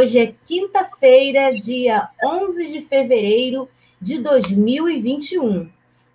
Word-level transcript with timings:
Hoje 0.00 0.16
é 0.16 0.32
quinta-feira, 0.44 1.52
dia 1.56 2.08
11 2.24 2.68
de 2.70 2.82
fevereiro 2.82 3.68
de 4.00 4.20
2021. 4.20 5.68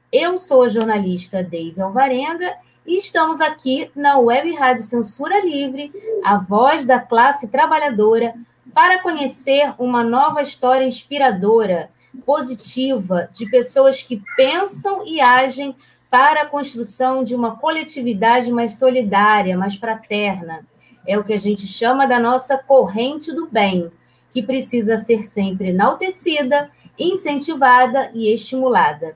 Eu 0.10 0.38
sou 0.38 0.64
a 0.64 0.70
jornalista 0.70 1.44
Deise 1.44 1.82
Alvarenga 1.82 2.56
e 2.88 2.96
estamos 2.96 3.42
aqui 3.42 3.92
na 3.94 4.18
Web 4.20 4.54
Rádio 4.54 4.84
Censura 4.84 5.44
Livre, 5.44 5.92
a 6.24 6.38
voz 6.38 6.86
da 6.86 6.98
classe 6.98 7.50
trabalhadora, 7.50 8.34
para 8.74 9.02
conhecer 9.02 9.74
uma 9.78 10.02
nova 10.02 10.42
história 10.42 10.86
inspiradora, 10.86 11.90
positiva, 12.26 13.28
de 13.34 13.50
pessoas 13.50 14.02
que 14.02 14.24
pensam 14.38 15.06
e 15.06 15.20
agem 15.20 15.76
para 16.10 16.44
a 16.44 16.48
construção 16.48 17.22
de 17.22 17.36
uma 17.36 17.58
coletividade 17.58 18.50
mais 18.50 18.80
solidária, 18.80 19.58
mais 19.58 19.76
fraterna 19.76 20.66
é 21.06 21.18
o 21.18 21.24
que 21.24 21.34
a 21.34 21.40
gente 21.40 21.68
chama 21.68 22.08
da 22.08 22.20
nossa 22.20 22.58
corrente 22.58 23.32
do 23.32 23.48
bem, 23.48 23.92
que 24.34 24.42
precisa 24.42 24.98
ser 24.98 25.24
sempre 25.24 25.70
enaltecida, 25.70 26.70
incentivada 26.98 28.12
e 28.14 28.34
estimulada. 28.34 29.16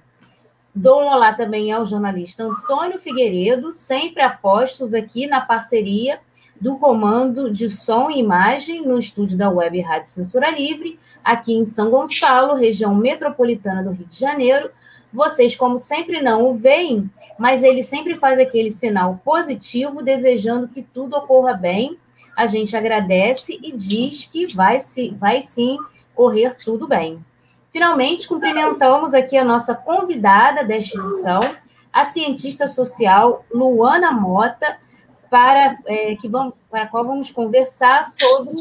Dou 0.74 1.02
um 1.02 1.08
olá 1.08 1.34
também 1.34 1.72
ao 1.72 1.86
jornalista 1.86 2.44
Antônio 2.44 3.00
Figueiredo, 3.00 3.72
sempre 3.72 4.22
apostos 4.22 4.94
aqui 4.94 5.26
na 5.26 5.42
parceria 5.42 6.20
do 6.60 6.78
comando 6.78 7.52
de 7.52 7.70
som 7.70 8.10
e 8.10 8.20
imagem 8.20 8.86
no 8.86 8.98
estúdio 8.98 9.38
da 9.38 9.50
Web 9.50 9.80
Rádio 9.82 10.10
Censura 10.10 10.50
Livre, 10.50 11.00
aqui 11.24 11.54
em 11.54 11.66
São 11.66 11.90
Gonçalo, 11.90 12.56
região 12.56 12.94
metropolitana 12.96 13.84
do 13.84 13.92
Rio 13.92 14.06
de 14.06 14.20
Janeiro, 14.20 14.70
vocês, 15.12 15.56
como 15.56 15.78
sempre, 15.78 16.22
não 16.22 16.50
o 16.50 16.56
veem, 16.56 17.10
mas 17.38 17.64
ele 17.64 17.84
sempre 17.84 18.16
faz 18.16 18.40
aquele 18.40 18.72
sinal 18.72 19.20
positivo, 19.24 20.04
desejando 20.04 20.68
que 20.68 20.82
tudo 20.82 21.16
ocorra 21.16 21.54
bem. 21.54 21.98
A 22.36 22.46
gente 22.46 22.76
agradece 22.76 23.58
e 23.64 23.72
diz 23.72 24.26
que 24.26 24.46
vai, 24.56 24.80
se, 24.80 25.10
vai 25.12 25.42
sim 25.42 25.78
correr 26.14 26.56
tudo 26.56 26.88
bem. 26.88 27.24
Finalmente, 27.72 28.28
cumprimentamos 28.28 29.14
aqui 29.14 29.38
a 29.38 29.44
nossa 29.44 29.76
convidada 29.76 30.64
desta 30.64 30.98
edição, 30.98 31.40
a 31.92 32.06
cientista 32.06 32.68
social 32.68 33.46
Luana 33.52 34.12
Mota, 34.12 34.78
para, 35.30 35.78
é, 35.86 36.16
que 36.16 36.28
vamos, 36.28 36.54
para 36.70 36.84
a 36.84 36.88
qual 36.88 37.06
vamos 37.06 37.32
conversar 37.32 38.04
sobre 38.06 38.56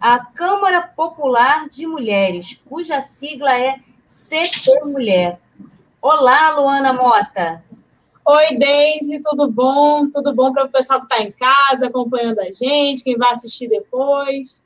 a 0.00 0.18
Câmara 0.18 0.82
Popular 0.82 1.68
de 1.68 1.86
Mulheres, 1.86 2.60
cuja 2.64 3.02
sigla 3.02 3.58
é 3.58 3.80
CP 4.04 4.84
Mulher. 4.84 5.38
Olá, 6.08 6.50
Luana 6.50 6.92
Mota. 6.92 7.64
Oi, 8.24 8.56
Deise, 8.56 9.20
tudo 9.28 9.50
bom? 9.50 10.08
Tudo 10.08 10.32
bom 10.32 10.52
para 10.52 10.64
o 10.64 10.68
pessoal 10.68 11.00
que 11.00 11.12
está 11.12 11.20
em 11.20 11.32
casa, 11.32 11.88
acompanhando 11.88 12.38
a 12.38 12.44
gente, 12.44 13.02
quem 13.02 13.16
vai 13.16 13.32
assistir 13.32 13.66
depois. 13.66 14.62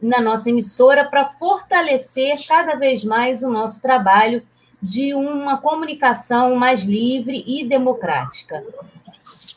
na 0.00 0.20
nossa 0.20 0.48
emissora 0.48 1.04
para 1.04 1.26
fortalecer 1.26 2.36
cada 2.48 2.76
vez 2.76 3.04
mais 3.04 3.42
o 3.42 3.50
nosso 3.50 3.80
trabalho 3.80 4.40
de 4.80 5.12
uma 5.14 5.58
comunicação 5.58 6.54
mais 6.54 6.82
livre 6.82 7.44
e 7.46 7.66
democrática. 7.66 8.64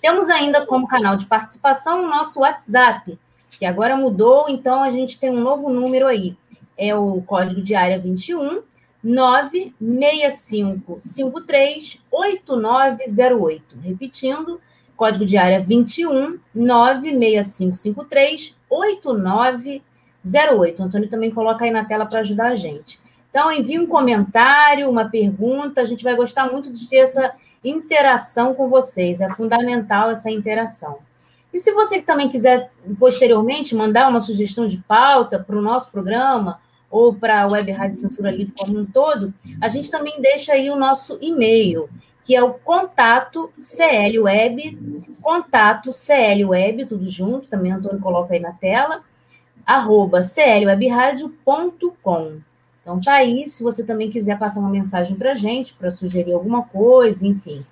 Temos 0.02 0.30
ainda 0.30 0.66
como 0.66 0.86
canal 0.88 1.16
de 1.16 1.26
participação 1.26 2.04
o 2.04 2.10
nosso 2.10 2.42
WhatsApp, 2.42 3.18
que 3.58 3.66
agora 3.66 3.96
mudou, 3.96 4.50
então 4.50 4.84
a 4.84 4.90
gente 4.90 5.18
tem 5.18 5.30
um 5.30 5.40
novo 5.40 5.70
número 5.70 6.08
aí. 6.08 6.36
É 6.78 6.94
o 6.94 7.22
código 7.22 7.62
de 7.62 7.74
área 7.74 7.98
21 8.00 8.62
96553 9.02 12.02
8908. 12.12 13.78
Repetindo, 13.82 14.60
código 14.96 15.26
de 15.26 15.36
área 15.38 15.62
21 15.62 16.38
96553 16.54 18.54
8908. 18.70 19.93
08. 20.26 20.82
O 20.82 20.86
Antônio 20.86 21.10
também 21.10 21.32
coloca 21.32 21.66
aí 21.66 21.72
na 21.72 21.86
tela 21.86 22.06
para 22.06 22.20
ajudar 22.20 22.48
a 22.48 22.56
gente. 22.56 23.00
Então, 23.30 23.52
envie 23.52 23.80
um 23.80 23.88
comentário, 23.88 24.90
uma 24.90 25.06
pergunta. 25.06 25.82
A 25.82 25.86
gente 25.86 26.04
vai 26.04 26.16
gostar 26.16 26.52
muito 26.52 26.72
de 26.72 26.88
ter 26.88 26.98
essa 26.98 27.34
interação 27.64 28.54
com 28.54 28.68
vocês. 28.70 29.22
É 29.22 29.30
fundamental 29.30 30.10
essa 30.10 30.30
interação. 30.30 31.00
E 31.54 31.60
se 31.60 31.72
você 31.72 32.02
também 32.02 32.30
quiser, 32.30 32.72
posteriormente, 33.00 33.76
mandar 33.76 34.10
uma 34.10 34.22
sugestão 34.22 34.68
de 34.68 34.78
pauta 34.78 35.38
para 35.38 35.56
o 35.56 35.62
nosso 35.62 35.92
programa 35.92 36.60
ou 36.90 37.14
para 37.14 37.44
a 37.44 37.48
Web 37.48 37.72
Rádio 37.72 37.98
Censura 37.98 38.32
Livre 38.32 38.54
como 38.58 38.80
um 38.80 38.86
todo, 38.86 39.34
a 39.62 39.68
gente 39.68 39.90
também 39.90 40.20
deixa 40.20 40.54
aí 40.54 40.70
o 40.70 40.76
nosso 40.76 41.18
e-mail, 41.22 41.90
que 42.24 42.36
é 42.36 42.44
o 42.44 42.54
contato 42.54 43.52
CLWeb, 43.58 45.06
contato 45.22 45.92
CLWeb, 45.92 46.86
tudo 46.86 47.10
junto, 47.10 47.48
também 47.48 47.72
o 47.72 47.78
Antônio 47.78 48.00
coloca 48.00 48.34
aí 48.34 48.40
na 48.40 48.52
tela, 48.52 49.04
arroba 49.66 50.22
clwebradio.com. 50.22 52.42
Então 52.82 53.00
tá 53.00 53.14
aí, 53.14 53.48
se 53.48 53.64
você 53.64 53.82
também 53.84 54.12
quiser 54.12 54.38
passar 54.38 54.60
uma 54.60 54.70
mensagem 54.70 55.16
para 55.16 55.32
a 55.32 55.36
gente, 55.36 55.74
para 55.74 55.92
sugerir 55.92 56.34
alguma 56.34 56.64
coisa, 56.64 57.26
enfim, 57.26 57.66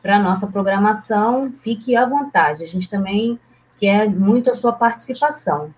para 0.00 0.20
nossa 0.20 0.46
programação, 0.46 1.52
fique 1.62 1.96
à 1.96 2.06
vontade. 2.06 2.62
A 2.62 2.66
gente 2.66 2.88
também 2.88 3.40
quer 3.78 4.08
muito 4.08 4.50
a 4.50 4.54
sua 4.54 4.72
participação. 4.72 5.74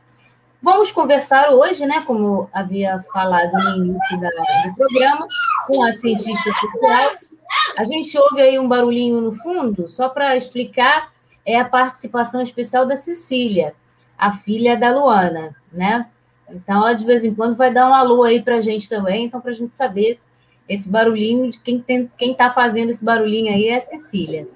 Vamos 0.63 0.93
conversar 0.93 1.51
hoje, 1.51 1.85
né, 1.87 2.03
como 2.07 2.49
havia 2.53 3.03
falado 3.13 3.53
no 3.53 3.85
início 3.85 4.21
da, 4.21 4.29
do 4.29 4.75
programa, 4.75 5.27
com 5.67 5.85
a 5.85 5.93
cientista 5.93 6.53
social. 6.55 7.19
A 7.79 7.85
gente 7.85 8.17
ouve 8.19 8.41
aí 8.41 8.59
um 8.59 8.69
barulhinho 8.69 9.21
no 9.21 9.35
fundo, 9.35 9.89
só 9.89 10.09
para 10.09 10.37
explicar, 10.37 11.13
é 11.45 11.59
a 11.59 11.65
participação 11.65 12.43
especial 12.43 12.87
da 12.87 12.97
Cecília 12.97 13.75
a 14.19 14.33
filha 14.33 14.77
da 14.77 14.91
Luana, 14.91 15.55
né? 15.73 16.07
Então, 16.49 16.83
ela 16.83 16.93
de 16.93 17.05
vez 17.05 17.25
em 17.25 17.35
quando 17.35 17.57
vai 17.57 17.73
dar 17.73 17.89
um 17.89 17.95
alô 17.95 18.23
aí 18.23 18.43
para 18.43 18.57
a 18.57 18.61
gente 18.61 18.89
também, 18.89 19.25
então, 19.25 19.41
para 19.41 19.51
a 19.53 19.55
gente 19.55 19.75
saber 19.75 20.21
esse 20.69 20.89
barulhinho, 20.89 21.51
de 21.51 21.59
quem 21.59 22.33
está 22.33 22.51
fazendo 22.51 22.91
esse 22.91 23.05
barulhinho 23.05 23.53
aí 23.53 23.69
é 23.69 23.77
a 23.77 23.81
Cecília. 23.81 24.49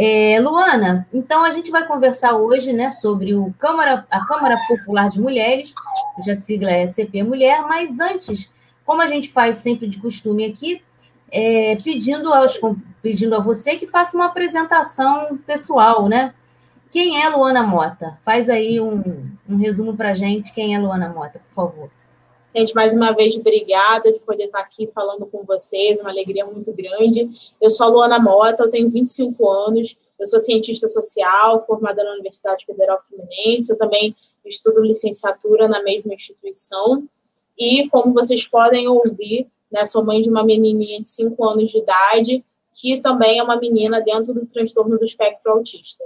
É, 0.00 0.38
Luana, 0.40 1.08
então 1.12 1.42
a 1.44 1.50
gente 1.50 1.72
vai 1.72 1.84
conversar 1.84 2.36
hoje 2.36 2.72
né, 2.72 2.88
sobre 2.88 3.34
o 3.34 3.52
Câmara, 3.58 4.06
a 4.08 4.24
Câmara 4.26 4.56
Popular 4.68 5.08
de 5.08 5.20
Mulheres, 5.20 5.72
cuja 6.14 6.36
sigla 6.36 6.70
é 6.70 6.86
CP 6.86 7.24
Mulher, 7.24 7.62
mas 7.62 7.98
antes, 7.98 8.48
como 8.84 9.02
a 9.02 9.08
gente 9.08 9.30
faz 9.30 9.56
sempre 9.56 9.88
de 9.88 9.98
costume 9.98 10.44
aqui, 10.46 10.82
é, 11.30 11.76
pedindo, 11.82 12.32
aos, 12.32 12.58
pedindo 13.02 13.34
a 13.34 13.40
você 13.40 13.76
que 13.76 13.88
faça 13.88 14.16
uma 14.16 14.26
apresentação 14.26 15.36
pessoal, 15.44 16.08
né? 16.08 16.32
Quem 16.90 17.22
é 17.22 17.28
Luana 17.28 17.62
Mota? 17.62 18.18
Faz 18.24 18.48
aí 18.48 18.80
um, 18.80 19.30
um 19.48 19.56
resumo 19.56 19.96
para 19.96 20.14
gente. 20.14 20.52
Quem 20.54 20.74
é 20.74 20.78
Luana 20.78 21.08
Mota, 21.08 21.38
por 21.38 21.54
favor. 21.54 21.90
Gente, 22.56 22.74
mais 22.74 22.94
uma 22.94 23.12
vez, 23.12 23.36
obrigada 23.36 24.10
de 24.12 24.20
poder 24.20 24.44
estar 24.44 24.60
aqui 24.60 24.90
falando 24.94 25.26
com 25.26 25.44
vocês, 25.44 26.00
uma 26.00 26.10
alegria 26.10 26.46
muito 26.46 26.72
grande. 26.72 27.28
Eu 27.60 27.68
sou 27.68 27.86
a 27.86 27.90
Luana 27.90 28.18
Mota, 28.18 28.64
eu 28.64 28.70
tenho 28.70 28.88
25 28.88 29.48
anos, 29.50 29.96
eu 30.18 30.26
sou 30.26 30.40
cientista 30.40 30.88
social, 30.88 31.60
formada 31.66 32.02
na 32.02 32.12
Universidade 32.12 32.64
Federal 32.64 33.00
Fluminense, 33.06 33.70
eu 33.70 33.76
também 33.76 34.16
estudo 34.46 34.80
licenciatura 34.80 35.68
na 35.68 35.82
mesma 35.82 36.14
instituição. 36.14 37.06
E, 37.56 37.88
como 37.90 38.14
vocês 38.14 38.46
podem 38.46 38.88
ouvir, 38.88 39.46
né, 39.70 39.84
sou 39.84 40.02
mãe 40.02 40.20
de 40.22 40.30
uma 40.30 40.42
menininha 40.42 41.02
de 41.02 41.08
5 41.08 41.44
anos 41.44 41.70
de 41.70 41.78
idade, 41.78 42.44
que 42.74 43.00
também 43.00 43.38
é 43.38 43.42
uma 43.42 43.56
menina 43.56 44.00
dentro 44.00 44.32
do 44.32 44.46
transtorno 44.46 44.98
do 44.98 45.04
espectro 45.04 45.52
autista. 45.52 46.02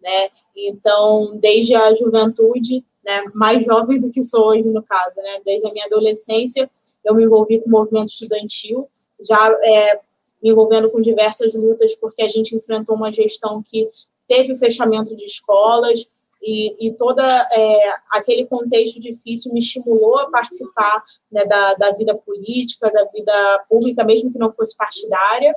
Né? 0.00 0.30
Então, 0.56 1.36
desde 1.40 1.74
a 1.74 1.94
juventude, 1.94 2.84
né, 3.04 3.22
mais 3.34 3.64
jovem 3.64 4.00
do 4.00 4.10
que 4.10 4.22
sou 4.22 4.48
hoje, 4.48 4.62
no 4.62 4.82
caso, 4.82 5.20
né, 5.22 5.40
desde 5.44 5.68
a 5.68 5.72
minha 5.72 5.86
adolescência, 5.86 6.70
eu 7.04 7.14
me 7.14 7.24
envolvi 7.24 7.60
com 7.60 7.68
o 7.68 7.72
movimento 7.72 8.08
estudantil, 8.08 8.88
já 9.20 9.48
é, 9.62 10.00
me 10.42 10.50
envolvendo 10.50 10.90
com 10.90 11.00
diversas 11.00 11.54
lutas, 11.54 11.94
porque 11.94 12.22
a 12.22 12.28
gente 12.28 12.54
enfrentou 12.54 12.96
uma 12.96 13.12
gestão 13.12 13.62
que 13.62 13.88
teve 14.28 14.56
fechamento 14.56 15.14
de 15.14 15.24
escolas, 15.24 16.06
e, 16.42 16.86
e 16.86 16.92
todo 16.92 17.20
é, 17.20 17.94
aquele 18.10 18.46
contexto 18.46 19.00
difícil 19.00 19.52
me 19.52 19.58
estimulou 19.58 20.18
a 20.20 20.30
participar 20.30 21.02
né, 21.30 21.44
da, 21.44 21.74
da 21.74 21.90
vida 21.92 22.14
política, 22.14 22.90
da 22.90 23.04
vida 23.06 23.64
pública, 23.68 24.04
mesmo 24.04 24.32
que 24.32 24.38
não 24.38 24.52
fosse 24.52 24.76
partidária, 24.76 25.56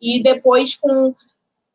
e 0.00 0.22
depois 0.22 0.76
com 0.76 1.12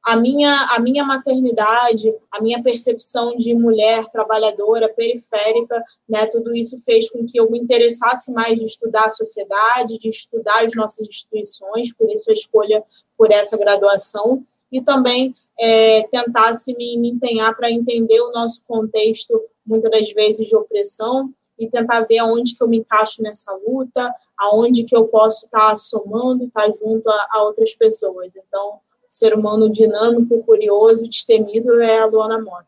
a 0.04 0.18
minha, 0.18 0.68
a 0.72 0.80
minha 0.80 1.06
maternidade, 1.06 2.14
a 2.30 2.42
minha 2.42 2.62
percepção 2.62 3.38
de 3.38 3.54
mulher 3.54 4.06
trabalhadora, 4.10 4.94
periférica, 4.94 5.82
né, 6.08 6.26
tudo 6.26 6.54
isso 6.54 6.78
fez 6.82 7.10
com 7.10 7.26
que 7.26 7.40
eu 7.40 7.50
me 7.50 7.58
interessasse 7.58 8.32
mais 8.32 8.60
de 8.60 8.66
estudar 8.66 9.06
a 9.06 9.10
sociedade, 9.10 9.98
de 9.98 10.10
estudar 10.10 10.66
as 10.66 10.76
nossas 10.76 11.08
instituições, 11.08 11.94
por 11.94 12.10
isso 12.12 12.30
a 12.30 12.34
escolha 12.34 12.84
por 13.18 13.32
essa 13.32 13.58
graduação, 13.58 14.44
e 14.70 14.82
também 14.82 15.34
é, 15.58 16.04
tentasse 16.08 16.76
me, 16.76 16.98
me 16.98 17.10
empenhar 17.12 17.56
para 17.56 17.72
entender 17.72 18.20
o 18.20 18.32
nosso 18.32 18.62
contexto, 18.68 19.42
muitas 19.66 19.90
das 19.90 20.12
vezes, 20.12 20.50
de 20.50 20.56
opressão, 20.56 21.34
e 21.58 21.70
tentar 21.70 22.02
ver 22.02 22.18
aonde 22.18 22.56
que 22.56 22.64
eu 22.64 22.68
me 22.68 22.80
encaixo 22.80 23.22
nessa 23.22 23.56
luta, 23.66 24.14
aonde 24.38 24.84
que 24.84 24.96
eu 24.96 25.08
posso 25.08 25.46
estar 25.46 25.70
tá 25.70 25.78
somando, 25.78 26.46
estar 26.46 26.66
tá 26.66 26.74
junto 26.74 27.08
a, 27.10 27.28
a 27.32 27.44
outras 27.44 27.74
pessoas. 27.74 28.36
Então, 28.36 28.80
ser 29.14 29.36
humano 29.36 29.72
dinâmico, 29.72 30.42
curioso, 30.44 31.06
destemido 31.06 31.80
é 31.84 32.00
a 32.00 32.08
Luana 32.08 32.42
Mota. 32.42 32.66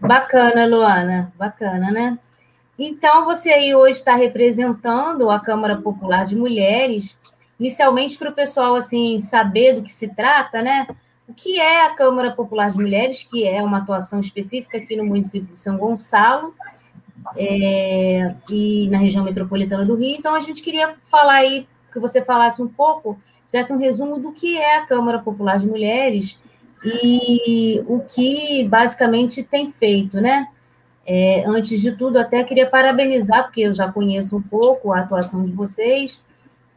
Bacana, 0.00 0.64
Luana, 0.64 1.30
bacana, 1.36 1.90
né? 1.90 2.18
Então, 2.78 3.26
você 3.26 3.50
aí 3.50 3.74
hoje 3.74 3.98
está 3.98 4.14
representando 4.14 5.28
a 5.28 5.38
Câmara 5.38 5.76
Popular 5.76 6.24
de 6.24 6.34
Mulheres, 6.34 7.14
inicialmente 7.60 8.16
para 8.16 8.30
o 8.30 8.34
pessoal 8.34 8.74
assim 8.74 9.20
saber 9.20 9.74
do 9.74 9.82
que 9.82 9.92
se 9.92 10.08
trata, 10.14 10.62
né? 10.62 10.86
O 11.28 11.34
que 11.34 11.60
é 11.60 11.84
a 11.84 11.94
Câmara 11.94 12.30
Popular 12.30 12.70
de 12.70 12.78
Mulheres, 12.78 13.22
que 13.22 13.46
é 13.46 13.62
uma 13.62 13.78
atuação 13.78 14.18
específica 14.18 14.78
aqui 14.78 14.96
no 14.96 15.04
município 15.04 15.52
de 15.52 15.60
São 15.60 15.76
Gonçalo 15.76 16.54
é, 17.36 18.34
e 18.50 18.88
na 18.88 18.96
região 18.96 19.24
metropolitana 19.24 19.84
do 19.84 19.94
Rio. 19.94 20.16
Então, 20.16 20.34
a 20.34 20.40
gente 20.40 20.62
queria 20.62 20.96
falar 21.10 21.34
aí, 21.34 21.68
que 21.92 21.98
você 21.98 22.24
falasse 22.24 22.62
um 22.62 22.68
pouco 22.68 23.18
fizesse 23.50 23.72
um 23.72 23.78
resumo 23.78 24.18
do 24.18 24.32
que 24.32 24.56
é 24.56 24.76
a 24.76 24.86
Câmara 24.86 25.18
Popular 25.18 25.58
de 25.58 25.66
Mulheres 25.66 26.38
e 26.84 27.82
o 27.86 28.00
que 28.00 28.64
basicamente 28.68 29.42
tem 29.42 29.72
feito, 29.72 30.20
né? 30.20 30.46
É, 31.04 31.42
antes 31.46 31.80
de 31.80 31.92
tudo, 31.92 32.18
até 32.18 32.44
queria 32.44 32.68
parabenizar, 32.68 33.44
porque 33.44 33.62
eu 33.62 33.74
já 33.74 33.90
conheço 33.90 34.36
um 34.36 34.42
pouco 34.42 34.92
a 34.92 35.00
atuação 35.00 35.44
de 35.44 35.52
vocês, 35.52 36.20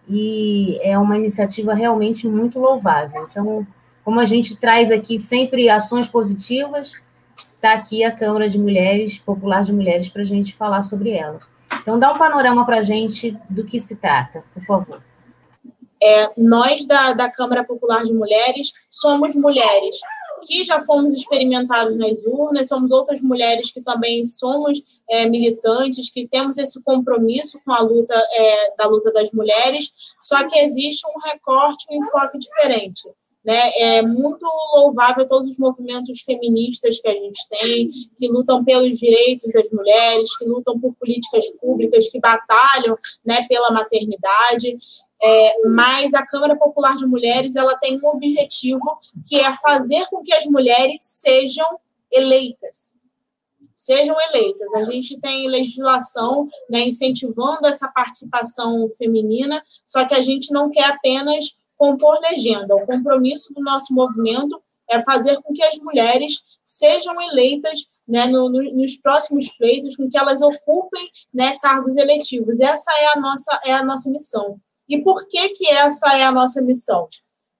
e 0.09 0.79
é 0.81 0.97
uma 0.97 1.17
iniciativa 1.17 1.73
realmente 1.73 2.27
muito 2.27 2.57
louvável. 2.57 3.27
Então, 3.29 3.67
como 4.03 4.19
a 4.19 4.25
gente 4.25 4.55
traz 4.55 4.89
aqui 4.89 5.19
sempre 5.19 5.69
ações 5.69 6.07
positivas, 6.07 7.07
está 7.37 7.73
aqui 7.73 8.03
a 8.03 8.11
Câmara 8.11 8.49
de 8.49 8.57
Mulheres, 8.57 9.19
Popular 9.19 9.63
de 9.63 9.73
Mulheres, 9.73 10.09
para 10.09 10.21
a 10.21 10.25
gente 10.25 10.55
falar 10.55 10.81
sobre 10.81 11.11
ela. 11.11 11.41
Então, 11.81 11.99
dá 11.99 12.13
um 12.13 12.17
panorama 12.17 12.65
para 12.65 12.79
a 12.79 12.83
gente 12.83 13.37
do 13.49 13.65
que 13.65 13.79
se 13.79 13.95
trata, 13.95 14.43
por 14.53 14.63
favor. 14.63 15.10
É, 16.01 16.31
nós 16.37 16.85
da, 16.85 17.13
da 17.13 17.29
Câmara 17.29 17.63
Popular 17.63 18.03
de 18.03 18.13
Mulheres 18.13 18.71
somos 18.89 19.35
mulheres 19.35 19.99
que 20.47 20.63
já 20.63 20.79
fomos 20.81 21.13
experimentados 21.13 21.95
nas 21.97 22.23
urnas, 22.25 22.67
somos 22.67 22.91
outras 22.91 23.21
mulheres 23.21 23.71
que 23.71 23.81
também 23.81 24.23
somos 24.23 24.81
é, 25.09 25.27
militantes, 25.29 26.09
que 26.09 26.27
temos 26.27 26.57
esse 26.57 26.81
compromisso 26.81 27.59
com 27.63 27.71
a 27.71 27.81
luta 27.81 28.15
é, 28.33 28.75
da 28.75 28.87
luta 28.87 29.11
das 29.11 29.31
mulheres, 29.31 29.91
só 30.19 30.47
que 30.47 30.57
existe 30.59 31.05
um 31.07 31.19
recorte, 31.19 31.85
um 31.91 32.03
enfoque 32.03 32.37
diferente. 32.37 33.07
Né? 33.43 33.71
É 33.75 34.01
muito 34.03 34.45
louvável 34.75 35.27
todos 35.27 35.49
os 35.49 35.57
movimentos 35.57 36.21
feministas 36.21 36.99
que 37.01 37.09
a 37.09 37.15
gente 37.15 37.47
tem, 37.49 37.89
que 38.15 38.27
lutam 38.27 38.63
pelos 38.63 38.99
direitos 38.99 39.51
das 39.51 39.71
mulheres, 39.71 40.37
que 40.37 40.45
lutam 40.45 40.79
por 40.79 40.93
políticas 40.93 41.51
públicas, 41.59 42.07
que 42.07 42.19
batalham 42.19 42.93
né, 43.25 43.43
pela 43.49 43.71
maternidade. 43.71 44.77
É, 45.23 45.67
mas 45.67 46.13
a 46.13 46.25
Câmara 46.25 46.55
Popular 46.55 46.95
de 46.95 47.05
Mulheres 47.05 47.55
ela 47.55 47.77
tem 47.77 47.99
um 47.99 48.07
objetivo 48.07 48.99
que 49.27 49.39
é 49.39 49.55
fazer 49.57 50.07
com 50.07 50.23
que 50.23 50.33
as 50.33 50.45
mulheres 50.45 50.97
sejam 50.99 51.79
eleitas. 52.11 52.93
Sejam 53.75 54.15
eleitas. 54.19 54.73
A 54.75 54.83
gente 54.85 55.19
tem 55.19 55.47
legislação 55.47 56.47
né, 56.69 56.81
incentivando 56.81 57.67
essa 57.67 57.87
participação 57.87 58.87
feminina, 58.97 59.63
só 59.85 60.05
que 60.05 60.13
a 60.13 60.21
gente 60.21 60.51
não 60.51 60.69
quer 60.69 60.85
apenas 60.85 61.57
compor 61.77 62.19
legenda. 62.19 62.75
O 62.75 62.85
compromisso 62.85 63.53
do 63.53 63.61
nosso 63.61 63.93
movimento 63.93 64.61
é 64.89 65.01
fazer 65.03 65.41
com 65.41 65.53
que 65.53 65.63
as 65.63 65.77
mulheres 65.77 66.43
sejam 66.63 67.19
eleitas 67.21 67.87
né, 68.07 68.27
no, 68.27 68.49
no, 68.49 68.61
nos 68.73 68.97
próximos 68.97 69.49
pleitos, 69.51 69.95
com 69.95 70.09
que 70.09 70.17
elas 70.17 70.41
ocupem 70.41 71.09
né, 71.33 71.57
cargos 71.59 71.95
eletivos. 71.95 72.59
Essa 72.59 72.91
é 72.91 73.17
a 73.17 73.19
nossa, 73.19 73.59
é 73.63 73.73
a 73.73 73.83
nossa 73.83 74.11
missão. 74.11 74.59
E 74.91 75.01
por 75.01 75.25
que, 75.25 75.49
que 75.49 75.69
essa 75.69 76.17
é 76.17 76.23
a 76.23 76.31
nossa 76.33 76.61
missão? 76.61 77.07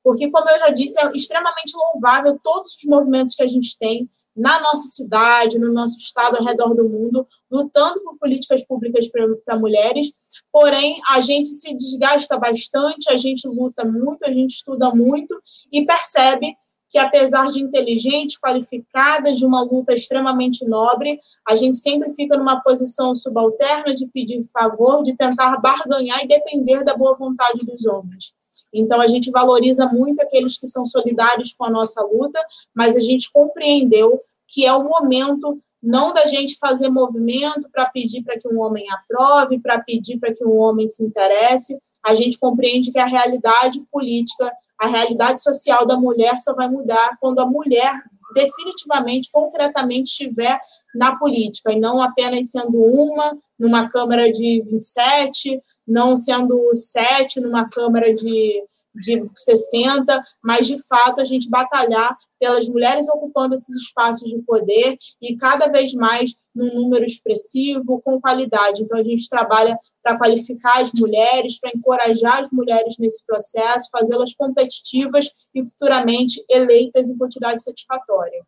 Porque, 0.03 0.29
como 0.29 0.49
eu 0.49 0.59
já 0.59 0.69
disse, 0.69 0.99
é 0.99 1.09
extremamente 1.15 1.71
louvável 1.73 2.37
todos 2.43 2.75
os 2.75 2.83
movimentos 2.83 3.35
que 3.35 3.43
a 3.43 3.47
gente 3.47 3.77
tem 3.79 4.09
na 4.35 4.59
nossa 4.59 4.87
cidade, 4.89 5.57
no 5.57 5.71
nosso 5.71 5.97
estado, 5.97 6.37
ao 6.37 6.43
redor 6.43 6.73
do 6.73 6.89
mundo, 6.89 7.25
lutando 7.49 8.01
por 8.01 8.17
políticas 8.17 8.65
públicas 8.65 9.07
para 9.07 9.57
mulheres. 9.57 10.11
Porém, 10.51 10.99
a 11.09 11.21
gente 11.21 11.47
se 11.47 11.73
desgasta 11.73 12.37
bastante, 12.37 13.09
a 13.09 13.17
gente 13.17 13.47
luta 13.47 13.85
muito, 13.85 14.25
a 14.25 14.31
gente 14.31 14.51
estuda 14.51 14.93
muito 14.93 15.41
e 15.71 15.85
percebe 15.85 16.53
que, 16.91 16.97
apesar 16.99 17.47
de 17.47 17.61
inteligentes, 17.61 18.37
qualificadas, 18.37 19.39
de 19.39 19.45
uma 19.45 19.61
luta 19.61 19.93
extremamente 19.93 20.67
nobre, 20.67 21.19
a 21.47 21.55
gente 21.55 21.77
sempre 21.77 22.13
fica 22.13 22.37
numa 22.37 22.59
posição 22.59 23.15
subalterna 23.15 23.93
de 23.93 24.05
pedir 24.07 24.43
favor, 24.51 25.01
de 25.01 25.15
tentar 25.15 25.57
barganhar 25.57 26.21
e 26.21 26.27
depender 26.27 26.83
da 26.83 26.95
boa 26.95 27.15
vontade 27.15 27.65
dos 27.65 27.85
homens. 27.85 28.33
Então, 28.73 28.99
a 28.99 29.07
gente 29.07 29.31
valoriza 29.31 29.87
muito 29.87 30.21
aqueles 30.21 30.57
que 30.57 30.67
são 30.67 30.83
solidários 30.83 31.53
com 31.53 31.63
a 31.63 31.69
nossa 31.69 32.03
luta, 32.03 32.39
mas 32.75 32.97
a 32.97 32.99
gente 32.99 33.31
compreendeu 33.31 34.21
que 34.49 34.65
é 34.65 34.73
o 34.73 34.83
momento 34.83 35.61
não 35.81 36.11
da 36.11 36.25
gente 36.25 36.57
fazer 36.57 36.89
movimento 36.89 37.69
para 37.71 37.89
pedir 37.89 38.21
para 38.21 38.37
que 38.37 38.47
um 38.49 38.59
homem 38.59 38.85
aprove, 38.91 39.59
para 39.59 39.79
pedir 39.79 40.19
para 40.19 40.33
que 40.33 40.45
um 40.45 40.57
homem 40.57 40.89
se 40.89 41.03
interesse. 41.03 41.77
A 42.05 42.13
gente 42.13 42.37
compreende 42.37 42.91
que 42.91 42.99
a 42.99 43.05
realidade 43.05 43.81
política 43.89 44.51
a 44.81 44.87
realidade 44.87 45.43
social 45.43 45.85
da 45.85 45.95
mulher 45.95 46.39
só 46.39 46.55
vai 46.55 46.67
mudar 46.67 47.15
quando 47.19 47.39
a 47.39 47.45
mulher 47.45 47.93
definitivamente, 48.33 49.29
concretamente, 49.31 50.09
estiver 50.09 50.59
na 50.95 51.15
política, 51.15 51.71
e 51.71 51.79
não 51.79 52.01
apenas 52.01 52.49
sendo 52.49 52.81
uma 52.81 53.37
numa 53.59 53.87
Câmara 53.89 54.31
de 54.31 54.61
27, 54.63 55.61
não 55.87 56.17
sendo 56.17 56.73
sete 56.73 57.39
numa 57.39 57.69
Câmara 57.69 58.11
de 58.13 58.63
de 58.93 59.23
60, 59.35 60.21
mas 60.43 60.67
de 60.67 60.77
fato 60.87 61.21
a 61.21 61.25
gente 61.25 61.49
batalhar 61.49 62.17
pelas 62.39 62.67
mulheres 62.67 63.07
ocupando 63.09 63.55
esses 63.55 63.75
espaços 63.83 64.29
de 64.29 64.41
poder 64.41 64.97
e 65.21 65.35
cada 65.37 65.67
vez 65.67 65.93
mais 65.93 66.35
num 66.53 66.73
número 66.73 67.05
expressivo, 67.05 68.01
com 68.01 68.19
qualidade. 68.19 68.81
Então 68.81 68.99
a 68.99 69.03
gente 69.03 69.29
trabalha 69.29 69.77
para 70.03 70.17
qualificar 70.17 70.81
as 70.81 70.91
mulheres, 70.93 71.59
para 71.59 71.71
encorajar 71.73 72.39
as 72.39 72.51
mulheres 72.51 72.97
nesse 72.99 73.23
processo, 73.25 73.89
fazê-las 73.91 74.33
competitivas 74.33 75.29
e 75.53 75.63
futuramente 75.63 76.43
eleitas 76.49 77.09
em 77.09 77.17
quantidade 77.17 77.63
satisfatória. 77.63 78.43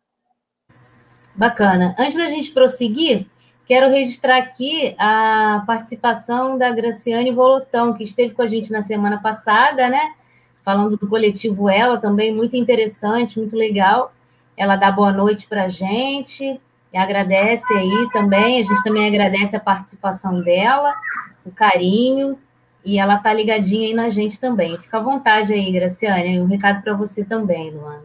Bacana. 1.34 1.96
Antes 1.98 2.16
da 2.16 2.28
gente 2.28 2.52
prosseguir, 2.52 3.26
quero 3.66 3.90
registrar 3.90 4.38
aqui 4.38 4.94
a 4.98 5.64
participação 5.66 6.58
da 6.58 6.70
Graciane 6.70 7.32
Volotão, 7.32 7.94
que 7.94 8.04
esteve 8.04 8.34
com 8.34 8.42
a 8.42 8.48
gente 8.48 8.70
na 8.70 8.82
semana 8.82 9.20
passada, 9.20 9.88
né? 9.88 10.14
Falando 10.64 10.96
do 10.96 11.06
coletivo 11.06 11.68
Ela 11.68 11.98
também, 11.98 12.34
muito 12.34 12.56
interessante, 12.56 13.38
muito 13.38 13.56
legal. 13.56 14.12
Ela 14.56 14.76
dá 14.76 14.90
boa 14.90 15.12
noite 15.12 15.46
para 15.46 15.64
a 15.64 15.68
gente 15.68 16.60
e 16.92 16.96
agradece 16.96 17.72
aí 17.74 18.08
também. 18.12 18.60
A 18.60 18.64
gente 18.64 18.82
também 18.82 19.06
agradece 19.06 19.56
a 19.56 19.60
participação 19.60 20.40
dela, 20.40 20.94
o 21.44 21.50
carinho, 21.50 22.38
e 22.84 22.98
ela 22.98 23.18
tá 23.18 23.32
ligadinha 23.32 23.88
aí 23.88 23.94
na 23.94 24.10
gente 24.10 24.38
também. 24.38 24.76
Fica 24.78 24.98
à 24.98 25.00
vontade 25.00 25.52
aí, 25.52 25.72
Graciane, 25.72 26.40
um 26.40 26.46
recado 26.46 26.82
para 26.82 26.94
você 26.94 27.24
também, 27.24 27.70
Luana. 27.70 28.04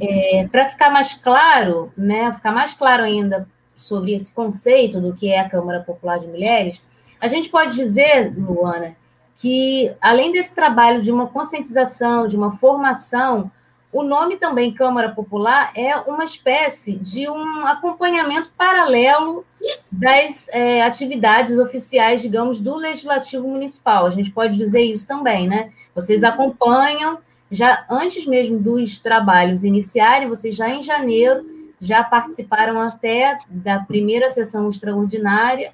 É, 0.00 0.48
para 0.50 0.68
ficar 0.68 0.90
mais 0.90 1.14
claro, 1.14 1.92
né, 1.96 2.32
ficar 2.34 2.52
mais 2.52 2.74
claro 2.74 3.04
ainda 3.04 3.48
sobre 3.74 4.14
esse 4.14 4.32
conceito 4.32 5.00
do 5.00 5.14
que 5.14 5.30
é 5.30 5.38
a 5.38 5.48
Câmara 5.48 5.80
Popular 5.80 6.18
de 6.18 6.26
Mulheres, 6.26 6.80
a 7.20 7.28
gente 7.28 7.48
pode 7.48 7.76
dizer, 7.76 8.34
Luana, 8.36 8.96
que 9.38 9.92
além 10.00 10.32
desse 10.32 10.54
trabalho 10.54 11.02
de 11.02 11.12
uma 11.12 11.26
conscientização, 11.26 12.26
de 12.26 12.36
uma 12.36 12.56
formação, 12.56 13.50
o 13.92 14.02
nome 14.02 14.36
também 14.36 14.74
Câmara 14.74 15.10
Popular 15.10 15.72
é 15.74 15.96
uma 15.96 16.24
espécie 16.24 16.96
de 16.96 17.28
um 17.28 17.66
acompanhamento 17.66 18.50
paralelo 18.56 19.44
das 19.90 20.48
é, 20.48 20.82
atividades 20.82 21.58
oficiais, 21.58 22.22
digamos, 22.22 22.60
do 22.60 22.76
Legislativo 22.76 23.48
Municipal. 23.48 24.06
A 24.06 24.10
gente 24.10 24.30
pode 24.30 24.56
dizer 24.56 24.82
isso 24.82 25.06
também, 25.06 25.48
né? 25.48 25.70
Vocês 25.94 26.24
acompanham, 26.24 27.18
já 27.50 27.84
antes 27.88 28.26
mesmo 28.26 28.58
dos 28.58 28.98
trabalhos 28.98 29.64
iniciarem, 29.64 30.28
vocês 30.28 30.54
já 30.54 30.68
em 30.68 30.82
janeiro 30.82 31.56
já 31.80 32.02
participaram 32.02 32.80
até 32.80 33.38
da 33.48 33.80
primeira 33.80 34.28
sessão 34.28 34.68
extraordinária. 34.70 35.72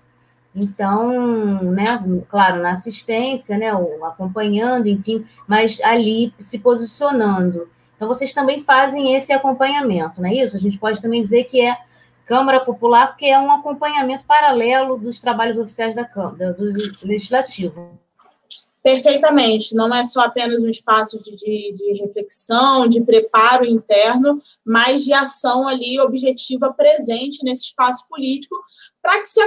Então, 0.54 1.62
né, 1.62 1.84
claro, 2.28 2.60
na 2.62 2.72
assistência, 2.72 3.56
né, 3.56 3.70
acompanhando, 4.02 4.86
enfim, 4.86 5.26
mas 5.46 5.80
ali 5.80 6.34
se 6.38 6.58
posicionando. 6.58 7.68
Então, 7.96 8.06
vocês 8.06 8.32
também 8.32 8.62
fazem 8.62 9.14
esse 9.14 9.32
acompanhamento, 9.32 10.20
não 10.20 10.28
é 10.28 10.34
isso? 10.34 10.56
A 10.56 10.60
gente 10.60 10.78
pode 10.78 11.00
também 11.00 11.22
dizer 11.22 11.44
que 11.44 11.60
é 11.60 11.78
Câmara 12.26 12.60
Popular, 12.60 13.08
porque 13.08 13.26
é 13.26 13.38
um 13.38 13.50
acompanhamento 13.50 14.24
paralelo 14.24 14.98
dos 14.98 15.18
trabalhos 15.18 15.56
oficiais 15.56 15.94
da 15.94 16.04
Câmara, 16.04 16.52
do 16.52 16.64
Legislativo. 17.04 17.98
Perfeitamente, 18.82 19.76
não 19.76 19.94
é 19.94 20.02
só 20.02 20.22
apenas 20.22 20.60
um 20.60 20.68
espaço 20.68 21.22
de, 21.22 21.36
de, 21.36 21.72
de, 21.72 22.02
reflexão, 22.02 22.88
de 22.88 23.00
preparo 23.00 23.64
interno, 23.64 24.42
mas 24.64 25.04
de 25.04 25.12
ação 25.12 25.68
ali 25.68 26.00
objetiva 26.00 26.72
presente 26.72 27.44
nesse 27.44 27.66
espaço 27.66 28.04
político, 28.08 28.56
para 29.02 29.20
que 29.20 29.26
se, 29.26 29.40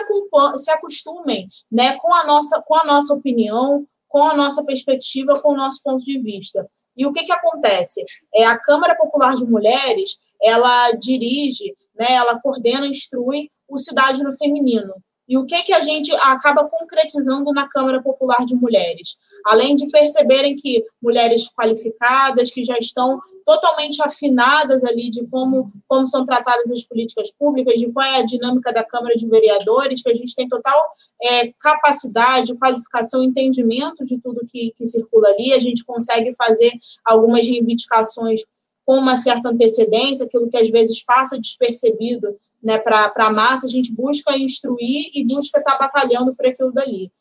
se 0.57 0.71
acostumem 0.71 1.47
né, 1.71 1.97
com, 1.99 2.13
a 2.13 2.25
nossa, 2.25 2.61
com 2.61 2.75
a 2.75 2.83
nossa 2.83 3.13
opinião, 3.13 3.87
com 4.07 4.23
a 4.23 4.35
nossa 4.35 4.63
perspectiva, 4.63 5.39
com 5.41 5.53
o 5.53 5.57
nosso 5.57 5.81
ponto 5.81 6.03
de 6.03 6.19
vista. 6.19 6.69
E 6.95 7.05
o 7.05 7.11
que, 7.11 7.23
que 7.23 7.31
acontece? 7.31 8.03
É, 8.33 8.45
a 8.45 8.57
Câmara 8.57 8.95
Popular 8.95 9.35
de 9.35 9.45
Mulheres, 9.45 10.17
ela 10.41 10.91
dirige, 10.91 11.75
né, 11.97 12.13
ela 12.13 12.39
coordena, 12.39 12.87
instrui 12.87 13.49
o 13.67 13.77
Cidade 13.77 14.23
no 14.23 14.37
Feminino. 14.37 14.93
E 15.27 15.37
o 15.37 15.45
que, 15.45 15.63
que 15.63 15.73
a 15.73 15.79
gente 15.79 16.13
acaba 16.21 16.65
concretizando 16.65 17.51
na 17.51 17.67
Câmara 17.67 18.01
Popular 18.01 18.45
de 18.45 18.55
Mulheres? 18.55 19.17
Além 19.45 19.75
de 19.75 19.87
perceberem 19.89 20.55
que 20.55 20.83
mulheres 21.01 21.49
qualificadas, 21.53 22.49
que 22.49 22.63
já 22.63 22.77
estão 22.79 23.19
totalmente 23.45 24.01
afinadas 24.01 24.83
ali 24.83 25.09
de 25.09 25.25
como, 25.27 25.71
como 25.87 26.07
são 26.07 26.25
tratadas 26.25 26.71
as 26.71 26.83
políticas 26.83 27.31
públicas, 27.31 27.79
de 27.79 27.91
qual 27.91 28.05
é 28.05 28.17
a 28.17 28.25
dinâmica 28.25 28.73
da 28.73 28.83
Câmara 28.83 29.15
de 29.15 29.27
Vereadores, 29.27 30.01
que 30.01 30.09
a 30.09 30.15
gente 30.15 30.33
tem 30.33 30.49
total 30.49 30.83
é, 31.21 31.53
capacidade, 31.61 32.57
qualificação, 32.57 33.23
entendimento 33.23 34.03
de 34.03 34.19
tudo 34.19 34.47
que, 34.49 34.73
que 34.75 34.85
circula 34.87 35.29
ali, 35.29 35.53
a 35.53 35.59
gente 35.59 35.85
consegue 35.85 36.33
fazer 36.33 36.71
algumas 37.05 37.45
reivindicações 37.45 38.41
com 38.83 38.97
uma 38.97 39.15
certa 39.15 39.49
antecedência, 39.49 40.25
aquilo 40.25 40.49
que 40.49 40.57
às 40.57 40.69
vezes 40.69 41.03
passa 41.03 41.39
despercebido 41.39 42.35
né, 42.63 42.79
para 42.79 43.11
a 43.15 43.31
massa, 43.31 43.67
a 43.67 43.69
gente 43.69 43.93
busca 43.93 44.35
instruir 44.37 45.11
e 45.13 45.23
busca 45.23 45.59
estar 45.59 45.77
tá 45.77 45.77
batalhando 45.85 46.35
por 46.35 46.47
aquilo 46.47 46.71
dali. 46.71 47.11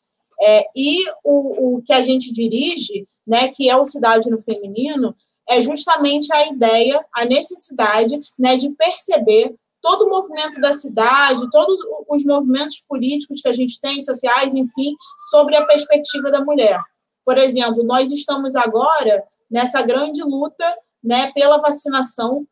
É, 0.41 0.65
e 0.75 1.03
o, 1.23 1.77
o 1.77 1.81
que 1.81 1.93
a 1.93 2.01
gente 2.01 2.31
dirige, 2.33 3.07
né, 3.25 3.47
que 3.47 3.69
é 3.69 3.75
o 3.75 3.85
Cidade 3.85 4.29
no 4.29 4.41
Feminino, 4.41 5.15
é 5.47 5.61
justamente 5.61 6.33
a 6.33 6.47
ideia, 6.47 7.03
a 7.13 7.25
necessidade 7.25 8.19
né, 8.37 8.57
de 8.57 8.69
perceber 8.71 9.55
todo 9.81 10.05
o 10.05 10.09
movimento 10.09 10.59
da 10.59 10.73
cidade, 10.73 11.49
todos 11.51 11.77
os 12.09 12.25
movimentos 12.25 12.83
políticos 12.87 13.39
que 13.39 13.47
a 13.47 13.53
gente 13.53 13.79
tem, 13.79 14.01
sociais, 14.01 14.55
enfim, 14.55 14.95
sobre 15.29 15.55
a 15.55 15.65
perspectiva 15.65 16.31
da 16.31 16.43
mulher. 16.43 16.79
Por 17.23 17.37
exemplo, 17.37 17.83
nós 17.83 18.11
estamos 18.11 18.55
agora 18.55 19.23
nessa 19.49 19.83
grande 19.83 20.23
luta 20.23 20.65
né, 21.03 21.31
pela 21.33 21.59
vacinação 21.59 22.47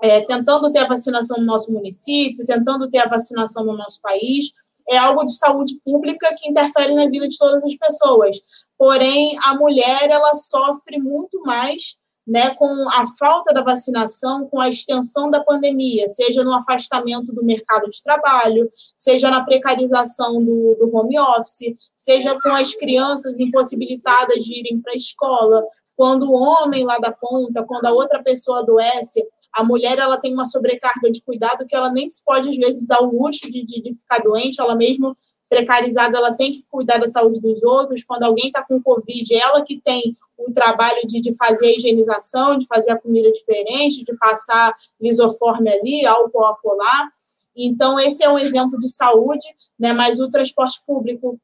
é, 0.00 0.20
tentando 0.20 0.70
ter 0.70 0.80
a 0.80 0.88
vacinação 0.88 1.38
no 1.38 1.46
nosso 1.46 1.72
município, 1.72 2.46
tentando 2.46 2.88
ter 2.88 2.98
a 2.98 3.08
vacinação 3.08 3.64
no 3.64 3.76
nosso 3.76 4.00
país, 4.00 4.52
é 4.88 4.96
algo 4.96 5.24
de 5.24 5.36
saúde 5.36 5.78
pública 5.84 6.28
que 6.38 6.48
interfere 6.48 6.94
na 6.94 7.06
vida 7.06 7.28
de 7.28 7.36
todas 7.36 7.64
as 7.64 7.76
pessoas. 7.76 8.40
Porém, 8.76 9.36
a 9.44 9.54
mulher 9.54 10.08
ela 10.10 10.34
sofre 10.34 10.98
muito 10.98 11.40
mais 11.42 11.98
né, 12.28 12.54
com 12.56 12.66
a 12.90 13.06
falta 13.18 13.54
da 13.54 13.62
vacinação, 13.62 14.46
com 14.48 14.60
a 14.60 14.68
extensão 14.68 15.30
da 15.30 15.42
pandemia, 15.42 16.06
seja 16.08 16.44
no 16.44 16.52
afastamento 16.52 17.32
do 17.32 17.42
mercado 17.42 17.88
de 17.88 18.02
trabalho, 18.02 18.70
seja 18.94 19.30
na 19.30 19.42
precarização 19.42 20.44
do, 20.44 20.76
do 20.78 20.94
home 20.94 21.18
office, 21.18 21.74
seja 21.96 22.38
com 22.38 22.50
as 22.50 22.74
crianças 22.74 23.40
impossibilitadas 23.40 24.44
de 24.44 24.58
irem 24.58 24.78
para 24.78 24.92
a 24.92 24.96
escola, 24.96 25.64
quando 25.96 26.30
o 26.30 26.34
homem 26.34 26.84
lá 26.84 26.98
da 26.98 27.12
ponta, 27.12 27.64
quando 27.64 27.86
a 27.86 27.92
outra 27.92 28.22
pessoa 28.22 28.60
adoece, 28.60 29.26
a 29.58 29.64
mulher 29.64 29.98
ela 29.98 30.16
tem 30.16 30.32
uma 30.32 30.46
sobrecarga 30.46 31.10
de 31.10 31.20
cuidado 31.20 31.66
que 31.66 31.74
ela 31.74 31.90
nem 31.90 32.08
se 32.08 32.22
pode, 32.24 32.48
às 32.48 32.56
vezes, 32.56 32.86
dar 32.86 33.02
o 33.02 33.10
luxo 33.10 33.50
de, 33.50 33.64
de, 33.64 33.82
de 33.82 33.92
ficar 33.92 34.20
doente, 34.20 34.60
ela 34.60 34.76
mesmo 34.76 35.16
precarizada, 35.48 36.16
ela 36.16 36.32
tem 36.32 36.52
que 36.52 36.64
cuidar 36.70 36.98
da 36.98 37.08
saúde 37.08 37.40
dos 37.40 37.62
outros. 37.64 38.04
Quando 38.04 38.22
alguém 38.22 38.48
está 38.48 38.62
com 38.62 38.80
Covid, 38.80 39.34
ela 39.34 39.64
que 39.64 39.80
tem 39.80 40.16
o 40.36 40.52
trabalho 40.52 41.00
de, 41.06 41.20
de 41.20 41.34
fazer 41.34 41.66
a 41.66 41.72
higienização, 41.72 42.56
de 42.56 42.66
fazer 42.66 42.92
a 42.92 42.98
comida 42.98 43.32
diferente, 43.32 44.04
de 44.04 44.16
passar 44.16 44.76
lisoforme 45.00 45.70
ali, 45.70 46.06
álcool 46.06 46.44
a 46.44 46.56
colar. 46.56 47.10
Então, 47.56 47.98
esse 47.98 48.22
é 48.22 48.28
um 48.28 48.38
exemplo 48.38 48.78
de 48.78 48.88
saúde, 48.88 49.46
né? 49.76 49.92
mas 49.92 50.20
o 50.20 50.30
transporte 50.30 50.80
público, 50.86 51.40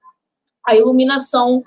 a 0.64 0.76
iluminação, 0.76 1.64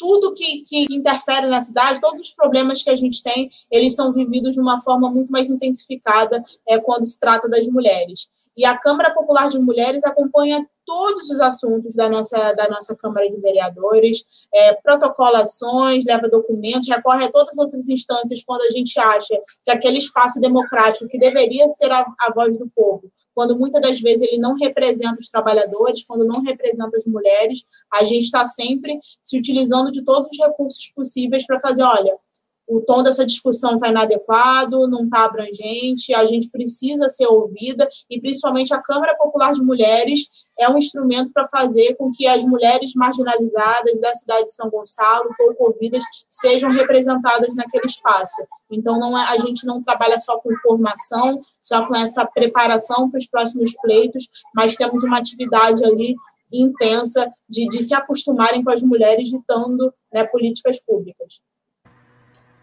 tudo 0.00 0.32
que, 0.32 0.62
que 0.62 0.86
interfere 0.90 1.46
na 1.46 1.60
cidade, 1.60 2.00
todos 2.00 2.22
os 2.22 2.32
problemas 2.32 2.82
que 2.82 2.88
a 2.88 2.96
gente 2.96 3.22
tem, 3.22 3.50
eles 3.70 3.94
são 3.94 4.14
vividos 4.14 4.54
de 4.54 4.60
uma 4.60 4.80
forma 4.80 5.10
muito 5.10 5.30
mais 5.30 5.50
intensificada 5.50 6.42
é, 6.66 6.78
quando 6.80 7.04
se 7.04 7.20
trata 7.20 7.46
das 7.46 7.68
mulheres. 7.68 8.30
E 8.56 8.64
a 8.64 8.76
Câmara 8.76 9.12
Popular 9.12 9.48
de 9.50 9.58
Mulheres 9.58 10.02
acompanha 10.04 10.66
todos 10.86 11.28
os 11.28 11.38
assuntos 11.38 11.94
da 11.94 12.08
nossa, 12.08 12.52
da 12.54 12.66
nossa 12.68 12.96
Câmara 12.96 13.28
de 13.28 13.38
Vereadores, 13.40 14.24
é, 14.52 14.72
protocolações, 14.82 16.02
leva 16.04 16.28
documentos, 16.30 16.88
recorre 16.88 17.26
a 17.26 17.30
todas 17.30 17.52
as 17.52 17.58
outras 17.58 17.88
instâncias 17.90 18.42
quando 18.42 18.62
a 18.62 18.70
gente 18.70 18.98
acha 18.98 19.38
que 19.64 19.70
aquele 19.70 19.98
espaço 19.98 20.40
democrático 20.40 21.08
que 21.08 21.18
deveria 21.18 21.68
ser 21.68 21.92
a, 21.92 22.00
a 22.00 22.32
voz 22.34 22.58
do 22.58 22.68
povo 22.74 23.10
quando 23.40 23.58
muitas 23.58 23.80
das 23.80 23.98
vezes 23.98 24.20
ele 24.20 24.38
não 24.38 24.54
representa 24.54 25.18
os 25.18 25.30
trabalhadores, 25.30 26.04
quando 26.04 26.26
não 26.26 26.42
representa 26.42 26.94
as 26.94 27.06
mulheres, 27.06 27.64
a 27.90 28.04
gente 28.04 28.24
está 28.24 28.44
sempre 28.44 28.98
se 29.22 29.38
utilizando 29.38 29.90
de 29.90 30.04
todos 30.04 30.28
os 30.30 30.38
recursos 30.38 30.92
possíveis 30.94 31.46
para 31.46 31.58
fazer, 31.58 31.82
olha, 31.82 32.18
o 32.70 32.80
tom 32.80 33.02
dessa 33.02 33.26
discussão 33.26 33.74
está 33.74 33.88
inadequado, 33.88 34.86
não 34.86 35.04
está 35.04 35.24
abrangente, 35.24 36.14
a 36.14 36.24
gente 36.24 36.48
precisa 36.48 37.08
ser 37.08 37.26
ouvida, 37.26 37.88
e 38.08 38.20
principalmente 38.20 38.72
a 38.72 38.80
Câmara 38.80 39.16
Popular 39.16 39.52
de 39.52 39.60
Mulheres 39.60 40.28
é 40.56 40.68
um 40.70 40.78
instrumento 40.78 41.32
para 41.32 41.48
fazer 41.48 41.96
com 41.96 42.12
que 42.12 42.28
as 42.28 42.44
mulheres 42.44 42.94
marginalizadas 42.94 44.00
da 44.00 44.14
cidade 44.14 44.44
de 44.44 44.54
São 44.54 44.70
Gonçalo, 44.70 45.34
pouco 45.36 45.64
ouvidas, 45.64 46.04
sejam 46.28 46.70
representadas 46.70 47.56
naquele 47.56 47.86
espaço. 47.86 48.42
Então, 48.70 49.00
não 49.00 49.18
é, 49.18 49.24
a 49.24 49.38
gente 49.38 49.66
não 49.66 49.82
trabalha 49.82 50.18
só 50.18 50.38
com 50.38 50.54
formação, 50.58 51.40
só 51.60 51.86
com 51.86 51.96
essa 51.96 52.24
preparação 52.24 53.10
para 53.10 53.18
os 53.18 53.26
próximos 53.26 53.74
pleitos, 53.82 54.28
mas 54.54 54.76
temos 54.76 55.02
uma 55.02 55.18
atividade 55.18 55.84
ali 55.84 56.14
intensa 56.52 57.32
de, 57.48 57.66
de 57.68 57.82
se 57.82 57.94
acostumarem 57.94 58.62
com 58.62 58.70
as 58.70 58.82
mulheres 58.82 59.28
ditando 59.28 59.92
né, 60.12 60.24
políticas 60.24 60.80
públicas 60.80 61.40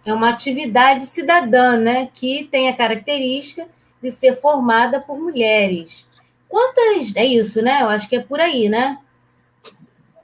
é 0.07 0.13
uma 0.13 0.29
atividade 0.29 1.05
cidadã, 1.05 1.77
né, 1.77 2.09
que 2.13 2.47
tem 2.49 2.69
a 2.69 2.75
característica 2.75 3.67
de 4.01 4.09
ser 4.09 4.37
formada 4.39 5.01
por 5.01 5.19
mulheres. 5.19 6.07
Quantas. 6.47 7.13
É 7.13 7.25
isso, 7.25 7.61
né? 7.61 7.81
Eu 7.81 7.89
acho 7.89 8.07
que 8.07 8.15
é 8.15 8.21
por 8.21 8.39
aí, 8.39 8.69
né? 8.69 8.99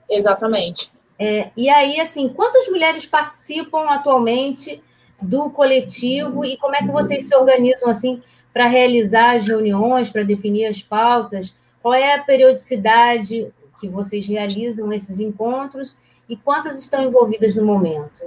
Exatamente. 0.09 0.89
É, 1.19 1.51
e 1.57 1.69
aí, 1.69 1.99
assim, 1.99 2.29
quantas 2.29 2.65
mulheres 2.69 3.05
participam 3.05 3.89
atualmente 3.89 4.81
do 5.21 5.49
coletivo 5.49 6.45
e 6.45 6.55
como 6.57 6.75
é 6.75 6.79
que 6.79 6.91
vocês 6.91 7.27
se 7.27 7.35
organizam 7.35 7.89
assim 7.89 8.21
para 8.53 8.67
realizar 8.67 9.35
as 9.35 9.45
reuniões, 9.45 10.09
para 10.09 10.23
definir 10.23 10.65
as 10.65 10.81
pautas? 10.81 11.53
Qual 11.81 11.93
é 11.93 12.15
a 12.15 12.23
periodicidade 12.23 13.51
que 13.81 13.89
vocês 13.89 14.25
realizam 14.25 14.87
nesses 14.87 15.19
encontros 15.19 15.97
e 16.29 16.37
quantas 16.37 16.79
estão 16.79 17.03
envolvidas 17.03 17.53
no 17.53 17.65
momento? 17.65 18.23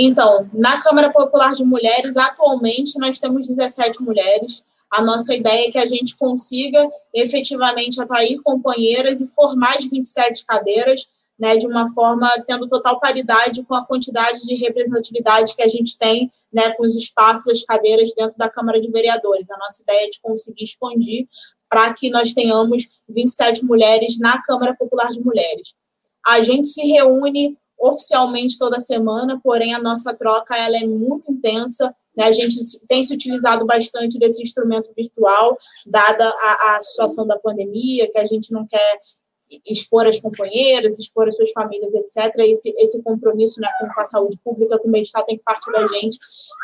Então, 0.00 0.48
na 0.52 0.80
Câmara 0.80 1.10
Popular 1.10 1.54
de 1.54 1.64
Mulheres, 1.64 2.16
atualmente 2.16 2.96
nós 3.00 3.18
temos 3.18 3.48
17 3.48 4.00
mulheres. 4.00 4.64
A 4.88 5.02
nossa 5.02 5.34
ideia 5.34 5.66
é 5.66 5.72
que 5.72 5.78
a 5.78 5.88
gente 5.88 6.16
consiga 6.16 6.88
efetivamente 7.12 8.00
atrair 8.00 8.40
companheiras 8.44 9.20
e 9.20 9.26
formar 9.26 9.74
as 9.74 9.86
27 9.90 10.46
cadeiras, 10.46 11.08
né, 11.36 11.56
de 11.56 11.66
uma 11.66 11.92
forma 11.92 12.30
tendo 12.46 12.68
total 12.68 13.00
paridade 13.00 13.64
com 13.64 13.74
a 13.74 13.84
quantidade 13.84 14.46
de 14.46 14.54
representatividade 14.54 15.56
que 15.56 15.64
a 15.64 15.68
gente 15.68 15.98
tem, 15.98 16.30
né, 16.52 16.70
com 16.74 16.86
os 16.86 16.94
espaços, 16.94 17.52
as 17.52 17.64
cadeiras 17.64 18.14
dentro 18.16 18.38
da 18.38 18.48
Câmara 18.48 18.80
de 18.80 18.88
Vereadores. 18.92 19.50
A 19.50 19.58
nossa 19.58 19.82
ideia 19.82 20.06
é 20.06 20.10
de 20.10 20.20
conseguir 20.20 20.62
expandir 20.62 21.26
para 21.68 21.92
que 21.92 22.08
nós 22.08 22.32
tenhamos 22.32 22.88
27 23.08 23.64
mulheres 23.64 24.16
na 24.20 24.40
Câmara 24.42 24.76
Popular 24.76 25.10
de 25.10 25.20
Mulheres. 25.20 25.74
A 26.24 26.40
gente 26.40 26.68
se 26.68 26.86
reúne 26.86 27.58
oficialmente 27.78 28.58
toda 28.58 28.80
semana, 28.80 29.40
porém 29.42 29.74
a 29.74 29.78
nossa 29.78 30.14
troca 30.14 30.56
ela 30.56 30.76
é 30.76 30.86
muito 30.86 31.30
intensa. 31.30 31.94
Né? 32.16 32.24
A 32.24 32.32
gente 32.32 32.56
tem 32.88 33.04
se 33.04 33.14
utilizado 33.14 33.64
bastante 33.64 34.18
desse 34.18 34.42
instrumento 34.42 34.92
virtual, 34.96 35.56
dada 35.86 36.28
a, 36.28 36.76
a 36.76 36.82
situação 36.82 37.26
da 37.26 37.38
pandemia, 37.38 38.10
que 38.10 38.18
a 38.18 38.26
gente 38.26 38.52
não 38.52 38.66
quer 38.66 39.00
expor 39.66 40.06
as 40.06 40.20
companheiras, 40.20 40.98
expor 40.98 41.28
as 41.28 41.36
suas 41.36 41.50
famílias, 41.52 41.94
etc. 41.94 42.34
Esse, 42.40 42.72
esse 42.76 43.02
compromisso 43.02 43.60
né, 43.60 43.68
com 43.78 44.00
a 44.00 44.04
saúde 44.04 44.38
pública, 44.44 44.78
com 44.78 44.88
o 44.88 44.90
bem-estar, 44.90 45.24
tem 45.24 45.38
que 45.38 45.44
partir 45.44 45.72
da 45.72 45.86
gente. 45.86 46.18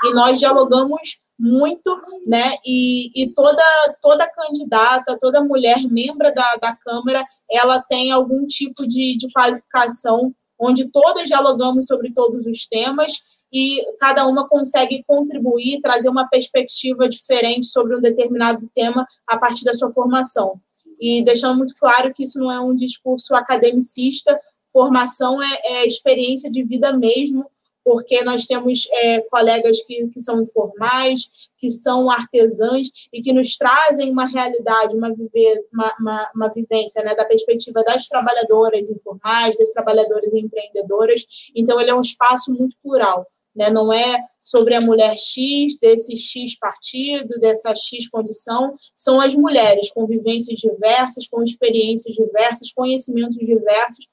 E 0.05 0.13
nós 0.13 0.39
dialogamos 0.39 1.21
muito, 1.39 1.97
né? 2.27 2.57
E, 2.65 3.11
e 3.23 3.31
toda, 3.33 3.63
toda 4.01 4.31
candidata, 4.31 5.19
toda 5.19 5.43
mulher 5.43 5.79
membro 5.91 6.33
da, 6.35 6.57
da 6.61 6.77
Câmara, 6.77 7.25
ela 7.51 7.83
tem 7.83 8.13
algum 8.13 8.47
tipo 8.47 8.87
de, 8.87 9.17
de 9.17 9.31
qualificação, 9.33 10.33
onde 10.59 10.91
todas 10.91 11.29
dialogamos 11.29 11.87
sobre 11.87 12.13
todos 12.13 12.47
os 12.47 12.67
temas 12.67 13.23
e 13.53 13.81
cada 14.01 14.27
uma 14.27 14.49
consegue 14.49 15.05
contribuir, 15.07 15.81
trazer 15.81 16.09
uma 16.09 16.29
perspectiva 16.29 17.09
diferente 17.09 17.67
sobre 17.67 17.97
um 17.97 18.01
determinado 18.01 18.69
tema 18.75 19.07
a 19.27 19.39
partir 19.39 19.65
da 19.65 19.75
sua 19.75 19.91
formação. 19.91 20.61
E 21.01 21.23
deixando 21.23 21.57
muito 21.59 21.75
claro 21.75 22.13
que 22.13 22.25
isso 22.25 22.39
não 22.39 22.51
é 22.51 22.61
um 22.61 22.75
discurso 22.75 23.35
academicista, 23.35 24.39
formação 24.73 25.41
é, 25.41 25.47
é 25.65 25.87
experiência 25.87 26.51
de 26.51 26.65
vida 26.65 26.97
mesmo, 26.97 27.47
porque 27.85 28.25
nós 28.25 28.47
temos 28.47 28.89
é, 28.91 29.21
colegas 29.21 29.83
que, 29.83 30.09
que 30.09 30.21
são 30.21 30.43
informais, 30.43 31.29
que 31.59 31.71
são 31.71 32.11
artesãs 32.11 32.89
e 33.13 33.21
que 33.21 33.33
nos 33.33 33.57
trazem 33.57 34.11
uma 34.11 34.27
realidade, 34.27 34.97
uma, 34.97 35.15
viver, 35.15 35.61
uma, 35.73 35.95
uma, 36.01 36.31
uma 36.35 36.49
vivência 36.49 37.03
né, 37.05 37.15
da 37.15 37.25
perspectiva 37.25 37.83
das 37.85 38.09
trabalhadoras 38.09 38.91
informais, 38.91 39.59
das 39.59 39.71
trabalhadoras 39.71 40.33
empreendedoras. 40.33 41.25
Então, 41.55 41.79
ele 41.79 41.91
é 41.91 41.95
um 41.95 42.01
espaço 42.01 42.53
muito 42.53 42.77
plural. 42.83 43.27
Né? 43.55 43.71
Não 43.71 43.93
é 43.93 44.19
sobre 44.41 44.75
a 44.75 44.81
mulher 44.81 45.17
X, 45.17 45.79
desse 45.81 46.17
X 46.17 46.59
partido, 46.59 47.39
dessa 47.39 47.73
X 47.75 48.09
condição, 48.09 48.75
são 48.95 49.21
as 49.21 49.35
mulheres 49.35 49.91
com 49.91 50.07
vivências 50.07 50.59
diversas, 50.59 51.29
com 51.29 51.43
experiências 51.43 52.15
diversas, 52.15 52.73
conhecimentos 52.73 53.39
diversos, 53.39 54.07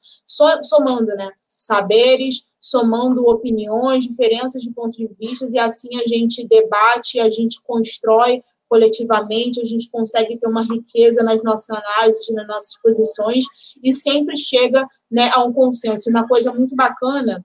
somando 0.63 1.07
né? 1.15 1.29
saberes, 1.47 2.43
somando 2.61 3.27
opiniões, 3.27 4.07
diferenças 4.07 4.61
de 4.61 4.71
pontos 4.71 4.95
de 4.95 5.09
vista, 5.19 5.45
e 5.51 5.57
assim 5.57 5.89
a 5.99 6.05
gente 6.05 6.47
debate, 6.47 7.19
a 7.19 7.29
gente 7.29 7.61
constrói 7.63 8.43
coletivamente, 8.69 9.59
a 9.59 9.65
gente 9.65 9.89
consegue 9.89 10.37
ter 10.37 10.47
uma 10.47 10.63
riqueza 10.63 11.23
nas 11.23 11.43
nossas 11.43 11.69
análises, 11.71 12.29
nas 12.29 12.47
nossas 12.47 12.79
posições, 12.81 13.43
e 13.83 13.91
sempre 13.91 14.37
chega 14.37 14.87
né, 15.09 15.29
a 15.33 15.43
um 15.43 15.51
consenso. 15.51 16.09
Uma 16.09 16.25
coisa 16.25 16.53
muito 16.53 16.73
bacana 16.73 17.43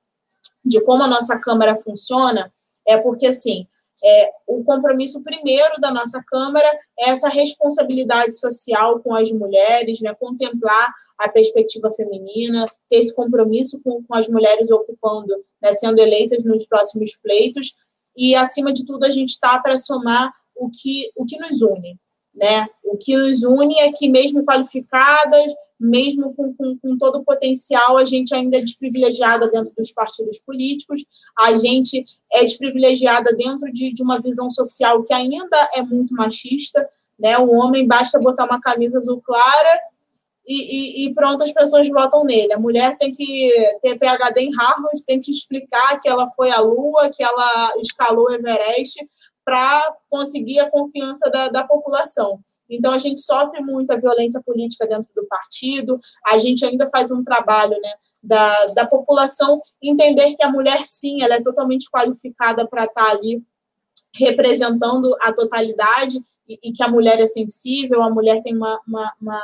de 0.64 0.80
como 0.82 1.02
a 1.02 1.08
nossa 1.08 1.36
Câmara 1.38 1.74
funciona 1.74 2.52
é 2.86 2.96
porque, 2.96 3.26
assim, 3.26 3.66
é, 4.04 4.30
o 4.46 4.62
compromisso 4.62 5.22
primeiro 5.24 5.80
da 5.80 5.90
nossa 5.90 6.22
Câmara 6.22 6.68
é 6.98 7.10
essa 7.10 7.28
responsabilidade 7.28 8.38
social 8.38 9.00
com 9.00 9.12
as 9.12 9.32
mulheres, 9.32 10.00
né, 10.00 10.14
contemplar 10.14 10.94
a 11.18 11.28
perspectiva 11.28 11.90
feminina, 11.90 12.66
ter 12.90 12.98
esse 12.98 13.14
compromisso 13.14 13.80
com, 13.82 14.02
com 14.02 14.14
as 14.14 14.28
mulheres 14.28 14.70
ocupando, 14.70 15.34
né, 15.62 15.72
sendo 15.72 15.98
eleitas 16.00 16.44
nos 16.44 16.66
próximos 16.66 17.16
pleitos, 17.16 17.74
e, 18.16 18.34
acima 18.34 18.72
de 18.72 18.84
tudo, 18.84 19.04
a 19.04 19.10
gente 19.10 19.30
está 19.30 19.58
para 19.58 19.76
somar 19.76 20.32
o 20.54 20.70
que, 20.70 21.10
o 21.14 21.26
que 21.26 21.38
nos 21.38 21.60
une. 21.60 21.98
Né? 22.34 22.66
O 22.82 22.96
que 22.96 23.16
nos 23.16 23.42
une 23.44 23.78
é 23.78 23.92
que, 23.92 24.08
mesmo 24.08 24.44
qualificadas, 24.44 25.52
mesmo 25.78 26.34
com, 26.34 26.54
com, 26.54 26.78
com, 26.78 26.96
todo 26.96 27.18
o 27.18 27.24
potencial, 27.24 27.98
a 27.98 28.04
gente 28.04 28.34
ainda 28.34 28.56
é 28.56 28.60
desprivilegiada 28.60 29.50
dentro 29.50 29.72
dos 29.76 29.92
partidos 29.92 30.40
políticos, 30.40 31.04
a 31.38 31.52
gente 31.58 32.04
é 32.32 32.40
desprivilegiada 32.40 33.34
dentro 33.36 33.70
de, 33.70 33.92
de 33.92 34.02
uma 34.02 34.18
visão 34.18 34.50
social 34.50 35.02
que 35.02 35.12
ainda 35.12 35.70
é 35.74 35.82
muito 35.82 36.14
machista. 36.14 36.88
Né? 37.18 37.36
O 37.38 37.50
homem 37.50 37.86
basta 37.86 38.18
botar 38.18 38.46
uma 38.46 38.60
camisa 38.60 38.96
azul 38.96 39.20
clara 39.20 39.80
e, 40.46 41.04
e, 41.04 41.06
e, 41.06 41.14
pronto, 41.14 41.42
as 41.42 41.52
pessoas 41.52 41.88
votam 41.88 42.24
nele. 42.24 42.52
A 42.52 42.58
mulher 42.58 42.96
tem 42.98 43.12
que 43.12 43.50
ter 43.82 43.98
PhD 43.98 44.42
em 44.42 44.54
Harvard, 44.54 45.04
tem 45.04 45.20
que 45.20 45.30
explicar 45.30 46.00
que 46.00 46.08
ela 46.08 46.28
foi 46.30 46.50
à 46.50 46.60
Lua, 46.60 47.10
que 47.10 47.22
ela 47.22 47.72
escalou 47.80 48.30
Everest, 48.32 48.96
para 49.44 49.96
conseguir 50.08 50.60
a 50.60 50.70
confiança 50.70 51.30
da, 51.30 51.48
da 51.48 51.64
população. 51.64 52.40
Então, 52.68 52.92
a 52.92 52.98
gente 52.98 53.20
sofre 53.20 53.60
muito 53.60 53.90
a 53.92 53.96
violência 53.96 54.42
política 54.44 54.86
dentro 54.86 55.08
do 55.14 55.26
partido, 55.26 56.00
a 56.26 56.36
gente 56.38 56.64
ainda 56.64 56.88
faz 56.88 57.12
um 57.12 57.22
trabalho 57.22 57.80
né, 57.80 57.92
da, 58.22 58.66
da 58.66 58.86
população 58.86 59.62
entender 59.80 60.34
que 60.34 60.42
a 60.42 60.50
mulher, 60.50 60.84
sim, 60.84 61.22
ela 61.22 61.36
é 61.36 61.42
totalmente 61.42 61.88
qualificada 61.90 62.66
para 62.66 62.84
estar 62.84 63.04
tá 63.04 63.10
ali 63.10 63.42
representando 64.14 65.16
a 65.20 65.32
totalidade 65.32 66.18
e, 66.48 66.58
e, 66.64 66.72
que 66.72 66.82
a 66.82 66.88
mulher 66.88 67.20
é 67.20 67.26
sensível, 67.26 68.02
a 68.02 68.10
mulher 68.10 68.42
tem 68.42 68.56
uma, 68.56 68.80
uma, 68.86 69.12
uma 69.20 69.42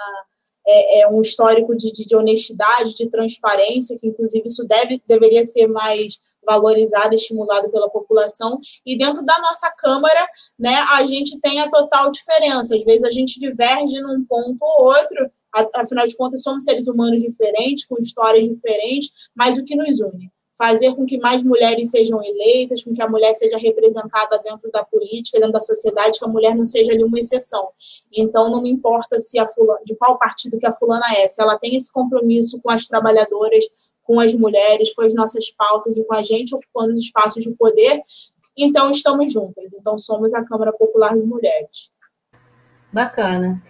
é, 0.66 1.00
é 1.00 1.08
um 1.08 1.20
histórico 1.20 1.76
de, 1.76 1.92
de, 1.92 2.06
de, 2.06 2.16
honestidade, 2.16 2.94
de 2.94 3.08
transparência, 3.08 3.98
que 3.98 4.06
inclusive 4.06 4.44
isso 4.46 4.64
deve, 4.66 5.00
deveria 5.06 5.44
ser 5.44 5.66
mais 5.66 6.20
valorizado, 6.44 7.14
estimulado 7.14 7.70
pela 7.70 7.88
população. 7.88 8.58
E 8.84 8.96
dentro 8.96 9.24
da 9.24 9.38
nossa 9.38 9.70
Câmara, 9.78 10.26
né, 10.58 10.74
a 10.90 11.04
gente 11.04 11.38
tem 11.40 11.60
a 11.60 11.70
total 11.70 12.10
diferença. 12.10 12.74
Às 12.76 12.84
vezes 12.84 13.04
a 13.04 13.10
gente 13.10 13.38
diverge 13.38 14.00
num 14.00 14.24
ponto 14.24 14.58
ou 14.60 14.86
outro, 14.86 15.30
afinal 15.74 16.06
de 16.06 16.16
contas, 16.16 16.42
somos 16.42 16.64
seres 16.64 16.88
humanos 16.88 17.22
diferentes, 17.22 17.86
com 17.86 17.98
histórias 18.00 18.46
diferentes, 18.48 19.10
mas 19.34 19.56
o 19.56 19.64
que 19.64 19.76
nos 19.76 20.00
une? 20.00 20.30
Fazer 20.62 20.94
com 20.94 21.04
que 21.04 21.18
mais 21.18 21.42
mulheres 21.42 21.90
sejam 21.90 22.22
eleitas, 22.22 22.84
com 22.84 22.94
que 22.94 23.02
a 23.02 23.08
mulher 23.08 23.34
seja 23.34 23.58
representada 23.58 24.38
dentro 24.44 24.70
da 24.70 24.84
política, 24.84 25.40
dentro 25.40 25.54
da 25.54 25.58
sociedade, 25.58 26.20
que 26.20 26.24
a 26.24 26.28
mulher 26.28 26.54
não 26.54 26.64
seja 26.64 26.92
ali 26.92 27.02
uma 27.02 27.18
exceção. 27.18 27.70
Então, 28.16 28.48
não 28.48 28.62
me 28.62 28.70
importa 28.70 29.18
se 29.18 29.40
a 29.40 29.48
fulana, 29.48 29.80
de 29.84 29.96
qual 29.96 30.16
partido 30.16 30.60
que 30.60 30.66
a 30.66 30.72
fulana 30.72 31.04
é, 31.16 31.26
se 31.26 31.42
ela 31.42 31.58
tem 31.58 31.74
esse 31.74 31.90
compromisso 31.90 32.60
com 32.62 32.70
as 32.70 32.86
trabalhadoras, 32.86 33.64
com 34.04 34.20
as 34.20 34.32
mulheres, 34.34 34.94
com 34.94 35.02
as 35.02 35.12
nossas 35.14 35.50
pautas 35.50 35.98
e 35.98 36.04
com 36.04 36.14
a 36.14 36.22
gente 36.22 36.54
ocupando 36.54 36.92
os 36.92 37.00
espaços 37.00 37.42
de 37.42 37.50
poder, 37.50 38.00
então 38.56 38.88
estamos 38.88 39.32
juntas. 39.32 39.74
Então, 39.74 39.98
somos 39.98 40.32
a 40.32 40.44
Câmara 40.44 40.72
Popular 40.72 41.16
de 41.18 41.24
Mulheres. 41.24 41.90
Bacana. 42.92 43.60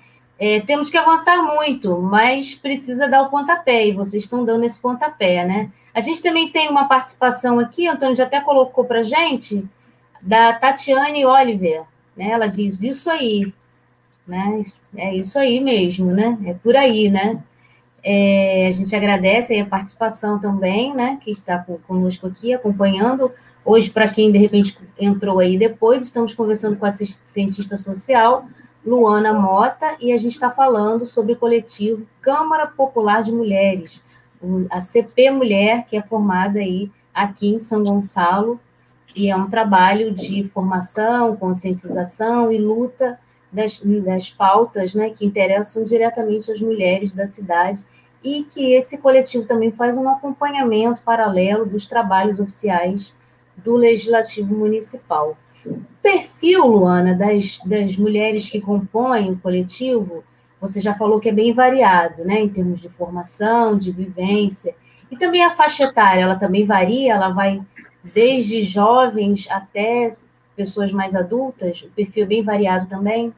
É, 0.44 0.59
temos 0.59 0.90
que 0.90 0.96
avançar 0.96 1.40
muito, 1.40 2.00
mas 2.00 2.52
precisa 2.52 3.07
dar 3.07 3.22
o 3.22 3.31
pontapé, 3.31 3.87
e 3.87 3.92
vocês 3.92 4.24
estão 4.24 4.44
dando 4.44 4.64
esse 4.64 4.81
pontapé, 4.81 5.44
né? 5.44 5.70
A 5.94 6.00
gente 6.00 6.20
também 6.20 6.50
tem 6.50 6.68
uma 6.68 6.88
participação 6.88 7.61
aqui, 7.61 7.87
Antônio 7.87 8.16
já 8.16 8.24
até 8.24 8.40
colocou 8.40 8.85
para 8.85 8.98
a 8.98 9.02
gente, 9.05 9.64
da 10.20 10.52
Tatiane 10.52 11.24
Oliver. 11.24 11.85
Né? 12.16 12.31
Ela 12.31 12.48
diz 12.48 12.83
isso 12.83 13.09
aí. 13.09 13.55
Né? 14.26 14.62
É 14.96 15.14
isso 15.14 15.38
aí 15.38 15.61
mesmo, 15.61 16.07
né? 16.07 16.37
É 16.44 16.55
por 16.55 16.74
aí, 16.74 17.09
né? 17.09 17.40
É, 18.02 18.66
a 18.66 18.72
gente 18.72 18.96
agradece 18.96 19.57
a 19.57 19.64
participação 19.64 20.40
também, 20.40 20.92
né? 20.92 21.20
Que 21.22 21.31
está 21.31 21.64
conosco 21.87 22.26
aqui, 22.26 22.52
acompanhando. 22.52 23.31
Hoje, 23.64 23.90
para 23.90 24.09
quem 24.09 24.33
de 24.33 24.38
repente 24.38 24.76
entrou 24.98 25.38
aí 25.38 25.57
depois, 25.57 26.02
estamos 26.02 26.35
conversando 26.35 26.76
com 26.76 26.85
a 26.85 26.90
cientista 26.90 27.76
social, 27.76 28.48
Luana 28.85 29.33
Mota, 29.33 29.97
e 30.01 30.12
a 30.12 30.18
gente 30.18 30.33
está 30.33 30.51
falando 30.51 31.07
sobre 31.07 31.35
o 31.35 31.37
coletivo 31.37 32.07
Câmara 32.21 32.66
Popular 32.66 33.23
de 33.23 33.31
Mulheres 33.31 34.03
a 34.71 34.81
CP 34.81 35.31
Mulher, 35.31 35.87
que 35.87 35.97
é 35.97 36.03
formada 36.03 36.59
aí 36.59 36.90
aqui 37.14 37.55
em 37.55 37.61
São 37.61 37.85
Gonçalo, 37.85 38.59
e 39.16 39.31
é 39.31 39.37
um 39.37 39.49
trabalho 39.49 40.12
de 40.12 40.45
formação, 40.45 41.37
conscientização 41.37 42.51
e 42.51 42.59
luta 42.59 43.18
das, 43.53 43.79
das 43.79 44.31
pautas 44.31 44.95
né, 44.95 45.11
que 45.11 45.25
interessam 45.25 45.85
diretamente 45.85 46.51
as 46.51 46.61
mulheres 46.61 47.12
da 47.12 47.27
cidade 47.27 47.85
e 48.25 48.45
que 48.45 48.73
esse 48.73 48.97
coletivo 48.99 49.47
também 49.47 49.71
faz 49.71 49.99
um 49.99 50.09
acompanhamento 50.09 51.03
paralelo 51.03 51.66
dos 51.66 51.87
trabalhos 51.87 52.40
oficiais 52.40 53.12
do 53.57 53.77
Legislativo 53.77 54.55
Municipal. 54.55 55.37
Perfil, 56.03 56.67
Luana, 56.67 57.15
das, 57.15 57.59
das 57.65 57.97
mulheres 57.97 58.49
que 58.49 58.61
compõem 58.61 59.31
o 59.31 59.38
coletivo 59.38 60.25
você 60.62 60.81
já 60.81 60.95
falou 60.95 61.19
que 61.19 61.29
é 61.29 61.33
bem 61.33 61.53
variado, 61.53 62.25
né, 62.25 62.38
em 62.38 62.49
termos 62.49 62.81
de 62.81 62.88
formação, 62.88 63.77
de 63.77 63.91
vivência. 63.91 64.77
E 65.11 65.17
também 65.17 65.45
a 65.45 65.51
faixa 65.51 65.83
etária, 65.83 66.23
ela 66.23 66.37
também 66.37 66.65
varia, 66.65 67.15
ela 67.15 67.31
vai 67.31 67.61
desde 68.15 68.62
jovens 68.62 69.49
até 69.51 70.17
pessoas 70.55 70.93
mais 70.93 71.17
adultas, 71.17 71.83
o 71.83 71.91
perfil 71.91 72.23
é 72.23 72.27
bem 72.27 72.43
variado 72.45 72.88
também? 72.88 73.35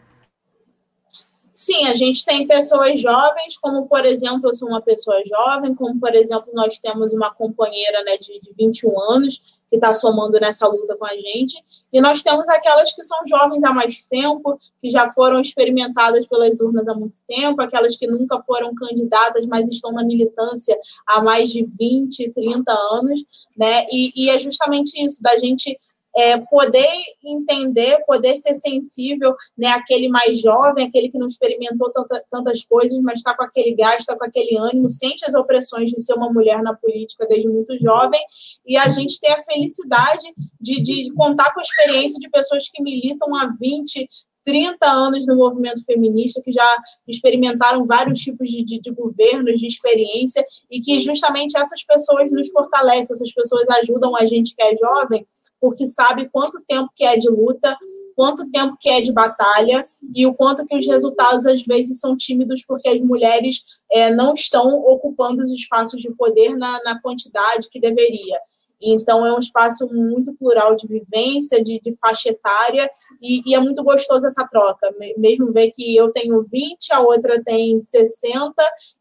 Sim, 1.51 1.87
a 1.87 1.95
gente 1.95 2.27
tem 2.27 2.47
pessoas 2.47 3.01
jovens, 3.01 3.57
como 3.59 3.87
por 3.87 4.05
exemplo, 4.05 4.51
eu 4.51 4.53
sou 4.53 4.69
uma 4.69 4.83
pessoa 4.83 5.23
jovem, 5.25 5.75
como 5.75 5.99
por 5.99 6.15
exemplo, 6.15 6.53
nós 6.53 6.79
temos 6.79 7.15
uma 7.15 7.33
companheira 7.33 8.03
né, 8.05 8.19
de, 8.19 8.39
de 8.39 8.53
21 8.59 9.01
anos, 9.13 9.41
que 9.75 9.79
está 9.79 9.93
somando 9.93 10.39
nessa 10.39 10.69
luta 10.69 10.97
com 10.97 11.05
a 11.05 11.15
gente. 11.15 11.61
E 11.93 12.01
nós 12.01 12.23
temos 12.23 12.49
aquelas 12.49 12.93
que 12.93 13.03
são 13.03 13.19
jovens 13.27 13.65
há 13.65 13.73
mais 13.73 14.07
tempo, 14.07 14.57
que 14.81 14.89
já 14.89 15.13
foram 15.13 15.41
experimentadas 15.41 16.29
pelas 16.29 16.61
urnas 16.61 16.89
há 16.89 16.95
muito 16.95 17.17
tempo, 17.27 17.61
aquelas 17.61 17.97
que 17.97 18.07
nunca 18.07 18.41
foram 18.45 18.73
candidatas, 18.73 19.47
mas 19.47 19.69
estão 19.69 19.91
na 19.91 20.05
militância 20.05 20.79
há 21.07 21.23
mais 21.23 21.51
de 21.51 21.65
20, 21.65 22.31
30 22.31 22.73
anos, 22.93 23.25
né? 23.57 23.85
E, 23.91 24.13
e 24.15 24.31
é 24.31 24.39
justamente 24.39 24.93
isso, 25.05 25.21
da 25.21 25.37
gente 25.39 25.77
é, 26.17 26.39
poder 26.39 26.89
entender, 27.25 27.99
poder 28.07 28.37
ser 28.37 28.55
sensível, 28.55 29.35
né, 29.59 29.69
aquele 29.69 30.09
mais 30.09 30.41
jovem, 30.41 30.87
aquele 30.87 31.09
que 31.09 31.19
não 31.19 31.27
experimentou 31.27 31.91
tanta, 31.93 32.25
tantas 32.31 32.65
coisas, 32.65 32.99
mas 33.01 33.17
está 33.17 33.37
com 33.37 33.43
aquele 33.43 33.75
gás, 33.75 34.01
está 34.01 34.17
com 34.17 34.25
aquele 34.25 34.57
ânimo, 34.57 34.89
sente 34.89 35.25
as 35.27 35.35
opressões 35.35 35.91
de 35.91 36.01
ser 36.01 36.15
uma 36.15 36.33
mulher 36.33 36.63
na 36.63 36.75
política 36.75 37.27
desde 37.29 37.49
muito 37.49 37.77
jovem, 37.79 38.21
e 38.65 38.77
a 38.77 38.89
gente 38.89 39.21
ter 39.21 39.33
a 39.33 39.43
felicidade 39.43 40.33
de, 40.61 40.81
de 40.81 41.13
contar 41.15 41.53
com 41.53 41.61
a 41.61 41.63
experiência 41.63 42.19
de 42.21 42.31
pessoas 42.31 42.69
que 42.69 42.83
militam 42.83 43.35
há 43.35 43.53
20, 43.61 44.09
30 44.45 44.87
anos 44.87 45.27
no 45.27 45.37
movimento 45.37 45.85
feminista, 45.85 46.41
que 46.43 46.53
já 46.53 46.77
experimentaram 47.09 47.87
vários 47.87 48.21
tipos 48.21 48.49
de, 48.49 48.63
de, 48.63 48.79
de, 48.79 48.91
governos, 48.93 49.59
de 49.59 49.67
experiência, 49.67 50.45
e 50.71 50.81
que 50.81 51.01
justamente 51.01 51.57
essas 51.57 51.83
pessoas 51.83 52.31
nos 52.31 52.51
fortalecem, 52.51 53.15
essas 53.15 53.33
pessoas 53.33 53.69
ajudam 53.81 54.15
a 54.15 54.27
gente 54.27 54.55
que 54.55 54.63
é 54.63 54.77
jovem 54.77 55.27
porque 55.65 55.87
sabe 55.87 56.29
quanto 56.29 56.63
tempo 56.69 56.91
que 56.95 57.03
é 57.03 57.17
de 57.17 57.27
luta, 57.27 57.75
quanto 58.15 58.51
tempo 58.51 58.77
que 58.79 58.91
é 58.91 59.01
de 59.01 59.11
batalha 59.11 59.89
e 60.15 60.27
o 60.27 60.35
quanto 60.35 60.67
que 60.67 60.77
os 60.77 60.87
resultados 60.87 61.47
às 61.47 61.63
vezes 61.63 62.01
são 62.01 62.15
tímidos 62.15 62.63
porque 62.69 62.87
as 62.87 63.01
mulheres 63.01 63.63
é, 63.91 64.11
não 64.11 64.35
estão 64.35 64.75
ocupando 64.81 65.43
os 65.43 65.51
espaços 65.51 66.03
de 66.03 66.15
poder 66.15 66.55
na, 66.55 66.83
na 66.85 67.01
quantidade 67.01 67.71
que 67.71 67.81
deveria. 67.81 68.39
Então, 68.79 69.25
é 69.25 69.33
um 69.33 69.39
espaço 69.39 69.89
muito 69.91 70.35
plural 70.35 70.77
de 70.77 70.87
vivência, 70.87 71.63
de, 71.63 71.81
de 71.81 71.97
faixa 71.97 72.29
etária, 72.29 72.91
e, 73.25 73.43
e, 73.51 73.55
é 73.55 73.61
muito 73.61 73.83
gostoso 73.83 74.27
essa 74.27 74.47
troca. 74.47 74.95
Mesmo 75.17 75.53
ver 75.53 75.71
que 75.71 75.97
eu 75.97 76.13
tenho 76.13 76.43
20, 76.43 76.93
a 76.93 77.01
outra 77.01 77.43
tem 77.43 77.79
60, 77.79 78.55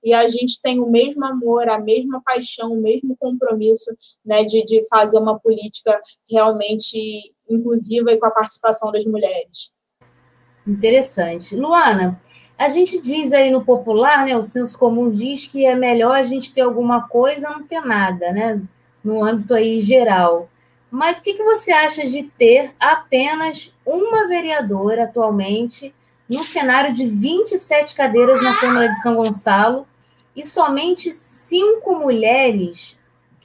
e 0.04 0.14
a 0.14 0.28
gente 0.28 0.62
tem 0.62 0.80
o 0.80 0.90
mesmo 0.90 1.26
amor, 1.26 1.68
a 1.68 1.80
mesma 1.80 2.22
paixão, 2.24 2.72
o 2.72 2.82
mesmo 2.82 3.16
compromisso 3.20 3.92
né, 4.26 4.44
de, 4.44 4.64
de 4.64 4.88
fazer 4.88 5.18
uma 5.18 5.38
política 5.38 6.00
realmente 6.30 6.98
inclusiva 7.50 8.12
e 8.12 8.18
com 8.18 8.26
a 8.26 8.32
participação 8.32 8.92
das 8.92 9.06
mulheres. 9.06 9.72
Interessante. 10.66 11.56
Luana, 11.56 12.20
a 12.58 12.70
gente 12.70 13.02
diz 13.02 13.34
aí 13.34 13.52
no 13.52 13.66
popular, 13.66 14.26
né, 14.26 14.38
o 14.38 14.44
senso 14.44 14.78
comum 14.80 15.12
diz 15.12 15.46
que 15.48 15.66
é 15.66 15.76
melhor 15.76 16.16
a 16.16 16.24
gente 16.24 16.54
ter 16.54 16.62
alguma 16.62 17.08
coisa 17.10 17.50
não 17.50 17.64
ter 17.68 17.82
nada, 17.82 18.32
né? 18.32 18.62
no 19.04 19.24
âmbito 19.24 19.54
aí 19.54 19.82
geral. 19.82 20.50
Mas 20.94 21.18
o 21.18 21.24
que, 21.24 21.34
que 21.34 21.44
você 21.44 21.72
acha 21.72 22.08
de 22.08 22.22
ter 22.22 22.72
apenas 22.80 23.74
uma 23.84 24.28
vereadora 24.28 25.06
atualmente 25.06 25.92
no 26.30 26.44
cenário 26.44 26.94
de 26.94 27.08
27 27.08 27.96
cadeiras 27.96 28.40
na 28.44 28.60
Câmara 28.60 28.90
de 28.90 29.02
São 29.02 29.16
Gonçalo 29.16 29.88
e 30.36 30.46
somente 30.46 31.12
cinco 31.12 31.96
mulheres 31.96 32.96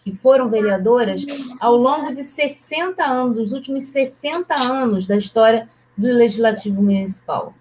que 0.04 0.14
foram 0.14 0.50
vereadoras 0.50 1.24
ao 1.58 1.74
longo 1.74 2.12
de 2.12 2.22
60 2.22 3.02
anos, 3.02 3.34
dos 3.34 3.52
últimos 3.54 3.84
60 3.84 4.54
anos 4.54 5.06
da 5.06 5.16
história 5.16 5.70
do 5.96 6.06
Legislativo 6.06 6.82
Municipal? 6.82 7.54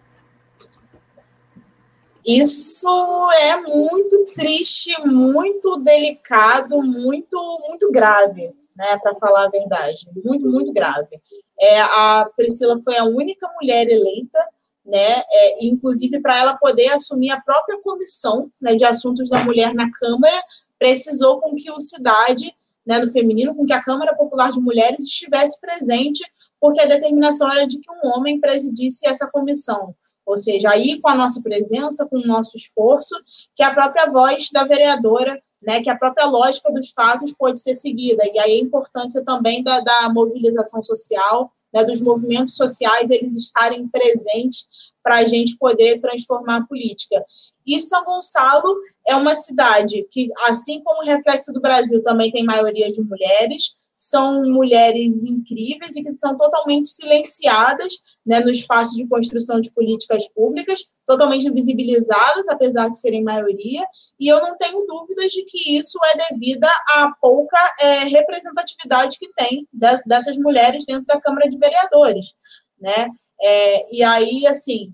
Isso 2.25 3.29
é 3.39 3.55
muito 3.61 4.25
triste, 4.35 5.01
muito 5.05 5.77
delicado, 5.77 6.83
muito, 6.83 7.59
muito 7.69 7.89
grave, 7.89 8.53
né, 8.77 8.97
para 9.01 9.15
falar 9.15 9.45
a 9.45 9.49
verdade, 9.49 10.07
muito, 10.23 10.47
muito 10.47 10.71
grave. 10.71 11.19
É, 11.59 11.81
a 11.81 12.29
Priscila 12.35 12.77
foi 12.79 12.97
a 12.97 13.03
única 13.03 13.49
mulher 13.59 13.89
eleita, 13.89 14.39
né, 14.85 15.23
é, 15.29 15.65
inclusive 15.65 16.21
para 16.21 16.37
ela 16.37 16.55
poder 16.55 16.89
assumir 16.89 17.31
a 17.31 17.41
própria 17.41 17.79
comissão 17.81 18.51
né, 18.61 18.75
de 18.75 18.85
assuntos 18.85 19.29
da 19.29 19.43
mulher 19.43 19.73
na 19.73 19.89
Câmara, 19.91 20.41
precisou 20.77 21.41
com 21.41 21.55
que 21.55 21.71
o 21.71 21.81
Cidade, 21.81 22.53
né, 22.85 22.99
no 22.99 23.11
feminino, 23.11 23.55
com 23.55 23.65
que 23.65 23.73
a 23.73 23.83
Câmara 23.83 24.15
Popular 24.15 24.51
de 24.51 24.59
Mulheres 24.59 25.03
estivesse 25.03 25.59
presente, 25.59 26.23
porque 26.59 26.79
a 26.79 26.85
determinação 26.85 27.51
era 27.51 27.65
de 27.65 27.79
que 27.79 27.91
um 27.91 28.09
homem 28.11 28.39
presidisse 28.39 29.07
essa 29.07 29.27
comissão. 29.27 29.93
Ou 30.25 30.35
seja, 30.35 30.69
aí 30.69 30.99
com 30.99 31.09
a 31.09 31.15
nossa 31.15 31.41
presença, 31.41 32.05
com 32.05 32.17
o 32.17 32.27
nosso 32.27 32.57
esforço, 32.57 33.15
que 33.55 33.63
a 33.63 33.73
própria 33.73 34.11
voz 34.11 34.49
da 34.51 34.65
vereadora, 34.65 35.41
né, 35.61 35.81
que 35.81 35.89
a 35.89 35.97
própria 35.97 36.25
lógica 36.25 36.71
dos 36.71 36.91
fatos 36.91 37.33
pode 37.33 37.59
ser 37.59 37.75
seguida. 37.75 38.23
E 38.25 38.39
aí 38.39 38.59
a 38.59 38.61
importância 38.61 39.23
também 39.23 39.63
da, 39.63 39.79
da 39.79 40.09
mobilização 40.09 40.81
social, 40.83 41.51
né, 41.73 41.83
dos 41.83 42.01
movimentos 42.01 42.55
sociais, 42.55 43.09
eles 43.09 43.33
estarem 43.33 43.87
presentes 43.87 44.67
para 45.03 45.17
a 45.17 45.25
gente 45.25 45.57
poder 45.57 45.99
transformar 45.99 46.57
a 46.57 46.65
política. 46.65 47.23
E 47.65 47.79
São 47.81 48.03
Gonçalo 48.03 48.77
é 49.05 49.15
uma 49.15 49.33
cidade 49.33 50.05
que, 50.11 50.29
assim 50.47 50.81
como 50.83 51.01
o 51.01 51.05
reflexo 51.05 51.51
do 51.51 51.61
Brasil, 51.61 52.03
também 52.03 52.31
tem 52.31 52.43
maioria 52.43 52.91
de 52.91 53.01
mulheres, 53.01 53.75
são 53.97 54.45
mulheres 54.45 55.25
incríveis 55.25 55.95
e 55.95 56.03
que 56.03 56.15
são 56.15 56.37
totalmente 56.37 56.87
silenciadas 56.87 57.95
né, 58.23 58.39
no 58.39 58.51
espaço 58.51 58.95
de 58.95 59.07
construção 59.07 59.59
de 59.59 59.71
políticas 59.71 60.29
públicas, 60.29 60.85
totalmente 61.03 61.47
invisibilizadas, 61.47 62.47
apesar 62.47 62.89
de 62.89 62.99
serem 62.99 63.23
maioria, 63.23 63.83
e 64.19 64.27
eu 64.27 64.39
não 64.39 64.55
tenho 64.55 64.85
dúvidas 64.85 65.31
de 65.31 65.43
que 65.45 65.77
isso 65.77 65.97
é 66.13 66.29
devido 66.29 66.65
à 66.65 67.11
pouca 67.19 67.57
é, 67.79 68.03
representatividade 68.03 69.17
que 69.17 69.33
tem 69.33 69.67
de, 69.73 70.01
dessas 70.05 70.37
mulheres 70.37 70.85
dentro 70.85 71.05
da 71.05 71.19
Câmara 71.19 71.49
de 71.49 71.57
Vereadores, 71.57 72.35
né? 72.79 73.09
É, 73.41 73.95
e 73.95 74.03
aí, 74.03 74.45
assim, 74.45 74.93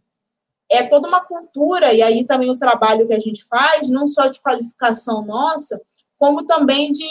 é 0.71 0.83
toda 0.83 1.07
uma 1.07 1.23
cultura, 1.25 1.93
e 1.93 2.01
aí 2.01 2.23
também 2.25 2.49
o 2.49 2.57
trabalho 2.57 3.07
que 3.07 3.13
a 3.13 3.19
gente 3.19 3.43
faz, 3.45 3.89
não 3.89 4.07
só 4.07 4.27
de 4.27 4.41
qualificação 4.41 5.25
nossa, 5.25 5.79
como 6.17 6.45
também 6.45 6.91
de 6.91 7.05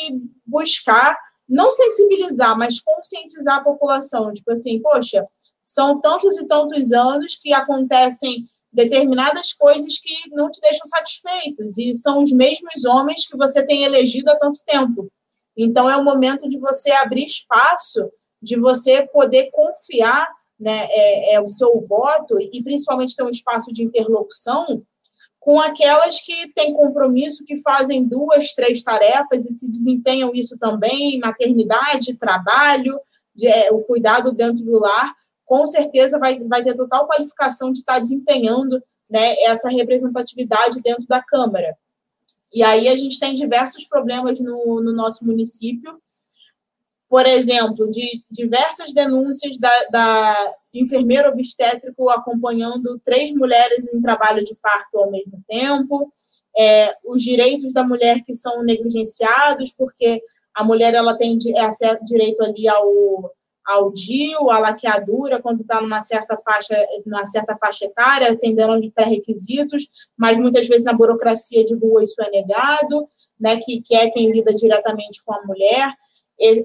buscar 0.47 1.19
não 1.53 1.71
sensibilizar, 1.71 2.57
mas 2.57 2.81
conscientizar 2.81 3.59
a 3.59 3.63
população. 3.63 4.33
Tipo 4.33 4.53
assim, 4.53 4.81
poxa, 4.81 5.27
são 5.63 6.01
tantos 6.01 6.39
e 6.39 6.47
tantos 6.47 6.93
anos 6.93 7.37
que 7.37 7.53
acontecem 7.53 8.47
determinadas 8.73 9.53
coisas 9.53 9.99
que 9.99 10.31
não 10.31 10.51
te 10.51 10.59
deixam 10.63 10.87
satisfeitos, 10.87 11.77
e 11.77 11.93
são 11.93 12.23
os 12.23 12.33
mesmos 12.33 12.87
homens 12.87 13.27
que 13.27 13.37
você 13.37 13.65
tem 13.67 13.85
elegido 13.85 14.31
há 14.31 14.37
tanto 14.37 14.61
tempo. 14.67 15.13
Então, 15.55 15.91
é 15.91 15.97
o 15.99 16.03
momento 16.03 16.49
de 16.49 16.59
você 16.59 16.91
abrir 16.93 17.27
espaço, 17.27 18.11
de 18.41 18.59
você 18.59 19.07
poder 19.07 19.51
confiar 19.51 20.27
né, 20.59 20.87
é, 20.89 21.35
é, 21.35 21.41
o 21.43 21.49
seu 21.49 21.79
voto, 21.83 22.41
e 22.41 22.63
principalmente 22.63 23.15
ter 23.15 23.25
um 23.25 23.29
espaço 23.29 23.71
de 23.75 23.85
interlocução 23.85 24.83
com 25.43 25.61
aquelas 25.61 26.21
que 26.21 26.53
têm 26.53 26.73
compromisso, 26.73 27.45
que 27.45 27.57
fazem 27.57 28.05
duas, 28.05 28.55
três 28.55 28.81
tarefas 28.81 29.45
e 29.45 29.59
se 29.59 29.69
desempenham 29.69 30.31
isso 30.33 30.57
também, 30.57 31.19
maternidade, 31.19 32.15
trabalho, 32.15 32.97
de, 33.35 33.49
é, 33.49 33.73
o 33.73 33.81
cuidado 33.81 34.33
dentro 34.33 34.65
do 34.65 34.79
lar, 34.79 35.13
com 35.45 35.67
certeza 35.67 36.17
vai, 36.17 36.39
vai 36.39 36.63
ter 36.63 36.77
total 36.77 37.09
qualificação 37.09 37.73
de 37.73 37.81
estar 37.81 37.99
desempenhando 37.99 38.81
né, 39.11 39.35
essa 39.43 39.69
representatividade 39.69 40.81
dentro 40.81 41.09
da 41.09 41.21
Câmara. 41.21 41.77
E 42.55 42.63
aí 42.63 42.87
a 42.87 42.95
gente 42.95 43.19
tem 43.19 43.35
diversos 43.35 43.85
problemas 43.85 44.39
no, 44.39 44.81
no 44.81 44.93
nosso 44.93 45.27
município, 45.27 46.01
por 47.13 47.27
exemplo, 47.27 47.91
de 47.91 48.25
diversas 48.31 48.95
denúncias 48.95 49.59
da, 49.59 49.71
da 49.91 50.55
enfermeiro 50.73 51.29
obstétrico 51.29 52.09
acompanhando 52.09 52.99
três 53.05 53.35
mulheres 53.35 53.93
em 53.93 54.01
trabalho 54.01 54.43
de 54.43 54.55
parto 54.55 54.97
ao 54.97 55.11
mesmo 55.11 55.45
tempo, 55.47 56.11
é, 56.59 56.97
os 57.05 57.23
direitos 57.23 57.71
da 57.75 57.85
mulher 57.85 58.23
que 58.25 58.33
são 58.33 58.63
negligenciados, 58.63 59.75
porque 59.77 60.23
a 60.55 60.65
mulher 60.65 60.95
ela 60.95 61.15
tem 61.15 61.37
é, 61.55 61.99
direito 62.03 62.43
ali 62.43 62.67
ao, 62.67 63.31
ao 63.67 63.93
DIU, 63.93 64.51
à 64.51 64.59
laqueadura, 64.59 65.39
quando 65.39 65.61
está 65.61 65.83
numa 65.83 66.01
certa 66.01 66.39
faixa, 66.39 66.75
numa 67.05 67.27
certa 67.27 67.59
faixa 67.59 67.85
etária, 67.85 68.33
atendendo 68.33 68.81
de 68.81 68.91
pré-requisitos, 68.91 69.87
mas 70.17 70.39
muitas 70.39 70.67
vezes 70.67 70.85
na 70.85 70.95
burocracia 70.95 71.63
de 71.63 71.75
rua 71.75 72.03
isso 72.03 72.17
é 72.23 72.31
negado, 72.31 73.07
né, 73.39 73.59
que, 73.59 73.83
que 73.83 73.95
é 73.95 74.09
quem 74.09 74.31
lida 74.33 74.55
diretamente 74.55 75.23
com 75.23 75.35
a 75.35 75.43
mulher 75.43 75.93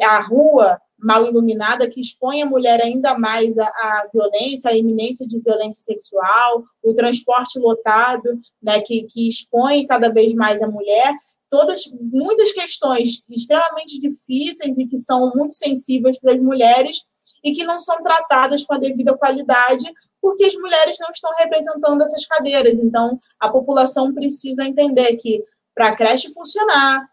a 0.01 0.19
rua 0.21 0.79
mal 0.99 1.25
iluminada 1.27 1.89
que 1.89 2.01
expõe 2.01 2.41
a 2.41 2.45
mulher 2.45 2.81
ainda 2.81 3.17
mais 3.17 3.57
à, 3.57 4.09
violência, 4.11 4.71
à 4.71 4.75
iminência 4.75 5.27
de 5.27 5.39
violência 5.39 5.83
sexual, 5.83 6.63
o 6.83 6.93
transporte 6.93 7.59
lotado, 7.59 8.39
né, 8.61 8.81
que, 8.81 9.03
que 9.03 9.29
expõe 9.29 9.85
cada 9.85 10.11
vez 10.11 10.33
mais 10.33 10.61
a 10.61 10.67
mulher, 10.67 11.13
todas 11.49 11.83
muitas 12.01 12.51
questões 12.51 13.23
extremamente 13.29 13.99
difíceis 13.99 14.77
e 14.77 14.87
que 14.87 14.97
são 14.97 15.31
muito 15.35 15.53
sensíveis 15.53 16.19
para 16.19 16.33
as 16.33 16.41
mulheres 16.41 17.05
e 17.43 17.51
que 17.51 17.63
não 17.63 17.77
são 17.77 18.01
tratadas 18.01 18.65
com 18.65 18.73
a 18.73 18.79
devida 18.79 19.15
qualidade 19.15 19.85
porque 20.19 20.45
as 20.45 20.55
mulheres 20.55 20.97
não 20.99 21.09
estão 21.11 21.31
representando 21.37 22.01
essas 22.01 22.25
cadeiras. 22.25 22.79
Então, 22.79 23.19
a 23.39 23.49
população 23.49 24.13
precisa 24.13 24.65
entender 24.65 25.15
que 25.15 25.43
para 25.75 25.89
a 25.89 25.95
creche 25.95 26.33
funcionar, 26.33 27.07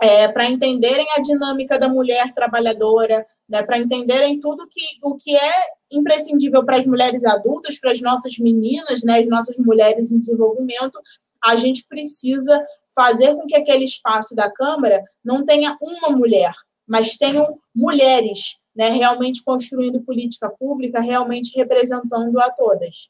é, 0.00 0.28
para 0.28 0.48
entenderem 0.48 1.06
a 1.16 1.20
dinâmica 1.20 1.78
da 1.78 1.88
mulher 1.88 2.32
trabalhadora, 2.34 3.26
né, 3.48 3.62
para 3.62 3.78
entenderem 3.78 4.38
tudo 4.38 4.68
que, 4.68 4.80
o 5.02 5.16
que 5.16 5.34
é 5.34 5.52
imprescindível 5.90 6.64
para 6.64 6.76
as 6.76 6.86
mulheres 6.86 7.24
adultas, 7.24 7.78
para 7.78 7.92
as 7.92 8.00
nossas 8.00 8.38
meninas, 8.38 9.02
né, 9.02 9.20
as 9.20 9.28
nossas 9.28 9.58
mulheres 9.58 10.12
em 10.12 10.20
desenvolvimento, 10.20 11.00
a 11.42 11.56
gente 11.56 11.84
precisa 11.88 12.60
fazer 12.94 13.34
com 13.34 13.46
que 13.46 13.56
aquele 13.56 13.84
espaço 13.84 14.34
da 14.34 14.50
Câmara 14.50 15.02
não 15.24 15.44
tenha 15.44 15.76
uma 15.80 16.10
mulher, 16.10 16.52
mas 16.86 17.16
tenham 17.16 17.58
mulheres, 17.74 18.58
né, 18.76 18.90
realmente 18.90 19.42
construindo 19.42 20.02
política 20.02 20.50
pública, 20.50 21.00
realmente 21.00 21.56
representando 21.56 22.38
a 22.40 22.50
todas. 22.50 23.08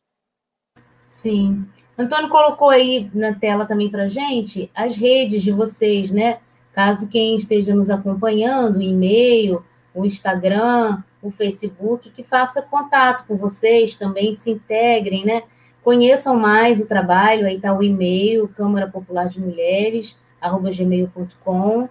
Sim. 1.11 1.67
Antônio 1.97 2.29
colocou 2.29 2.71
aí 2.71 3.11
na 3.13 3.35
tela 3.35 3.67
também 3.67 3.91
para 3.91 4.09
gente 4.09 4.71
as 4.73 4.95
redes 4.95 5.43
de 5.43 5.51
vocês, 5.51 6.13
né? 6.13 6.41
Caso 6.79 7.09
quem 7.09 7.37
esteja 7.37 7.75
nos 7.75 7.91
acompanhando, 7.91 8.79
o 8.79 8.83
e-mail, 8.83 9.65
o 9.93 10.05
Instagram, 10.05 11.03
o 11.21 11.29
Facebook, 11.29 12.09
que 12.09 12.23
faça 12.23 12.63
contato 12.63 13.27
com 13.27 13.37
vocês, 13.37 13.97
também 13.97 14.33
se 14.37 14.53
integrem, 14.53 15.25
né? 15.27 15.43
Conheçam 15.83 16.37
mais 16.37 16.81
o 16.81 16.87
trabalho, 16.87 17.47
aí 17.47 17.57
está 17.57 17.77
o 17.77 17.83
e-mail, 17.83 18.47
Câmara 18.47 18.87
Popular 18.87 19.27
de 19.27 19.41
Mulheres, 19.41 20.17
arroba 20.41 20.71
gmail.com. 20.71 21.89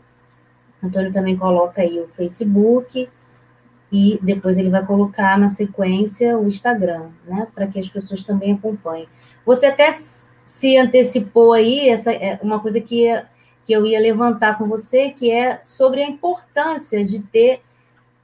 Antônio 0.82 1.12
também 1.12 1.36
coloca 1.36 1.82
aí 1.82 2.00
o 2.00 2.08
Facebook 2.08 3.10
e 3.92 4.18
depois 4.22 4.58
ele 4.58 4.70
vai 4.70 4.86
colocar 4.86 5.38
na 5.38 5.50
sequência 5.50 6.40
o 6.40 6.48
Instagram, 6.48 7.10
né? 7.26 7.46
Para 7.54 7.68
que 7.68 7.78
as 7.78 7.90
pessoas 7.90 8.24
também 8.24 8.54
acompanhem. 8.54 9.10
Você 9.46 9.66
até 9.66 9.90
se 10.46 10.78
antecipou 10.78 11.52
aí, 11.52 11.90
essa 11.90 12.14
é 12.14 12.40
uma 12.42 12.62
coisa 12.62 12.80
que 12.80 13.06
que 13.68 13.74
eu 13.74 13.86
ia 13.86 14.00
levantar 14.00 14.58
com 14.58 14.66
você, 14.66 15.10
que 15.10 15.30
é 15.30 15.60
sobre 15.66 16.02
a 16.02 16.08
importância 16.08 17.04
de 17.04 17.20
ter 17.20 17.62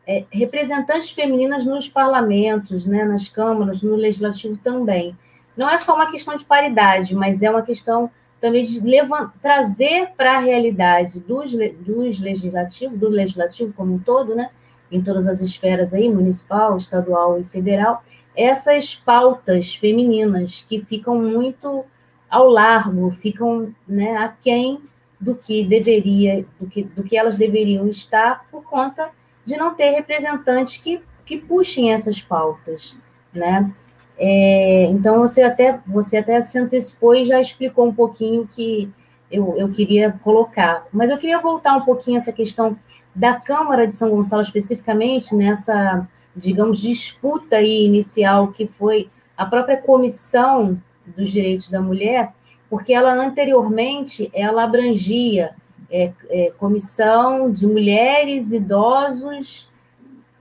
é, 0.08 0.24
representantes 0.32 1.12
femininas 1.12 1.66
nos 1.66 1.90
parlamentos, 1.90 2.86
né, 2.86 3.04
nas 3.04 3.28
câmaras, 3.28 3.82
no 3.82 3.94
legislativo 3.94 4.58
também. 4.64 5.14
Não 5.56 5.70
é 5.70 5.78
só 5.78 5.96
uma 5.96 6.10
questão 6.10 6.38
de 6.38 6.46
paridade, 6.46 7.14
mas 7.14 7.42
é 7.44 7.50
uma 7.50 7.62
questão 7.62 8.10
também 8.40 8.64
de 8.64 8.80
levantar, 8.80 9.34
trazer 9.42 10.12
para 10.16 10.38
a 10.38 10.40
realidade 10.40 11.20
dos, 11.20 11.52
dos 11.52 12.22
legislativos, 12.22 12.98
do 12.98 13.10
legislativo 13.10 13.74
como 13.74 13.96
um 13.96 14.00
todo, 14.00 14.34
né, 14.34 14.50
em 14.90 15.02
todas 15.02 15.28
as 15.28 15.42
esferas 15.42 15.94
aí, 15.94 16.10
municipal, 16.10 16.78
estadual 16.78 17.38
e 17.38 17.44
federal, 17.44 18.02
essas 18.34 18.96
pautas 18.96 19.76
femininas 19.76 20.66
que 20.70 20.82
ficam 20.82 21.22
muito 21.22 21.84
ao 22.30 22.48
largo, 22.48 23.12
ficam 23.12 23.74
né, 23.88 24.16
aquém 24.18 24.82
do 25.24 25.36
que 25.36 25.64
deveria, 25.64 26.46
do 26.60 26.68
que, 26.68 26.84
do 26.84 27.04
que 27.04 27.16
elas 27.18 27.36
deveriam 27.36 27.88
estar 27.88 28.46
por 28.52 28.64
conta 28.64 29.10
de 29.46 29.56
não 29.56 29.74
ter 29.74 29.92
representantes 29.92 30.78
que, 30.78 31.02
que 31.26 31.38
puxem 31.38 31.94
essas 31.94 32.22
pautas, 32.22 32.96
né? 33.34 33.72
É, 34.18 34.86
então 34.86 35.20
você 35.20 35.42
até 35.42 35.80
você 35.88 36.18
até 36.18 36.40
se 36.42 36.60
antecipou 36.60 37.16
e 37.16 37.26
já 37.26 37.42
explicou 37.42 37.88
um 37.88 37.94
pouquinho 37.94 38.48
que 38.48 38.92
eu, 39.32 39.56
eu 39.58 39.70
queria 39.70 40.12
colocar, 40.24 40.86
mas 40.92 41.10
eu 41.10 41.18
queria 41.18 41.40
voltar 41.40 41.76
um 41.76 41.82
pouquinho 41.82 42.18
essa 42.18 42.32
questão 42.32 42.78
da 43.16 43.40
Câmara 43.40 43.88
de 43.88 43.96
São 43.96 44.10
Gonçalo 44.10 44.44
especificamente 44.44 45.34
nessa 45.34 46.08
digamos 46.36 46.80
disputa 46.80 47.56
aí 47.56 47.86
inicial 47.86 48.50
que 48.50 48.68
foi 48.68 49.10
a 49.36 49.46
própria 49.46 49.78
comissão 49.78 50.80
dos 51.08 51.32
direitos 51.32 51.70
da 51.70 51.82
mulher 51.82 52.34
porque 52.74 52.92
ela 52.92 53.14
anteriormente 53.14 54.32
ela 54.34 54.64
abrangia 54.64 55.54
é, 55.92 56.12
é, 56.28 56.52
comissão 56.58 57.52
de 57.52 57.68
mulheres, 57.68 58.52
idosos, 58.52 59.70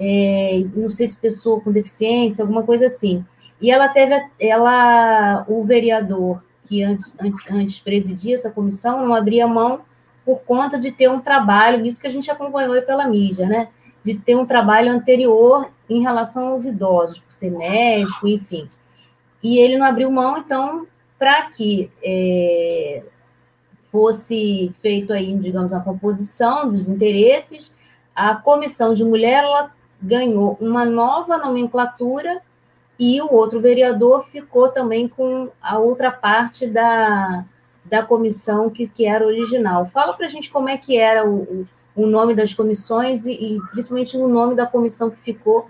é, 0.00 0.64
não 0.74 0.88
sei 0.88 1.08
se 1.08 1.18
pessoa 1.18 1.60
com 1.60 1.70
deficiência, 1.70 2.42
alguma 2.42 2.62
coisa 2.62 2.86
assim. 2.86 3.22
E 3.60 3.70
ela 3.70 3.86
teve, 3.86 4.18
ela, 4.40 5.44
o 5.46 5.62
vereador 5.62 6.42
que 6.64 6.82
antes, 6.82 7.12
antes 7.50 7.80
presidia 7.80 8.34
essa 8.34 8.50
comissão 8.50 9.06
não 9.06 9.14
abria 9.14 9.46
mão 9.46 9.82
por 10.24 10.40
conta 10.40 10.78
de 10.78 10.90
ter 10.90 11.10
um 11.10 11.20
trabalho, 11.20 11.84
isso 11.84 12.00
que 12.00 12.06
a 12.06 12.10
gente 12.10 12.30
acompanhou 12.30 12.80
pela 12.80 13.06
mídia, 13.06 13.46
né? 13.46 13.68
De 14.02 14.14
ter 14.14 14.36
um 14.36 14.46
trabalho 14.46 14.90
anterior 14.90 15.70
em 15.86 16.00
relação 16.00 16.48
aos 16.48 16.64
idosos, 16.64 17.18
por 17.18 17.30
ser 17.30 17.50
médico, 17.50 18.26
enfim. 18.26 18.70
E 19.42 19.58
ele 19.58 19.76
não 19.76 19.84
abriu 19.84 20.10
mão, 20.10 20.38
então 20.38 20.86
para 21.22 21.42
que 21.50 21.88
é, 22.02 23.04
fosse 23.92 24.74
feito 24.82 25.12
aí, 25.12 25.38
digamos, 25.38 25.72
a 25.72 25.78
composição 25.78 26.68
dos 26.68 26.88
interesses, 26.88 27.70
a 28.12 28.34
comissão 28.34 28.92
de 28.92 29.04
mulher 29.04 29.44
ganhou 30.02 30.58
uma 30.60 30.84
nova 30.84 31.38
nomenclatura 31.38 32.42
e 32.98 33.22
o 33.22 33.32
outro 33.32 33.60
vereador 33.60 34.24
ficou 34.24 34.70
também 34.70 35.06
com 35.06 35.48
a 35.62 35.78
outra 35.78 36.10
parte 36.10 36.66
da, 36.66 37.44
da 37.84 38.02
comissão 38.02 38.68
que, 38.68 38.88
que 38.88 39.06
era 39.06 39.24
original. 39.24 39.86
Fala 39.86 40.14
para 40.14 40.26
a 40.26 40.28
gente 40.28 40.50
como 40.50 40.68
é 40.68 40.76
que 40.76 40.96
era 40.96 41.24
o, 41.24 41.64
o 41.94 42.04
nome 42.04 42.34
das 42.34 42.52
comissões 42.52 43.26
e, 43.26 43.30
e, 43.30 43.60
principalmente 43.70 44.16
o 44.16 44.26
nome 44.26 44.56
da 44.56 44.66
comissão 44.66 45.08
que 45.08 45.18
ficou, 45.18 45.68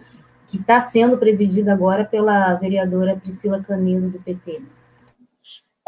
que 0.48 0.56
está 0.56 0.80
sendo 0.80 1.18
presidida 1.18 1.74
agora 1.74 2.06
pela 2.06 2.54
vereadora 2.54 3.20
Priscila 3.22 3.62
Canedo, 3.62 4.08
do 4.08 4.18
PT. 4.18 4.62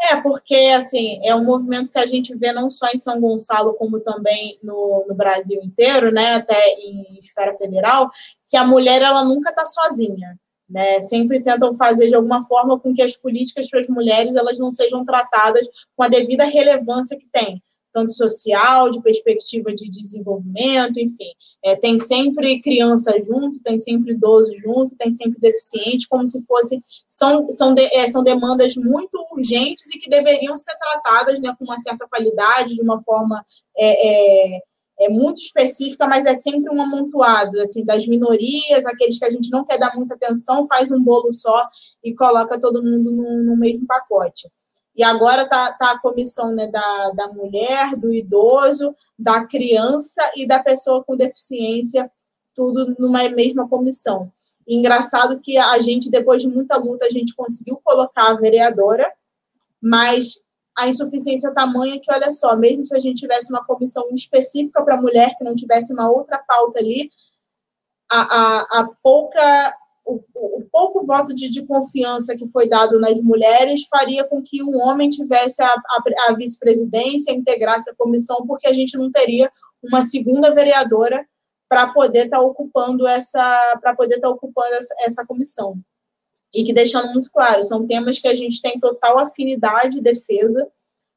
É, 0.01 0.15
porque 0.21 0.55
assim, 0.75 1.19
é 1.23 1.33
um 1.33 1.43
movimento 1.43 1.91
que 1.91 1.97
a 1.97 2.05
gente 2.05 2.35
vê 2.35 2.51
não 2.51 2.69
só 2.69 2.87
em 2.93 2.97
São 2.97 3.19
Gonçalo, 3.19 3.73
como 3.75 3.99
também 3.99 4.59
no, 4.61 5.05
no 5.07 5.15
Brasil 5.15 5.59
inteiro, 5.63 6.11
né, 6.11 6.35
até 6.35 6.69
em 6.75 7.17
esfera 7.17 7.57
federal, 7.57 8.09
que 8.47 8.57
a 8.57 8.65
mulher 8.65 9.01
ela 9.01 9.23
nunca 9.23 9.49
está 9.49 9.65
sozinha. 9.65 10.37
Né, 10.67 10.99
sempre 11.01 11.43
tentam 11.43 11.75
fazer 11.75 12.07
de 12.07 12.15
alguma 12.15 12.43
forma 12.47 12.79
com 12.79 12.91
que 12.91 13.03
as 13.03 13.15
políticas 13.15 13.69
para 13.69 13.81
as 13.81 13.87
mulheres 13.87 14.35
elas 14.35 14.57
não 14.57 14.71
sejam 14.71 15.05
tratadas 15.05 15.67
com 15.95 16.03
a 16.03 16.07
devida 16.07 16.43
relevância 16.43 17.15
que 17.15 17.27
tem 17.31 17.61
tanto 17.95 18.11
social, 18.11 18.89
de 18.91 19.01
perspectiva 19.01 19.73
de 19.73 19.89
desenvolvimento, 19.89 20.99
enfim. 20.99 21.31
É, 21.63 21.77
tem 21.77 21.97
sempre 21.97 22.61
criança 22.61 23.17
junto, 23.23 23.63
tem 23.63 23.79
sempre 23.79 24.11
idoso 24.11 24.51
junto, 24.61 24.97
tem 24.97 25.13
sempre 25.13 25.39
deficiente, 25.39 26.09
como 26.09 26.27
se 26.27 26.43
fosse. 26.43 26.83
São, 27.07 27.47
são, 27.47 27.73
de, 27.73 27.83
é, 27.83 28.11
são 28.11 28.21
demandas 28.21 28.75
muito 28.75 29.25
urgentes 29.31 29.95
e 29.95 29.99
que 29.99 30.09
deveriam 30.09 30.57
ser 30.57 30.75
tratadas 30.77 31.39
né, 31.39 31.55
com 31.57 31.63
uma 31.63 31.79
certa 31.79 32.05
qualidade, 32.05 32.75
de 32.75 32.81
uma 32.81 33.01
forma. 33.01 33.41
É, 33.77 34.57
é, 34.57 34.59
é 34.97 35.09
muito 35.09 35.39
específica, 35.39 36.07
mas 36.07 36.25
é 36.25 36.33
sempre 36.35 36.73
um 36.73 36.81
amontoado, 36.81 37.59
assim, 37.61 37.83
das 37.83 38.07
minorias, 38.07 38.85
aqueles 38.85 39.17
que 39.17 39.25
a 39.25 39.31
gente 39.31 39.49
não 39.51 39.65
quer 39.65 39.77
dar 39.77 39.93
muita 39.95 40.15
atenção, 40.15 40.67
faz 40.67 40.91
um 40.91 41.01
bolo 41.01 41.31
só 41.31 41.67
e 42.03 42.13
coloca 42.13 42.59
todo 42.59 42.83
mundo 42.83 43.11
no, 43.11 43.43
no 43.43 43.57
mesmo 43.57 43.85
pacote. 43.85 44.49
E 44.95 45.03
agora 45.03 45.43
está 45.43 45.73
tá 45.73 45.91
a 45.91 45.99
comissão 45.99 46.53
né, 46.53 46.67
da, 46.67 47.11
da 47.11 47.27
mulher, 47.27 47.95
do 47.95 48.13
idoso, 48.13 48.95
da 49.17 49.45
criança 49.45 50.21
e 50.35 50.47
da 50.47 50.59
pessoa 50.59 51.03
com 51.03 51.17
deficiência, 51.17 52.09
tudo 52.53 52.95
numa 52.97 53.27
mesma 53.29 53.67
comissão. 53.67 54.31
Engraçado 54.67 55.39
que 55.39 55.57
a 55.57 55.77
gente, 55.79 56.09
depois 56.09 56.41
de 56.41 56.47
muita 56.47 56.77
luta, 56.77 57.05
a 57.05 57.09
gente 57.09 57.35
conseguiu 57.35 57.79
colocar 57.83 58.31
a 58.31 58.35
vereadora, 58.35 59.11
mas 59.81 60.39
a 60.75 60.87
insuficiência 60.87 61.53
tamanha 61.53 61.99
que, 61.99 62.11
olha 62.11 62.31
só, 62.31 62.55
mesmo 62.55 62.85
se 62.85 62.95
a 62.95 62.99
gente 62.99 63.19
tivesse 63.19 63.51
uma 63.51 63.63
comissão 63.63 64.09
específica 64.13 64.83
para 64.83 64.99
mulher, 64.99 65.35
que 65.37 65.43
não 65.43 65.55
tivesse 65.55 65.93
uma 65.93 66.09
outra 66.09 66.37
pauta 66.39 66.79
ali, 66.79 67.09
a, 68.09 68.21
a, 68.21 68.59
a 68.79 68.89
pouca 69.01 69.73
o, 70.05 70.23
o, 70.35 70.63
pouco 70.71 71.05
voto 71.05 71.33
de, 71.33 71.49
de, 71.49 71.65
confiança 71.65 72.35
que 72.35 72.47
foi 72.47 72.69
dado 72.69 72.99
nas 72.99 73.19
mulheres 73.21 73.87
faria 73.89 74.23
com 74.23 74.41
que 74.41 74.63
um 74.63 74.77
homem 74.81 75.09
tivesse 75.09 75.61
a, 75.61 75.67
a, 75.67 76.03
a 76.29 76.33
vice-presidência, 76.35 77.33
integrasse 77.33 77.89
a 77.89 77.95
comissão, 77.95 78.45
porque 78.45 78.67
a 78.67 78.73
gente 78.73 78.97
não 78.97 79.11
teria 79.11 79.51
uma 79.83 80.03
segunda 80.03 80.53
vereadora 80.53 81.25
para 81.67 81.91
poder 81.91 82.25
estar 82.25 82.37
tá 82.37 82.43
ocupando 82.43 83.07
essa 83.07 83.77
para 83.81 83.95
poder 83.95 84.15
estar 84.15 84.27
tá 84.27 84.33
ocupando 84.33 84.73
essa, 84.75 84.95
essa 84.99 85.25
comissão. 85.25 85.79
E 86.53 86.63
que 86.63 86.71
deixando 86.71 87.11
muito 87.11 87.29
claro, 87.31 87.63
são 87.63 87.85
temas 87.87 88.19
que 88.19 88.27
a 88.27 88.35
gente 88.35 88.61
tem 88.61 88.79
total 88.79 89.17
afinidade 89.17 89.97
e 89.97 90.01
defesa 90.01 90.67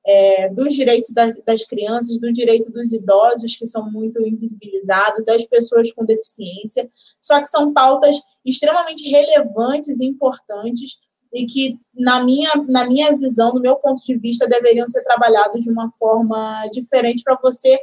é, 0.09 0.49
dos 0.49 0.75
direitos 0.75 1.11
da, 1.11 1.31
das 1.47 1.65
crianças, 1.65 2.19
do 2.19 2.33
direito 2.33 2.73
dos 2.73 2.95
idosos, 2.95 3.55
que 3.55 3.67
são 3.67 3.91
muito 3.91 4.27
invisibilizados, 4.27 5.23
das 5.27 5.45
pessoas 5.45 5.93
com 5.93 6.03
deficiência, 6.03 6.89
só 7.21 7.39
que 7.43 7.47
são 7.47 7.75
pautas 7.75 8.17
extremamente 8.43 9.07
relevantes 9.07 10.01
e 10.01 10.07
importantes 10.07 10.97
e 11.31 11.45
que, 11.45 11.79
na 11.95 12.25
minha, 12.25 12.51
na 12.67 12.87
minha 12.87 13.15
visão, 13.15 13.53
no 13.53 13.61
meu 13.61 13.77
ponto 13.77 14.03
de 14.03 14.17
vista, 14.17 14.49
deveriam 14.49 14.89
ser 14.89 15.03
trabalhados 15.03 15.63
de 15.63 15.71
uma 15.71 15.91
forma 15.91 16.67
diferente 16.73 17.23
para 17.23 17.39
você 17.43 17.79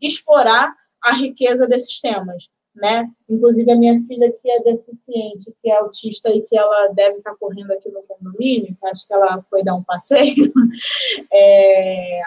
explorar 0.00 0.74
a 1.00 1.12
riqueza 1.12 1.68
desses 1.68 2.00
temas 2.00 2.48
né? 2.80 3.08
Inclusive 3.28 3.70
a 3.70 3.76
minha 3.76 4.00
filha 4.06 4.32
que 4.32 4.50
é 4.50 4.62
deficiente, 4.62 5.52
que 5.62 5.70
é 5.70 5.76
autista 5.76 6.30
e 6.30 6.40
que 6.40 6.56
ela 6.56 6.88
deve 6.88 7.18
estar 7.18 7.34
correndo 7.36 7.70
aqui 7.72 7.88
no 7.90 8.00
condomínio, 8.02 8.76
acho 8.84 9.06
que 9.06 9.12
ela 9.12 9.44
foi 9.50 9.62
dar 9.62 9.74
um 9.74 9.82
passeio. 9.82 10.52
É... 11.32 12.20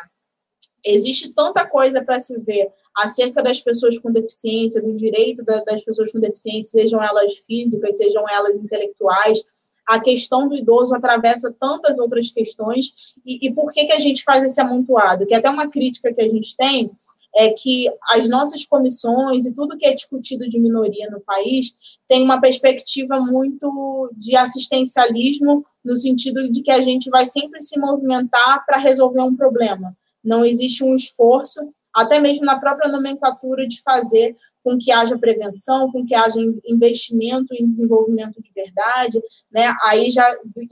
Existe 0.86 1.34
tanta 1.34 1.66
coisa 1.66 2.04
para 2.04 2.20
se 2.20 2.38
ver 2.39 2.70
acerca 2.96 3.42
das 3.42 3.62
pessoas 3.62 3.98
com 3.98 4.12
deficiência, 4.12 4.82
do 4.82 4.94
direito 4.94 5.44
da, 5.44 5.62
das 5.62 5.84
pessoas 5.84 6.12
com 6.12 6.20
deficiência, 6.20 6.82
sejam 6.82 7.02
elas 7.02 7.38
físicas, 7.48 7.98
sejam 7.98 8.26
elas 8.30 8.58
intelectuais. 8.58 9.42
A 9.88 10.00
questão 10.00 10.48
do 10.48 10.56
idoso 10.56 10.94
atravessa 10.94 11.56
tantas 11.58 11.98
outras 11.98 12.32
questões. 12.32 12.94
E, 13.26 13.48
e 13.48 13.54
por 13.54 13.72
que, 13.72 13.86
que 13.86 13.94
a 13.94 14.00
gente 14.00 14.24
faz 14.24 14.44
esse 14.44 14.60
amontoado? 14.60 15.26
Que 15.26 15.34
até 15.34 15.50
uma 15.50 15.70
crítica 15.70 16.13
que 16.13 16.22
a 16.22 16.30
gente 16.30 16.56
tem 16.56 16.92
é 17.36 17.52
que 17.52 17.89
as 18.10 18.30
nossas 18.30 18.65
comissões 18.65 19.46
e 19.46 19.54
tudo 19.54 19.78
que 19.78 19.86
é 19.86 19.93
discutido 19.93 20.48
de 20.48 20.60
minoria 20.60 21.10
no 21.10 21.19
país 21.19 21.74
tem 22.08 22.24
uma 22.24 22.39
perspectiva 22.39 23.19
muito 23.19 24.12
de 24.15 24.36
assistencialismo, 24.36 25.65
no 25.84 25.98
sentido 25.98 26.50
de 26.50 26.62
que 26.62 26.72
a 26.72 26.80
gente 26.80 27.10
vai 27.10 27.26
sempre 27.26 27.60
se 27.60 27.80
movimentar 27.80 28.65
para 28.65 28.78
resolver 28.78 29.22
um 29.22 29.36
problema. 29.36 29.96
Não 30.24 30.46
existe 30.46 30.84
um 30.84 30.96
esforço, 30.96 31.60
até 31.93 32.19
mesmo 32.19 32.46
na 32.46 32.60
própria 32.60 32.89
nomenclatura, 32.89 33.67
de 33.67 33.82
fazer 33.82 34.36
com 34.63 34.78
que 34.78 34.91
haja 34.91 35.17
prevenção, 35.17 35.91
com 35.91 36.06
que 36.06 36.15
haja 36.15 36.39
investimento 36.65 37.54
em 37.54 37.65
desenvolvimento 37.65 38.41
de 38.41 38.50
verdade, 38.56 39.22
né? 39.52 39.74
Aí 39.86 40.10
já 40.10 40.26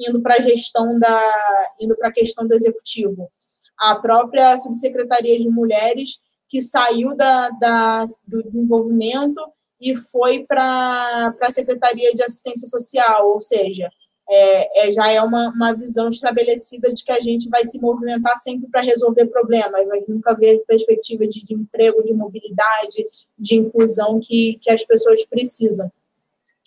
indo 0.07 0.21
para 0.21 0.35
a 0.35 0.41
gestão 0.41 0.97
da, 0.97 1.73
indo 1.79 1.95
para 1.97 2.07
a 2.07 2.13
questão 2.13 2.47
do 2.47 2.55
executivo, 2.55 3.29
a 3.77 3.95
própria 3.95 4.55
subsecretaria 4.57 5.39
de 5.39 5.49
mulheres 5.49 6.19
que 6.51 6.61
saiu 6.61 7.15
da, 7.15 7.49
da 7.51 8.05
do 8.27 8.43
desenvolvimento 8.43 9.41
e 9.79 9.95
foi 9.95 10.43
para 10.45 11.33
a 11.39 11.49
Secretaria 11.49 12.13
de 12.13 12.21
Assistência 12.21 12.67
Social, 12.67 13.31
ou 13.31 13.39
seja, 13.39 13.89
é, 14.29 14.89
é, 14.89 14.91
já 14.91 15.09
é 15.09 15.21
uma, 15.21 15.49
uma 15.49 15.73
visão 15.73 16.09
estabelecida 16.09 16.93
de 16.93 17.05
que 17.05 17.11
a 17.11 17.21
gente 17.21 17.47
vai 17.47 17.63
se 17.63 17.79
movimentar 17.79 18.37
sempre 18.37 18.69
para 18.69 18.81
resolver 18.81 19.27
problemas, 19.27 19.87
mas 19.87 20.05
nunca 20.09 20.35
ver 20.35 20.61
perspectiva 20.67 21.25
de, 21.25 21.43
de, 21.45 21.53
emprego, 21.53 22.03
de 22.03 22.13
mobilidade, 22.13 23.07
de 23.39 23.55
inclusão 23.55 24.19
que, 24.19 24.59
que 24.61 24.69
as 24.69 24.83
pessoas 24.83 25.25
precisam. 25.25 25.89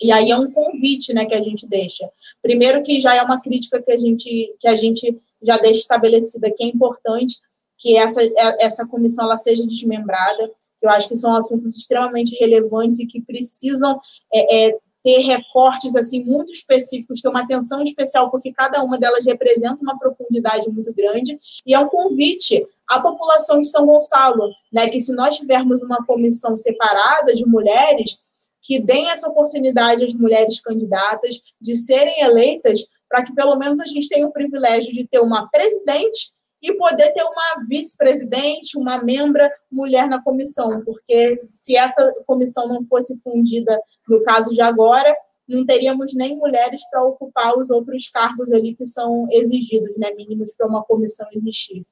E 0.01 0.11
aí 0.11 0.31
é 0.31 0.37
um 0.37 0.51
convite 0.51 1.13
né, 1.13 1.25
que 1.25 1.35
a 1.35 1.41
gente 1.41 1.67
deixa. 1.67 2.09
Primeiro 2.41 2.81
que 2.81 2.99
já 2.99 3.15
é 3.15 3.21
uma 3.21 3.39
crítica 3.39 3.81
que 3.81 3.91
a 3.91 3.97
gente, 3.97 4.55
que 4.59 4.67
a 4.67 4.75
gente 4.75 5.15
já 5.43 5.57
deixa 5.57 5.79
estabelecida, 5.79 6.51
que 6.51 6.63
é 6.63 6.67
importante, 6.67 7.39
que 7.77 7.97
essa, 7.97 8.23
é, 8.23 8.65
essa 8.65 8.85
comissão 8.85 9.25
ela 9.25 9.37
seja 9.37 9.65
desmembrada. 9.65 10.51
Eu 10.81 10.89
acho 10.89 11.07
que 11.07 11.15
são 11.15 11.35
assuntos 11.35 11.77
extremamente 11.77 12.35
relevantes 12.39 12.99
e 12.99 13.07
que 13.07 13.21
precisam 13.21 13.99
é, 14.33 14.67
é, 14.67 14.77
ter 15.03 15.19
recortes 15.19 15.95
assim 15.95 16.23
muito 16.23 16.51
específicos, 16.51 17.21
ter 17.21 17.29
uma 17.29 17.41
atenção 17.41 17.81
especial, 17.83 18.31
porque 18.31 18.51
cada 18.51 18.83
uma 18.83 18.97
delas 18.97 19.23
representa 19.23 19.77
uma 19.79 19.97
profundidade 19.99 20.69
muito 20.69 20.93
grande. 20.95 21.39
E 21.65 21.73
é 21.73 21.79
um 21.79 21.87
convite 21.87 22.65
à 22.87 22.99
população 22.99 23.61
de 23.61 23.67
São 23.67 23.85
Gonçalo, 23.85 24.49
né, 24.73 24.89
que 24.89 24.99
se 24.99 25.13
nós 25.13 25.37
tivermos 25.37 25.81
uma 25.81 26.03
comissão 26.05 26.55
separada 26.55 27.35
de 27.35 27.45
mulheres, 27.45 28.17
que 28.63 28.79
deem 28.79 29.11
essa 29.11 29.29
oportunidade 29.29 30.03
às 30.03 30.15
mulheres 30.15 30.59
candidatas 30.59 31.39
de 31.61 31.75
serem 31.75 32.21
eleitas, 32.21 32.87
para 33.07 33.23
que 33.23 33.33
pelo 33.35 33.55
menos 33.57 33.79
a 33.79 33.85
gente 33.85 34.09
tenha 34.09 34.27
o 34.27 34.33
privilégio 34.33 34.91
de 34.91 35.07
ter 35.07 35.19
uma 35.19 35.47
presidente 35.49 36.33
e 36.65 36.73
poder 36.73 37.11
ter 37.11 37.21
uma 37.21 37.67
vice-presidente, 37.69 38.75
uma 38.75 39.03
membra 39.03 39.51
mulher 39.71 40.09
na 40.09 40.19
comissão, 40.21 40.81
porque 40.83 41.35
se 41.47 41.77
essa 41.77 42.11
comissão 42.25 42.67
não 42.67 42.83
fosse 42.85 43.15
fundida 43.23 43.79
no 44.09 44.23
caso 44.23 44.49
de 44.51 44.61
agora, 44.61 45.15
não 45.47 45.63
teríamos 45.63 46.15
nem 46.15 46.35
mulheres 46.35 46.81
para 46.89 47.03
ocupar 47.03 47.55
os 47.55 47.69
outros 47.69 48.09
cargos 48.09 48.51
ali 48.51 48.73
que 48.73 48.85
são 48.87 49.27
exigidos, 49.29 49.95
né, 49.95 50.07
mínimos 50.17 50.53
para 50.53 50.67
uma 50.67 50.83
comissão 50.83 51.27
existir. 51.31 51.85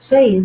Isso 0.00 0.16
aí. 0.16 0.44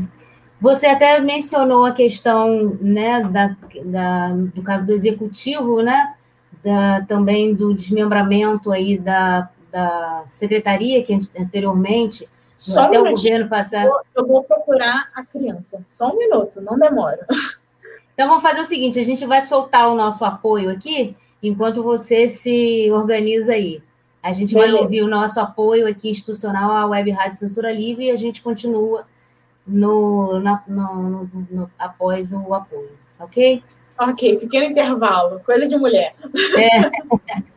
Você 0.62 0.86
até 0.86 1.20
mencionou 1.20 1.86
a 1.86 1.94
questão, 1.94 2.78
né, 2.80 3.24
da, 3.24 3.58
da 3.84 4.30
do 4.30 4.62
caso 4.62 4.86
do 4.86 4.94
executivo, 4.94 5.82
né, 5.82 6.16
da, 6.64 7.04
também 7.08 7.56
do 7.56 7.74
desmembramento 7.74 8.72
aí 8.72 8.96
da, 8.96 9.50
da 9.72 10.24
secretaria 10.28 11.04
que 11.04 11.20
anteriormente 11.36 12.28
só 12.58 12.86
Até 12.86 13.00
um 13.00 13.06
o 13.06 13.12
governo 13.12 13.48
passar. 13.48 13.86
Eu, 13.86 13.94
eu 14.16 14.28
vou 14.28 14.44
procurar 14.44 15.12
a 15.14 15.24
criança. 15.24 15.80
Só 15.86 16.12
um 16.12 16.18
minuto, 16.18 16.60
não 16.60 16.78
demora. 16.78 17.26
Então 18.14 18.28
vamos 18.28 18.42
fazer 18.42 18.62
o 18.62 18.66
seguinte: 18.66 19.00
a 19.00 19.06
gente 19.06 19.26
vai 19.28 19.44
soltar 19.44 19.88
o 19.88 19.96
nosso 19.96 20.26
apoio 20.26 20.72
aqui, 20.72 21.16
enquanto 21.42 21.84
você 21.84 22.28
se 22.28 22.90
organiza 22.92 23.54
aí. 23.54 23.82
A 24.24 24.34
gente 24.34 24.56
Beleza. 24.56 24.74
vai 24.74 24.82
ouvir 24.82 25.04
o 25.04 25.08
nosso 25.08 25.40
apoio 25.40 25.88
aqui 25.88 26.10
institucional 26.10 26.72
à 26.72 26.86
Web 26.88 27.12
Rádio 27.12 27.38
Censura 27.38 27.72
Livre 27.72 28.06
e 28.06 28.12
a 28.12 28.18
gente 28.18 28.42
continua 28.42 29.06
no, 29.66 30.40
na, 30.40 30.64
no, 30.68 31.04
no, 31.04 31.48
no, 31.52 31.72
após 31.78 32.34
o 32.34 32.54
apoio, 32.54 32.98
ok? 33.20 33.64
Ok, 34.00 34.40
fiquei 34.40 34.62
no 34.62 34.72
intervalo, 34.72 35.40
coisa 35.42 35.68
de 35.68 35.78
mulher. 35.78 36.16
É. 36.58 37.48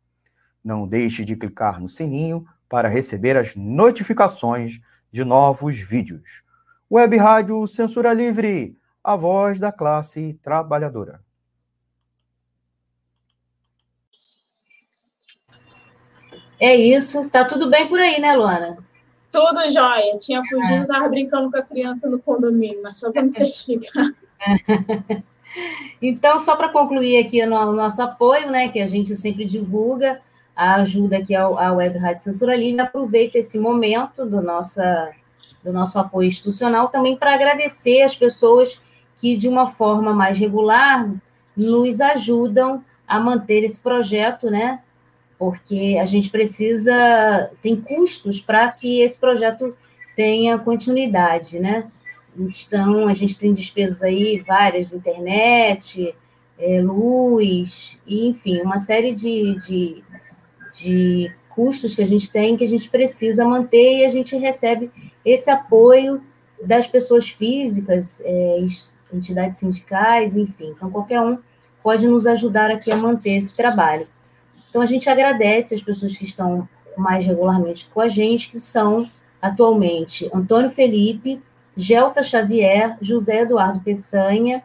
Não 0.63 0.87
deixe 0.87 1.25
de 1.25 1.35
clicar 1.35 1.81
no 1.81 1.89
sininho 1.89 2.45
para 2.69 2.87
receber 2.87 3.35
as 3.35 3.55
notificações 3.55 4.79
de 5.11 5.23
novos 5.23 5.79
vídeos. 5.79 6.43
Web 6.89 7.17
Rádio 7.17 7.65
Censura 7.67 8.13
Livre, 8.13 8.77
a 9.03 9.15
voz 9.15 9.59
da 9.59 9.71
classe 9.71 10.39
trabalhadora. 10.43 11.21
É 16.59 16.75
isso. 16.75 17.27
Tá 17.29 17.43
tudo 17.43 17.69
bem 17.69 17.87
por 17.87 17.99
aí, 17.99 18.21
né, 18.21 18.35
Luana? 18.35 18.77
Tudo 19.31 19.71
jóia. 19.71 20.17
Tinha 20.19 20.43
fugido, 20.47 20.83
estava 20.83 21.09
brincando 21.09 21.49
com 21.49 21.57
a 21.57 21.63
criança 21.63 22.07
no 22.07 22.19
condomínio, 22.19 22.83
mas 22.83 22.99
só 22.99 23.11
para 23.11 23.23
me 23.23 23.31
certificar. 23.31 24.13
Então, 26.01 26.39
só 26.39 26.55
para 26.55 26.69
concluir 26.69 27.17
aqui 27.17 27.41
o 27.43 27.49
nosso 27.49 28.01
apoio, 28.01 28.49
né, 28.51 28.69
que 28.69 28.79
a 28.79 28.87
gente 28.87 29.15
sempre 29.15 29.43
divulga, 29.43 30.21
a 30.61 30.75
ajuda 30.75 31.17
aqui 31.17 31.33
ao, 31.33 31.57
à 31.57 31.73
Web 31.73 31.97
Rádio 31.97 32.23
Censura 32.23 32.55
Livre. 32.55 32.81
Aproveito 32.81 33.35
esse 33.35 33.57
momento 33.57 34.27
do, 34.27 34.43
nossa, 34.43 35.09
do 35.63 35.73
nosso 35.73 35.97
apoio 35.97 36.27
institucional 36.27 36.89
também 36.89 37.17
para 37.17 37.33
agradecer 37.33 38.03
as 38.03 38.15
pessoas 38.15 38.79
que, 39.17 39.35
de 39.35 39.49
uma 39.49 39.71
forma 39.71 40.13
mais 40.13 40.37
regular, 40.37 41.11
nos 41.57 41.99
ajudam 41.99 42.85
a 43.07 43.19
manter 43.19 43.63
esse 43.63 43.79
projeto, 43.79 44.51
né? 44.51 44.83
Porque 45.39 45.97
a 45.99 46.05
gente 46.05 46.29
precisa, 46.29 47.49
tem 47.63 47.75
custos 47.81 48.39
para 48.39 48.71
que 48.71 49.01
esse 49.01 49.17
projeto 49.17 49.75
tenha 50.15 50.59
continuidade, 50.59 51.59
né? 51.59 51.83
Então, 52.37 53.07
a 53.07 53.13
gente 53.13 53.35
tem 53.35 53.51
despesas 53.51 54.03
aí 54.03 54.43
várias, 54.45 54.93
internet, 54.93 56.13
é, 56.59 56.79
luz, 56.79 57.99
e, 58.05 58.27
enfim, 58.27 58.61
uma 58.61 58.77
série 58.77 59.11
de, 59.11 59.55
de 59.67 60.03
de 60.73 61.31
custos 61.49 61.95
que 61.95 62.01
a 62.01 62.07
gente 62.07 62.31
tem, 62.31 62.55
que 62.55 62.63
a 62.63 62.69
gente 62.69 62.89
precisa 62.89 63.45
manter, 63.45 63.99
e 63.99 64.05
a 64.05 64.09
gente 64.09 64.35
recebe 64.37 64.91
esse 65.23 65.49
apoio 65.49 66.23
das 66.63 66.87
pessoas 66.87 67.27
físicas, 67.27 68.21
é, 68.23 68.65
entidades 69.11 69.59
sindicais, 69.59 70.35
enfim. 70.35 70.73
Então, 70.75 70.89
qualquer 70.89 71.21
um 71.21 71.37
pode 71.83 72.07
nos 72.07 72.27
ajudar 72.27 72.71
aqui 72.71 72.91
a 72.91 72.97
manter 72.97 73.31
esse 73.31 73.55
trabalho. 73.55 74.07
Então, 74.69 74.81
a 74.81 74.85
gente 74.85 75.09
agradece 75.09 75.73
as 75.75 75.81
pessoas 75.81 76.15
que 76.15 76.23
estão 76.23 76.67
mais 76.97 77.25
regularmente 77.25 77.89
com 77.93 78.01
a 78.01 78.07
gente, 78.07 78.49
que 78.49 78.59
são 78.59 79.09
atualmente 79.41 80.29
Antônio 80.33 80.69
Felipe, 80.69 81.41
Gelta 81.75 82.21
Xavier, 82.21 82.97
José 83.01 83.41
Eduardo 83.41 83.81
Peçanha, 83.81 84.63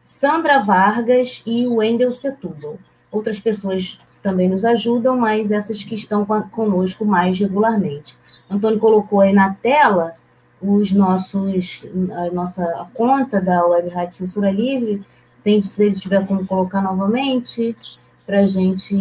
Sandra 0.00 0.60
Vargas 0.60 1.42
e 1.44 1.66
Wendel 1.66 2.12
Setúbal. 2.12 2.78
Outras 3.10 3.40
pessoas 3.40 3.98
também 4.22 4.48
nos 4.48 4.64
ajudam, 4.64 5.16
mas 5.16 5.50
essas 5.50 5.82
que 5.82 5.94
estão 5.94 6.24
conosco 6.50 7.04
mais 7.04 7.38
regularmente. 7.38 8.16
Antônio 8.48 8.78
colocou 8.78 9.20
aí 9.20 9.32
na 9.32 9.54
tela 9.54 10.14
os 10.60 10.92
nossos, 10.92 11.82
a 12.12 12.30
nossa 12.32 12.86
conta 12.94 13.40
da 13.40 13.66
Web 13.66 13.88
Rádio 13.88 14.16
Censura 14.16 14.50
Livre. 14.50 15.04
Tem, 15.42 15.60
se 15.62 15.86
ele 15.86 15.96
tiver 15.96 16.24
como 16.26 16.46
colocar 16.46 16.80
novamente, 16.80 17.76
para 18.24 18.40
a 18.40 18.46
gente 18.46 18.94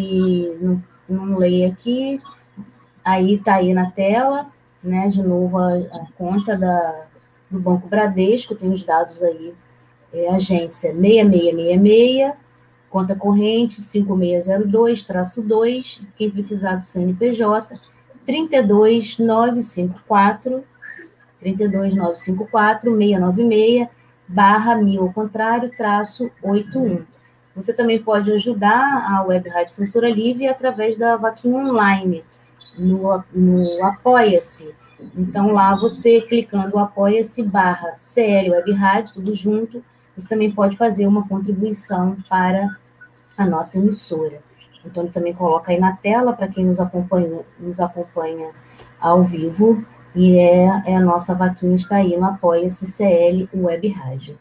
não, 0.59 0.83
não 1.07 1.37
ler 1.37 1.65
aqui. 1.65 2.19
Aí 3.03 3.35
está 3.35 3.55
aí 3.55 3.73
na 3.73 3.91
tela, 3.91 4.47
né? 4.83 5.07
De 5.07 5.21
novo 5.21 5.57
a, 5.57 5.73
a 5.75 6.05
conta 6.17 6.57
da, 6.57 7.05
do 7.49 7.59
Banco 7.59 7.87
Bradesco, 7.87 8.55
tem 8.55 8.71
os 8.71 8.83
dados 8.83 9.21
aí. 9.21 9.53
É, 10.13 10.29
agência 10.29 10.93
6666, 10.93 12.33
conta 12.91 13.15
corrente 13.15 13.81
5602-2, 13.81 16.01
quem 16.15 16.29
precisar 16.29 16.75
do 16.75 16.85
CNPJ, 16.85 17.81
32954 18.25 20.63
32954 21.39 22.95
696 22.95 23.87
barra 24.27 24.75
mil 24.75 25.01
ao 25.03 25.13
contrário, 25.13 25.71
traço 25.75 26.29
81. 26.43 27.03
Você 27.55 27.73
também 27.73 27.99
pode 28.01 28.31
ajudar 28.31 29.05
a 29.09 29.23
Web 29.27 29.49
Rádio 29.49 29.73
Censura 29.73 30.09
Livre 30.09 30.47
através 30.47 30.97
da 30.97 31.17
vaquinha 31.17 31.57
online, 31.57 32.23
no, 32.77 33.21
no 33.33 33.85
Apoia-se. 33.85 34.73
Então, 35.17 35.51
lá 35.51 35.75
você, 35.75 36.21
clicando 36.21 36.79
Apoia-se 36.79 37.43
barra 37.43 37.93
CL 37.95 38.51
Web 38.51 38.71
Rádio, 38.71 39.15
tudo 39.15 39.33
junto, 39.33 39.83
você 40.15 40.27
também 40.27 40.51
pode 40.51 40.77
fazer 40.77 41.07
uma 41.07 41.27
contribuição 41.27 42.17
para 42.29 42.75
a 43.37 43.45
nossa 43.45 43.77
emissora. 43.77 44.41
Ele 44.83 45.09
também 45.09 45.33
coloca 45.33 45.71
aí 45.71 45.79
na 45.79 45.95
tela 45.95 46.33
para 46.33 46.47
quem 46.47 46.65
nos 46.65 46.79
acompanha, 46.79 47.41
nos 47.59 47.79
acompanha 47.79 48.49
ao 48.99 49.23
vivo, 49.23 49.85
e 50.15 50.37
é, 50.37 50.65
é 50.85 50.95
a 50.95 51.01
nossa 51.01 51.33
vaquinha 51.33 51.75
está 51.75 51.97
aí 51.97 52.17
no 52.17 52.25
Apoia-se 52.25 52.85
CL 52.85 53.47
Web 53.53 53.87
Rádio. 53.89 54.37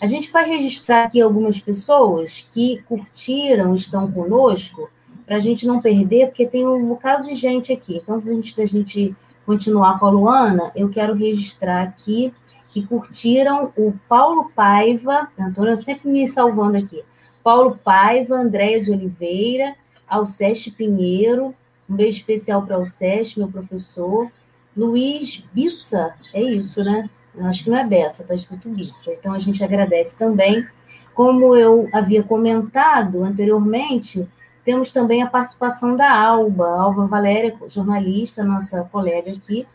A 0.00 0.06
gente 0.06 0.30
vai 0.30 0.48
registrar 0.48 1.04
aqui 1.04 1.20
algumas 1.20 1.60
pessoas 1.60 2.46
que 2.52 2.82
curtiram, 2.88 3.74
estão 3.74 4.10
conosco, 4.10 4.90
para 5.24 5.36
a 5.36 5.40
gente 5.40 5.66
não 5.66 5.80
perder, 5.80 6.26
porque 6.26 6.46
tem 6.46 6.66
um 6.66 6.86
bocado 6.86 7.26
de 7.26 7.34
gente 7.34 7.72
aqui. 7.72 7.96
Então, 8.02 8.22
antes 8.26 8.54
da 8.54 8.66
gente 8.66 9.14
continuar 9.46 9.98
com 9.98 10.06
a 10.06 10.10
Luana, 10.10 10.72
eu 10.74 10.88
quero 10.88 11.14
registrar 11.14 11.82
aqui 11.82 12.32
que 12.72 12.86
curtiram 12.86 13.72
o 13.76 13.94
Paulo 14.08 14.50
Paiva, 14.54 15.28
Antônio 15.38 15.76
sempre 15.76 16.08
me 16.08 16.26
salvando 16.26 16.78
aqui, 16.78 17.02
Paulo 17.42 17.78
Paiva, 17.82 18.36
Andréia 18.36 18.80
de 18.80 18.90
Oliveira, 18.90 19.74
Alceste 20.08 20.70
Pinheiro, 20.70 21.54
um 21.88 21.94
beijo 21.94 22.18
especial 22.18 22.62
para 22.62 22.76
Alceste, 22.76 23.38
meu 23.38 23.48
professor, 23.48 24.30
Luiz 24.76 25.44
Bissa, 25.52 26.14
é 26.32 26.42
isso, 26.42 26.82
né? 26.82 27.08
Acho 27.40 27.64
que 27.64 27.70
não 27.70 27.78
é 27.78 27.86
Bessa, 27.86 28.22
está 28.22 28.34
escrito 28.34 28.68
Bissa. 28.68 29.12
Então 29.12 29.32
a 29.32 29.38
gente 29.38 29.62
agradece 29.62 30.16
também. 30.16 30.64
Como 31.14 31.54
eu 31.56 31.88
havia 31.92 32.22
comentado 32.22 33.22
anteriormente, 33.22 34.26
temos 34.64 34.90
também 34.90 35.22
a 35.22 35.28
participação 35.28 35.94
da 35.94 36.10
Alba, 36.10 36.68
Alba 36.68 37.06
Valéria, 37.06 37.54
jornalista, 37.68 38.42
nossa 38.42 38.82
colega 38.84 39.30
aqui. 39.30 39.66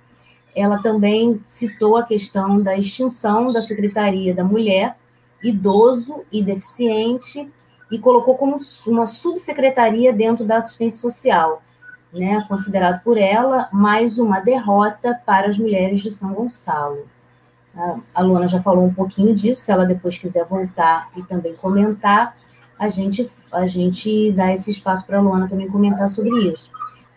Ela 0.56 0.82
também 0.82 1.38
citou 1.40 1.98
a 1.98 2.04
questão 2.04 2.62
da 2.62 2.78
extinção 2.78 3.52
da 3.52 3.62
Secretaria 3.62 4.34
da 4.34 4.44
Mulher, 4.44 4.96
Idoso 5.44 6.24
e 6.32 6.44
Deficiente, 6.44 7.50
e 7.92 7.98
colocou 7.98 8.36
como 8.36 8.60
uma 8.88 9.08
subsecretaria 9.08 10.14
dentro 10.14 10.46
da 10.46 10.58
assistência 10.58 11.00
social, 11.00 11.62
né, 12.14 12.46
considerado 12.48 13.04
por 13.04 13.18
ela 13.18 13.68
mais 13.72 14.20
uma 14.20 14.40
derrota 14.40 15.20
para 15.26 15.50
as 15.50 15.58
mulheres 15.58 16.02
de 16.02 16.12
São 16.12 16.34
Gonçalo. 16.34 17.08
A 18.14 18.22
Luana 18.22 18.48
já 18.48 18.62
falou 18.62 18.86
um 18.86 18.94
pouquinho 18.94 19.34
disso, 19.34 19.62
se 19.62 19.72
ela 19.72 19.86
depois 19.86 20.18
quiser 20.18 20.46
voltar 20.46 21.10
e 21.16 21.24
também 21.24 21.56
comentar, 21.56 22.34
a 22.78 22.90
gente, 22.90 23.30
a 23.52 23.68
gente 23.68 24.32
dá 24.32 24.54
esse 24.54 24.72
espaço 24.72 25.06
para 25.06 25.18
a 25.18 25.22
Luana 25.22 25.48
também 25.48 25.68
comentar 25.68 26.08
sobre 26.10 26.52
isso. 26.52 26.70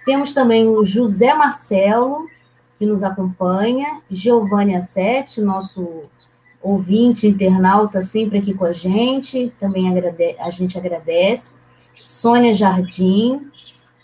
Temos 0.05 0.33
também 0.33 0.69
o 0.69 0.85
José 0.85 1.35
Marcelo, 1.35 2.27
que 2.83 2.87
nos 2.87 3.05
acompanha, 3.05 4.03
Giovanni 4.11 4.75
Assetti, 4.75 5.41
nosso 5.41 6.03
ouvinte, 6.61 7.29
internauta, 7.29 8.03
sempre 8.03 8.39
aqui 8.39 8.53
com 8.53 8.65
a 8.65 8.73
gente, 8.73 9.53
também 9.61 9.89
agrade 9.89 10.35
a 10.41 10.51
gente 10.51 10.77
agradece. 10.77 11.55
Sônia 12.03 12.53
Jardim, 12.53 13.47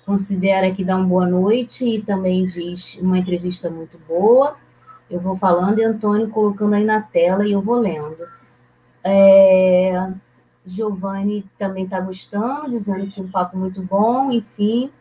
considera 0.06 0.70
que 0.70 0.84
dá 0.84 0.96
uma 0.96 1.08
boa 1.08 1.26
noite 1.26 1.84
e 1.84 2.00
também 2.00 2.46
diz 2.46 2.96
uma 3.02 3.18
entrevista 3.18 3.68
muito 3.68 3.98
boa. 4.06 4.54
Eu 5.10 5.18
vou 5.18 5.36
falando 5.36 5.80
e 5.80 5.84
Antônio 5.84 6.28
colocando 6.28 6.74
aí 6.74 6.84
na 6.84 7.02
tela 7.02 7.44
e 7.44 7.50
eu 7.50 7.60
vou 7.60 7.80
lendo. 7.80 8.28
É, 9.02 10.08
Giovanni 10.64 11.44
também 11.58 11.82
está 11.82 12.00
gostando, 12.00 12.70
dizendo 12.70 13.10
que 13.10 13.20
um 13.20 13.28
papo 13.28 13.58
muito 13.58 13.82
bom, 13.82 14.30
enfim. 14.30 14.92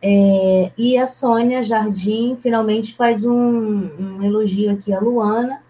É, 0.00 0.70
e 0.78 0.96
a 0.96 1.06
Sônia 1.06 1.62
Jardim 1.62 2.36
finalmente 2.40 2.94
faz 2.94 3.24
um, 3.24 3.32
um 3.32 4.22
elogio 4.22 4.70
aqui 4.70 4.92
à 4.92 5.00
Luana. 5.00 5.60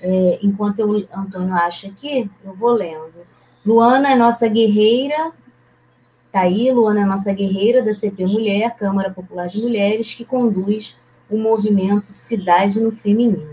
É, 0.00 0.38
enquanto 0.42 0.80
o 0.80 1.06
Antônio 1.14 1.54
acha 1.54 1.88
aqui, 1.88 2.30
eu 2.44 2.54
vou 2.54 2.70
lendo. 2.70 3.26
Luana 3.66 4.12
é 4.12 4.16
nossa 4.16 4.48
guerreira, 4.48 5.32
tá 6.32 6.40
aí, 6.42 6.70
Luana 6.72 7.00
é 7.00 7.04
nossa 7.04 7.32
guerreira 7.32 7.82
da 7.82 7.92
CP 7.92 8.24
Mulher, 8.24 8.76
Câmara 8.76 9.10
Popular 9.10 9.48
de 9.48 9.60
Mulheres, 9.60 10.14
que 10.14 10.24
conduz 10.24 10.96
o 11.30 11.36
movimento 11.36 12.06
Cidade 12.06 12.80
no 12.80 12.92
Feminino. 12.92 13.50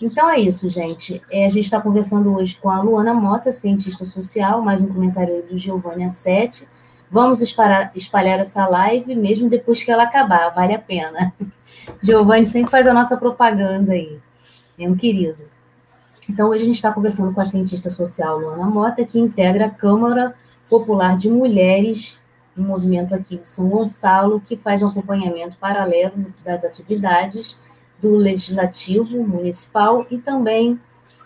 Então 0.00 0.30
é 0.30 0.38
isso, 0.38 0.68
gente. 0.68 1.22
É, 1.30 1.46
a 1.46 1.48
gente 1.48 1.64
está 1.64 1.80
conversando 1.80 2.34
hoje 2.34 2.56
com 2.56 2.70
a 2.70 2.80
Luana 2.80 3.12
Mota, 3.12 3.50
cientista 3.50 4.04
social, 4.04 4.62
mais 4.62 4.80
um 4.80 4.86
comentário 4.86 5.34
aí 5.34 5.42
do 5.42 5.58
Giovanni 5.58 6.04
Assetti. 6.04 6.68
Vamos 7.10 7.40
espalhar, 7.40 7.92
espalhar 7.94 8.40
essa 8.40 8.66
live 8.66 9.14
mesmo 9.14 9.48
depois 9.48 9.82
que 9.82 9.90
ela 9.90 10.04
acabar, 10.04 10.50
vale 10.50 10.74
a 10.74 10.78
pena. 10.78 11.32
Giovanni 12.02 12.46
sempre 12.46 12.70
faz 12.70 12.86
a 12.86 12.94
nossa 12.94 13.16
propaganda 13.16 13.92
aí. 13.92 14.18
Um 14.78 14.96
querido. 14.96 15.38
Então, 16.28 16.48
hoje 16.48 16.62
a 16.62 16.66
gente 16.66 16.76
está 16.76 16.92
conversando 16.92 17.32
com 17.32 17.40
a 17.40 17.46
cientista 17.46 17.88
social 17.88 18.38
Luana 18.38 18.68
Mota, 18.68 19.04
que 19.04 19.18
integra 19.18 19.66
a 19.66 19.70
Câmara 19.70 20.34
Popular 20.68 21.16
de 21.16 21.30
Mulheres, 21.30 22.18
um 22.58 22.64
movimento 22.64 23.14
aqui 23.14 23.36
de 23.36 23.46
São 23.46 23.68
Gonçalo, 23.68 24.40
que 24.40 24.56
faz 24.56 24.82
um 24.82 24.88
acompanhamento 24.88 25.56
paralelo 25.56 26.34
das 26.44 26.64
atividades 26.64 27.56
do 28.02 28.16
Legislativo 28.16 29.22
Municipal 29.22 30.04
e 30.10 30.18
também 30.18 30.78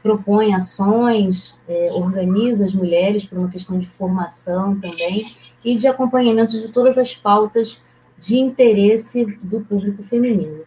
propõe 0.03 0.55
ações, 0.55 1.55
é, 1.67 1.93
organiza 1.95 2.67
as 2.67 2.75
mulheres 2.75 3.25
por 3.25 3.39
uma 3.39 3.49
questão 3.49 3.79
de 3.79 3.87
formação 3.87 4.79
também 4.79 5.25
e 5.65 5.77
de 5.77 5.87
acompanhamento 5.87 6.59
de 6.59 6.69
todas 6.69 6.97
as 6.99 7.15
pautas 7.15 7.79
de 8.19 8.39
interesse 8.39 9.25
do 9.43 9.61
público 9.61 10.03
feminino. 10.03 10.65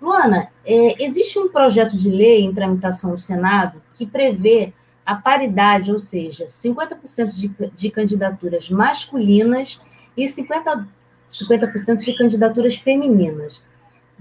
Luana, 0.00 0.48
é, 0.64 1.02
existe 1.02 1.38
um 1.38 1.48
projeto 1.48 1.96
de 1.96 2.10
lei 2.10 2.42
em 2.42 2.52
tramitação 2.52 3.12
no 3.12 3.18
Senado 3.18 3.80
que 3.94 4.06
prevê 4.06 4.72
a 5.04 5.14
paridade, 5.14 5.92
ou 5.92 5.98
seja, 5.98 6.46
50% 6.46 7.30
de, 7.32 7.50
de 7.74 7.90
candidaturas 7.90 8.68
masculinas 8.68 9.80
e 10.16 10.24
50%, 10.24 10.86
50 11.30 11.96
de 11.96 12.12
candidaturas 12.14 12.76
femininas 12.76 13.60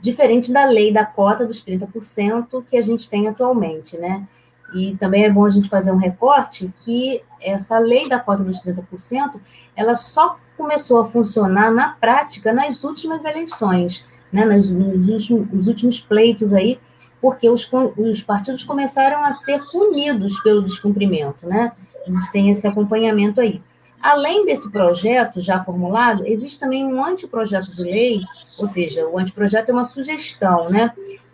diferente 0.03 0.51
da 0.51 0.65
lei 0.65 0.91
da 0.91 1.05
cota 1.05 1.45
dos 1.45 1.63
30% 1.63 2.65
que 2.69 2.75
a 2.75 2.81
gente 2.81 3.09
tem 3.09 3.29
atualmente, 3.29 3.97
né? 3.97 4.27
E 4.73 4.95
também 4.97 5.25
é 5.25 5.29
bom 5.29 5.45
a 5.45 5.49
gente 5.49 5.69
fazer 5.69 5.91
um 5.91 5.97
recorte 5.97 6.73
que 6.83 7.21
essa 7.41 7.77
lei 7.77 8.07
da 8.07 8.19
cota 8.19 8.43
dos 8.43 8.63
30%, 8.63 9.39
ela 9.75 9.95
só 9.95 10.37
começou 10.57 11.01
a 11.01 11.05
funcionar 11.05 11.71
na 11.71 11.89
prática 11.89 12.53
nas 12.53 12.83
últimas 12.83 13.25
eleições, 13.25 14.05
né? 14.31 14.45
Nos, 14.45 14.69
nos, 14.69 15.29
nos 15.29 15.67
últimos 15.67 15.99
pleitos 15.99 16.53
aí, 16.53 16.79
porque 17.21 17.49
os, 17.49 17.69
os 17.97 18.21
partidos 18.21 18.63
começaram 18.63 19.23
a 19.23 19.31
ser 19.31 19.61
punidos 19.71 20.39
pelo 20.41 20.61
descumprimento, 20.61 21.47
né? 21.47 21.71
A 22.05 22.11
gente 22.11 22.31
tem 22.31 22.49
esse 22.49 22.67
acompanhamento 22.67 23.39
aí. 23.39 23.61
Além 24.01 24.45
desse 24.45 24.69
projeto 24.69 25.39
já 25.39 25.63
formulado, 25.63 26.27
existe 26.27 26.59
também 26.59 26.85
um 26.85 27.01
anteprojeto 27.01 27.71
de 27.71 27.81
lei, 27.81 28.21
ou 28.59 28.67
seja, 28.67 29.07
o 29.07 29.17
anteprojeto 29.17 29.71
é 29.71 29.73
uma 29.73 29.85
sugestão, 29.85 30.69
né, 30.69 30.91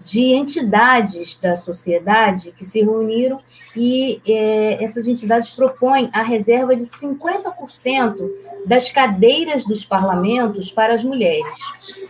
de 0.09 0.33
entidades 0.33 1.35
da 1.35 1.55
sociedade 1.55 2.51
que 2.51 2.65
se 2.65 2.81
reuniram 2.81 3.39
e 3.75 4.19
é, 4.25 4.83
essas 4.83 5.07
entidades 5.07 5.51
propõem 5.51 6.09
a 6.11 6.23
reserva 6.23 6.75
de 6.75 6.81
50% 6.81 8.27
das 8.65 8.89
cadeiras 8.89 9.63
dos 9.65 9.85
parlamentos 9.85 10.71
para 10.71 10.95
as 10.95 11.03
mulheres. 11.03 11.59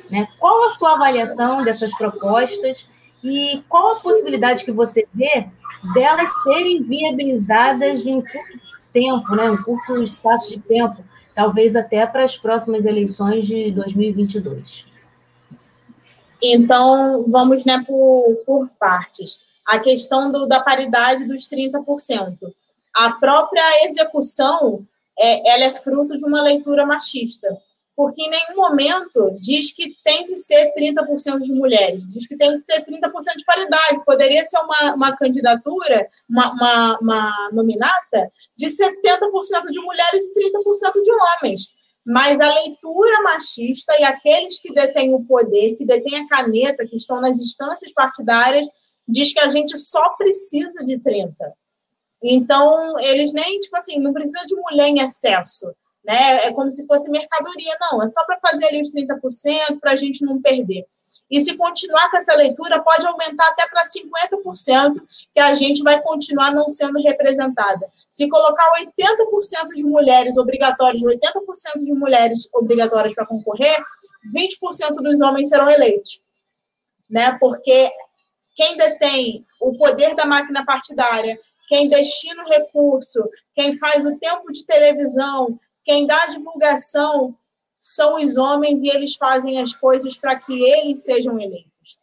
Né? 0.09 0.29
Qual 0.39 0.65
a 0.67 0.69
sua 0.71 0.93
avaliação 0.93 1.61
dessas 1.61 1.91
propostas 1.97 2.87
E 3.21 3.61
qual 3.67 3.91
a 3.91 3.99
possibilidade 3.99 4.63
que 4.63 4.71
você 4.71 5.05
vê 5.13 5.45
delas 5.93 6.29
serem 6.43 6.81
viabilizadas 6.83 8.05
em 8.05 8.21
curto 8.21 8.59
tempo, 8.93 9.35
né, 9.35 9.51
um 9.51 9.57
curto 9.57 10.01
espaço 10.01 10.53
de 10.53 10.61
tempo, 10.61 11.03
talvez 11.35 11.75
até 11.75 12.07
para 12.07 12.23
as 12.23 12.37
próximas 12.37 12.85
eleições 12.85 13.45
de 13.45 13.71
2022? 13.71 14.88
Então, 16.41 17.25
vamos 17.27 17.65
né, 17.65 17.83
por, 17.85 18.35
por 18.45 18.69
partes. 18.79 19.39
A 19.65 19.79
questão 19.79 20.31
do, 20.31 20.45
da 20.45 20.59
paridade 20.59 21.25
dos 21.25 21.47
30%. 21.47 22.37
A 22.95 23.11
própria 23.13 23.85
execução 23.85 24.85
é, 25.17 25.53
ela 25.53 25.65
é 25.65 25.73
fruto 25.73 26.17
de 26.17 26.25
uma 26.25 26.41
leitura 26.41 26.85
machista 26.85 27.57
porque 27.99 28.21
em 28.21 28.29
nenhum 28.29 28.55
momento 28.55 29.35
diz 29.41 29.73
que 29.73 29.93
tem 30.05 30.25
que 30.25 30.33
ser 30.37 30.73
30% 30.73 31.41
de 31.41 31.51
mulheres, 31.51 32.07
diz 32.07 32.25
que 32.25 32.37
tem 32.37 32.57
que 32.57 32.65
ter 32.65 32.85
30% 32.85 33.11
de 33.35 33.43
paridade. 33.43 34.05
Poderia 34.05 34.41
ser 34.45 34.57
uma, 34.59 34.95
uma 34.95 35.17
candidatura, 35.17 36.07
uma, 36.29 36.49
uma, 36.53 36.99
uma 36.99 37.49
nominata, 37.51 38.31
de 38.55 38.67
70% 38.67 39.65
de 39.69 39.81
mulheres 39.81 40.27
e 40.27 40.33
30% 40.33 41.01
de 41.03 41.11
homens. 41.11 41.73
Mas 42.09 42.39
a 42.41 42.53
leitura 42.53 43.21
machista 43.21 43.93
e 43.99 44.03
aqueles 44.03 44.59
que 44.59 44.73
detêm 44.73 45.13
o 45.13 45.23
poder, 45.25 45.75
que 45.75 45.85
detêm 45.85 46.17
a 46.17 46.27
caneta, 46.27 46.87
que 46.87 46.95
estão 46.95 47.21
nas 47.21 47.39
instâncias 47.39 47.93
partidárias, 47.93 48.67
diz 49.07 49.31
que 49.31 49.39
a 49.39 49.49
gente 49.49 49.77
só 49.77 50.09
precisa 50.17 50.83
de 50.83 50.97
30%. 50.97 51.33
Então, 52.21 52.99
eles 52.99 53.31
nem, 53.31 53.59
tipo 53.59 53.77
assim, 53.77 53.99
não 53.99 54.11
precisa 54.11 54.45
de 54.45 54.55
mulher 54.55 54.87
em 54.87 54.99
excesso 54.99 55.67
né? 56.03 56.47
É 56.47 56.53
como 56.53 56.71
se 56.71 56.85
fosse 56.85 57.09
mercadoria, 57.09 57.77
não, 57.81 58.01
é 58.01 58.07
só 58.07 58.23
para 58.25 58.39
fazer 58.39 58.65
ali 58.65 58.81
os 58.81 58.91
30% 58.91 59.79
para 59.79 59.91
a 59.91 59.95
gente 59.95 60.23
não 60.25 60.41
perder. 60.41 60.85
E 61.29 61.41
se 61.41 61.55
continuar 61.55 62.09
com 62.09 62.17
essa 62.17 62.35
leitura, 62.35 62.81
pode 62.81 63.05
aumentar 63.05 63.47
até 63.49 63.67
para 63.67 63.83
50%, 63.83 64.93
que 65.33 65.39
a 65.39 65.53
gente 65.53 65.83
vai 65.83 66.01
continuar 66.01 66.51
não 66.51 66.67
sendo 66.67 66.99
representada. 66.99 67.87
Se 68.09 68.27
colocar 68.27 68.67
80% 68.79 69.75
de 69.75 69.83
mulheres 69.83 70.37
obrigatórias, 70.37 71.03
80% 71.03 71.83
de 71.83 71.93
mulheres 71.93 72.49
obrigatórias 72.53 73.13
para 73.13 73.27
concorrer, 73.27 73.77
20% 74.35 74.95
dos 75.01 75.21
homens 75.21 75.49
serão 75.49 75.69
eleitos. 75.69 76.21
Né? 77.09 77.37
Porque 77.39 77.89
quem 78.55 78.75
detém 78.75 79.45
o 79.61 79.77
poder 79.77 80.15
da 80.15 80.25
máquina 80.25 80.65
partidária, 80.65 81.39
quem 81.67 81.87
destina 81.87 82.43
o 82.43 82.49
recurso, 82.49 83.23
quem 83.53 83.77
faz 83.77 84.03
o 84.03 84.17
tempo 84.17 84.51
de 84.51 84.65
televisão, 84.65 85.59
quem 85.83 86.07
dá 86.07 86.17
divulgação 86.27 87.35
são 87.79 88.17
os 88.17 88.35
homens 88.35 88.81
e 88.81 88.89
eles 88.89 89.15
fazem 89.15 89.59
as 89.61 89.73
coisas 89.73 90.17
para 90.17 90.35
que 90.35 90.61
eles 90.61 90.99
sejam 90.99 91.39
eleitos. 91.39 91.97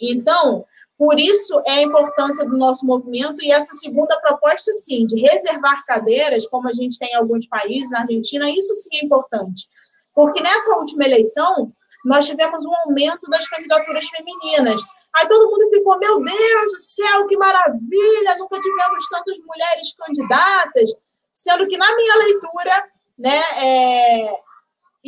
Então, 0.00 0.64
por 0.96 1.20
isso 1.20 1.60
é 1.66 1.72
a 1.72 1.82
importância 1.82 2.46
do 2.46 2.56
nosso 2.56 2.86
movimento 2.86 3.42
e 3.42 3.52
essa 3.52 3.74
segunda 3.74 4.18
proposta, 4.20 4.72
sim, 4.72 5.06
de 5.06 5.20
reservar 5.20 5.84
cadeiras, 5.84 6.46
como 6.46 6.68
a 6.68 6.72
gente 6.72 6.98
tem 6.98 7.10
em 7.10 7.16
alguns 7.16 7.46
países, 7.46 7.90
na 7.90 8.00
Argentina, 8.00 8.50
isso 8.50 8.74
sim 8.74 8.96
é 9.02 9.04
importante. 9.04 9.68
Porque 10.14 10.42
nessa 10.42 10.74
última 10.76 11.04
eleição, 11.04 11.70
nós 12.06 12.24
tivemos 12.24 12.64
um 12.64 12.74
aumento 12.86 13.28
das 13.28 13.46
candidaturas 13.46 14.08
femininas. 14.08 14.80
Aí 15.14 15.28
todo 15.28 15.50
mundo 15.50 15.68
ficou, 15.68 15.98
meu 15.98 16.22
Deus 16.22 16.72
do 16.72 16.80
céu, 16.80 17.26
que 17.26 17.36
maravilha, 17.36 18.36
nunca 18.38 18.58
tivemos 18.58 19.08
tantas 19.10 19.38
mulheres 19.40 19.94
candidatas. 19.98 20.90
Sendo 21.32 21.66
que, 21.66 21.76
na 21.76 21.94
minha 21.94 22.16
leitura, 22.16 22.84
né? 23.18 23.42
É, 23.62 24.46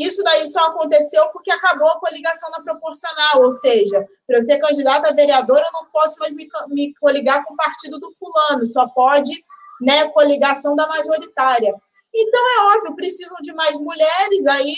isso 0.07 0.22
daí 0.22 0.49
só 0.49 0.66
aconteceu 0.66 1.28
porque 1.32 1.51
acabou 1.51 1.88
a 1.88 2.01
coligação 2.01 2.51
na 2.51 2.62
proporcional, 2.62 3.42
ou 3.42 3.53
seja, 3.53 4.07
para 4.26 4.38
eu 4.38 4.44
ser 4.44 4.59
candidata 4.59 5.11
a 5.11 5.14
vereadora, 5.14 5.64
eu 5.66 5.72
não 5.72 5.90
posso 5.90 6.16
mais 6.18 6.32
me, 6.32 6.49
me 6.68 6.94
coligar 6.94 7.44
com 7.44 7.55
o 7.55 7.57
partido 7.57 7.99
do 7.99 8.12
fulano, 8.12 8.66
só 8.66 8.86
pode 8.88 9.32
né, 9.80 10.09
coligação 10.09 10.74
da 10.74 10.86
majoritária. 10.86 11.74
Então, 12.14 12.40
é 12.40 12.76
óbvio, 12.76 12.96
precisam 12.96 13.36
de 13.40 13.53
mais 13.53 13.78
mulheres, 13.78 14.46
aí 14.46 14.74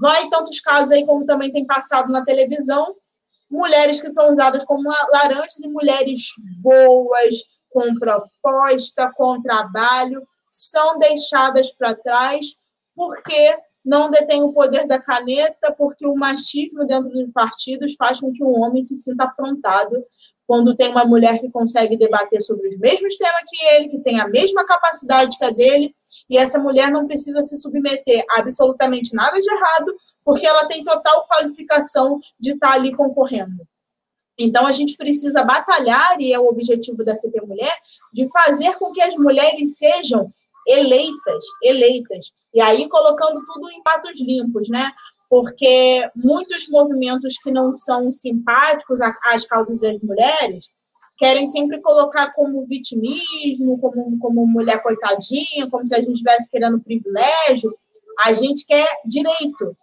vai 0.00 0.28
tantos 0.28 0.60
casos 0.60 0.92
aí, 0.92 1.04
como 1.04 1.26
também 1.26 1.52
tem 1.52 1.66
passado 1.66 2.10
na 2.10 2.24
televisão, 2.24 2.94
mulheres 3.50 4.00
que 4.00 4.10
são 4.10 4.28
usadas 4.28 4.64
como 4.64 4.92
laranjas 5.12 5.60
e 5.62 5.68
mulheres 5.68 6.30
boas, 6.60 7.44
com 7.70 7.94
proposta, 7.98 9.12
com 9.16 9.42
trabalho, 9.42 10.26
são 10.50 10.98
deixadas 10.98 11.72
para 11.72 11.94
trás 11.94 12.54
porque 12.94 13.58
não 13.84 14.10
detém 14.10 14.42
o 14.42 14.52
poder 14.52 14.86
da 14.86 14.98
caneta, 14.98 15.72
porque 15.76 16.06
o 16.06 16.14
machismo 16.14 16.86
dentro 16.86 17.10
dos 17.10 17.30
partidos 17.32 17.94
faz 17.96 18.20
com 18.20 18.32
que 18.32 18.42
um 18.42 18.60
homem 18.60 18.82
se 18.82 18.94
sinta 18.94 19.24
afrontado 19.24 20.02
quando 20.46 20.74
tem 20.74 20.90
uma 20.90 21.04
mulher 21.04 21.38
que 21.38 21.50
consegue 21.50 21.96
debater 21.96 22.42
sobre 22.42 22.68
os 22.68 22.78
mesmos 22.78 23.16
temas 23.16 23.42
que 23.46 23.64
ele, 23.66 23.88
que 23.88 23.98
tem 23.98 24.20
a 24.20 24.28
mesma 24.28 24.64
capacidade 24.66 25.38
que 25.38 25.44
a 25.44 25.50
dele, 25.50 25.94
e 26.28 26.38
essa 26.38 26.58
mulher 26.58 26.90
não 26.90 27.06
precisa 27.06 27.42
se 27.42 27.56
submeter 27.56 28.24
a 28.30 28.40
absolutamente 28.40 29.14
nada 29.14 29.40
de 29.40 29.50
errado, 29.50 29.94
porque 30.24 30.46
ela 30.46 30.66
tem 30.66 30.82
total 30.82 31.26
qualificação 31.26 32.18
de 32.38 32.52
estar 32.52 32.72
ali 32.72 32.94
concorrendo. 32.94 33.66
Então, 34.38 34.66
a 34.66 34.72
gente 34.72 34.96
precisa 34.96 35.44
batalhar, 35.44 36.16
e 36.20 36.32
é 36.32 36.38
o 36.38 36.46
objetivo 36.46 37.04
da 37.04 37.14
CP 37.14 37.40
Mulher, 37.42 37.74
de 38.12 38.28
fazer 38.30 38.74
com 38.74 38.90
que 38.90 39.02
as 39.02 39.14
mulheres 39.16 39.78
sejam 39.78 40.26
eleitas, 40.66 41.44
eleitas. 41.62 42.32
E 42.54 42.60
aí 42.60 42.88
colocando 42.88 43.44
tudo 43.46 43.70
em 43.70 43.82
patos 43.82 44.20
limpos, 44.20 44.68
né? 44.68 44.90
Porque 45.28 46.08
muitos 46.14 46.68
movimentos 46.68 47.38
que 47.38 47.50
não 47.50 47.72
são 47.72 48.10
simpáticos 48.10 49.00
às 49.00 49.46
causas 49.46 49.80
das 49.80 50.00
mulheres 50.00 50.68
querem 51.16 51.46
sempre 51.46 51.80
colocar 51.80 52.32
como 52.32 52.66
vitimismo, 52.66 53.78
como, 53.80 54.18
como 54.18 54.46
mulher 54.46 54.82
coitadinha, 54.82 55.68
como 55.70 55.86
se 55.86 55.94
a 55.94 55.98
gente 55.98 56.12
estivesse 56.12 56.50
querendo 56.50 56.80
privilégio. 56.80 57.76
A 58.24 58.32
gente 58.32 58.66
quer 58.66 58.86
direito, 59.06 59.76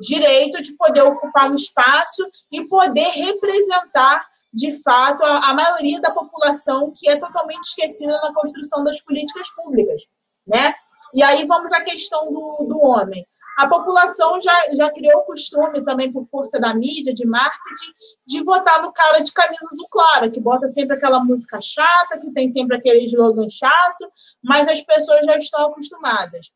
direito 0.00 0.60
de 0.62 0.76
poder 0.76 1.02
ocupar 1.02 1.50
um 1.50 1.54
espaço 1.54 2.24
e 2.52 2.64
poder 2.64 3.08
representar 3.08 4.26
de 4.52 4.72
fato, 4.82 5.24
a, 5.24 5.50
a 5.50 5.54
maioria 5.54 6.00
da 6.00 6.10
população 6.10 6.92
que 6.94 7.08
é 7.08 7.16
totalmente 7.16 7.64
esquecida 7.64 8.12
na 8.12 8.32
construção 8.32 8.82
das 8.82 9.00
políticas 9.00 9.50
públicas, 9.54 10.02
né? 10.46 10.74
E 11.14 11.22
aí 11.22 11.46
vamos 11.46 11.72
à 11.72 11.82
questão 11.82 12.32
do, 12.32 12.66
do 12.68 12.80
homem. 12.80 13.26
A 13.58 13.66
população 13.66 14.40
já, 14.40 14.56
já 14.76 14.88
criou 14.92 15.20
o 15.20 15.24
costume, 15.24 15.84
também 15.84 16.12
por 16.12 16.24
força 16.26 16.60
da 16.60 16.72
mídia, 16.72 17.12
de 17.12 17.26
marketing, 17.26 17.92
de 18.24 18.40
votar 18.44 18.80
no 18.80 18.92
cara 18.92 19.18
de 19.18 19.32
camisa 19.32 19.66
azul 19.72 19.88
clara, 19.90 20.30
que 20.30 20.38
bota 20.38 20.68
sempre 20.68 20.96
aquela 20.96 21.18
música 21.18 21.60
chata, 21.60 22.18
que 22.20 22.30
tem 22.30 22.46
sempre 22.46 22.76
aquele 22.76 23.04
slogan 23.06 23.48
chato, 23.50 24.08
mas 24.40 24.68
as 24.68 24.80
pessoas 24.80 25.26
já 25.26 25.36
estão 25.36 25.66
acostumadas. 25.66 26.52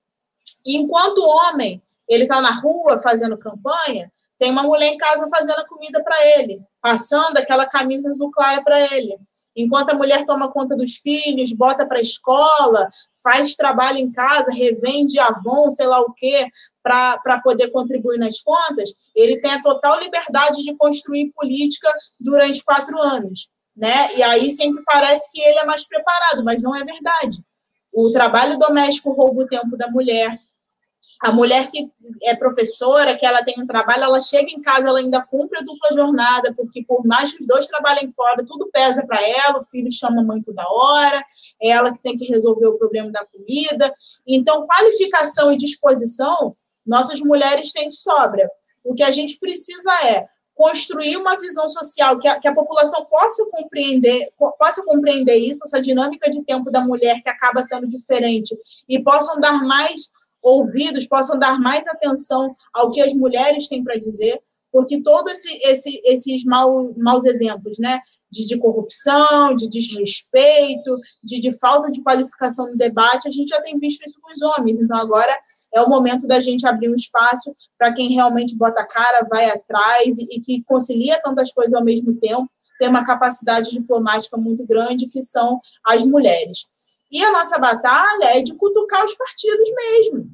Enquanto 0.65 1.19
o 1.19 1.29
homem 1.29 1.83
ele 2.09 2.23
está 2.23 2.41
na 2.41 2.53
rua 2.53 3.01
fazendo 3.01 3.37
campanha, 3.37 4.13
tem 4.39 4.53
uma 4.53 4.63
mulher 4.63 4.93
em 4.93 4.97
casa 4.97 5.29
fazendo 5.29 5.67
comida 5.67 6.01
para 6.05 6.25
ele, 6.39 6.63
passando 6.83 7.39
aquela 7.39 7.65
camisa 7.65 8.09
azul 8.09 8.31
clara 8.31 8.63
para 8.63 8.79
ele. 8.95 9.17
Enquanto 9.55 9.91
a 9.91 9.95
mulher 9.95 10.25
toma 10.25 10.51
conta 10.51 10.77
dos 10.77 10.97
filhos, 10.97 11.53
bota 11.53 11.87
para 11.87 11.99
a 11.99 12.03
escola, 12.03 12.91
faz 13.23 13.55
trabalho 13.55 13.99
em 13.99 14.11
casa, 14.11 14.51
revende 14.51 15.19
Avon, 15.19 15.71
sei 15.71 15.87
lá 15.87 16.01
o 16.01 16.13
quê, 16.13 16.49
para 16.83 17.41
poder 17.43 17.71
contribuir 17.71 18.19
nas 18.19 18.41
contas, 18.41 18.93
ele 19.15 19.41
tem 19.41 19.53
a 19.53 19.63
total 19.63 20.01
liberdade 20.01 20.65
de 20.65 20.75
construir 20.75 21.31
política 21.33 21.89
durante 22.19 22.65
quatro 22.65 23.01
anos. 23.01 23.49
Né? 23.77 24.17
E 24.17 24.23
aí 24.23 24.51
sempre 24.51 24.83
parece 24.85 25.31
que 25.31 25.41
ele 25.41 25.61
é 25.61 25.65
mais 25.65 25.87
preparado, 25.87 26.43
mas 26.45 26.63
não 26.63 26.75
é 26.75 26.85
verdade. 26.85 27.39
O 27.93 28.11
trabalho 28.11 28.59
doméstico 28.59 29.13
rouba 29.13 29.43
o 29.43 29.47
tempo 29.47 29.77
da 29.77 29.89
mulher, 29.89 30.37
a 31.21 31.31
mulher 31.33 31.69
que 31.69 31.91
é 32.25 32.35
professora, 32.35 33.17
que 33.17 33.25
ela 33.25 33.45
tem 33.45 33.55
um 33.59 33.67
trabalho, 33.67 34.05
ela 34.05 34.21
chega 34.21 34.51
em 34.51 34.61
casa, 34.61 34.89
ela 34.89 34.99
ainda 34.99 35.23
cumpre 35.23 35.59
a 35.59 35.63
dupla 35.63 35.95
jornada, 35.95 36.53
porque 36.55 36.85
por 36.85 37.05
mais 37.07 37.33
que 37.33 37.41
os 37.41 37.47
dois 37.47 37.67
trabalhem 37.67 38.13
fora, 38.13 38.45
tudo 38.45 38.71
pesa 38.73 39.07
para 39.07 39.21
ela, 39.21 39.61
o 39.61 39.65
filho 39.65 39.91
chama 39.91 40.23
mãe 40.23 40.43
toda 40.43 40.69
hora, 40.69 41.25
é 41.63 41.69
ela 41.69 41.93
que 41.93 42.03
tem 42.03 42.17
que 42.17 42.27
resolver 42.27 42.67
o 42.67 42.79
problema 42.79 43.11
da 43.11 43.25
comida. 43.25 43.95
Então, 44.27 44.67
qualificação 44.67 45.53
e 45.53 45.57
disposição, 45.57 46.57
nossas 46.85 47.21
mulheres 47.21 47.73
têm 47.73 47.89
de 47.89 47.95
sobra. 47.95 48.51
O 48.85 48.95
que 48.95 49.03
a 49.03 49.11
gente 49.11 49.39
precisa 49.39 49.93
é 50.05 50.27
construir 50.55 51.17
uma 51.17 51.39
visão 51.39 51.69
social 51.69 52.19
que 52.19 52.29
a, 52.29 52.39
que 52.39 52.47
a 52.47 52.55
população 52.55 53.05
possa 53.07 53.45
compreender, 53.47 54.33
possa 54.59 54.85
compreender 54.85 55.37
isso, 55.37 55.63
essa 55.65 55.81
dinâmica 55.81 56.31
de 56.31 56.43
tempo 56.45 56.71
da 56.71 56.81
mulher 56.81 57.21
que 57.23 57.29
acaba 57.29 57.63
sendo 57.63 57.87
diferente, 57.89 58.57
e 58.89 59.03
possam 59.03 59.41
dar 59.41 59.63
mais 59.65 60.11
ouvidos 60.43 61.07
possam 61.07 61.39
dar 61.39 61.59
mais 61.61 61.87
atenção 61.87 62.55
ao 62.73 62.91
que 62.91 63.01
as 63.01 63.15
mulheres 63.15 63.69
têm 63.69 63.85
para 63.85 63.99
dizer, 63.99 64.41
porque 64.73 65.03
todos 65.03 65.33
esse, 65.33 65.61
esse, 65.69 66.01
esses 66.05 66.45
mau, 66.45 66.93
maus 66.97 67.25
exemplos, 67.25 67.79
né? 67.79 68.01
de, 68.33 68.47
de 68.47 68.59
corrupção, 68.59 69.55
de 69.55 69.69
desrespeito, 69.69 70.97
de, 71.23 71.39
de 71.39 71.53
falta 71.59 71.91
de 71.91 72.03
qualificação 72.03 72.71
no 72.71 72.79
debate, 72.79 73.29
a 73.29 73.31
gente 73.31 73.51
já 73.51 73.61
tem 73.61 73.79
visto 73.79 74.03
isso 74.07 74.19
com 74.23 74.33
os 74.33 74.41
homens. 74.41 74.81
Então, 74.81 74.97
agora 74.97 75.39
é 75.75 75.83
o 75.83 75.89
momento 75.89 76.27
da 76.27 76.41
gente 76.41 76.67
abrir 76.67 76.89
um 76.89 76.95
espaço 76.95 77.55
para 77.79 77.93
quem 77.93 78.09
realmente 78.09 78.57
bota 78.57 78.81
a 78.81 78.87
cara, 78.87 79.29
vai 79.31 79.51
atrás 79.51 80.17
e, 80.17 80.27
e 80.31 80.41
que 80.41 80.63
concilia 80.65 81.21
tantas 81.23 81.53
coisas 81.53 81.75
ao 81.75 81.85
mesmo 81.85 82.15
tempo, 82.15 82.51
tem 82.81 82.89
uma 82.89 83.05
capacidade 83.05 83.71
diplomática 83.71 84.37
muito 84.39 84.67
grande, 84.67 85.09
que 85.09 85.21
são 85.21 85.61
as 85.85 86.03
mulheres. 86.05 86.69
E 87.13 87.23
a 87.23 87.31
nossa 87.31 87.59
batalha 87.59 88.39
é 88.39 88.41
de 88.41 88.55
cutucar 88.55 89.05
os 89.05 89.15
partidos 89.15 89.71
mesmo. 89.77 90.31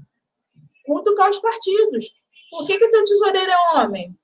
Cutucar 0.87 1.29
os 1.29 1.41
partidos. 1.41 2.07
Por 2.51 2.67
que, 2.67 2.79
que 2.79 2.85
o 2.85 2.91
teu 2.91 3.05
tesoureiro 3.05 3.51
é 3.51 3.79
homem? 3.79 4.17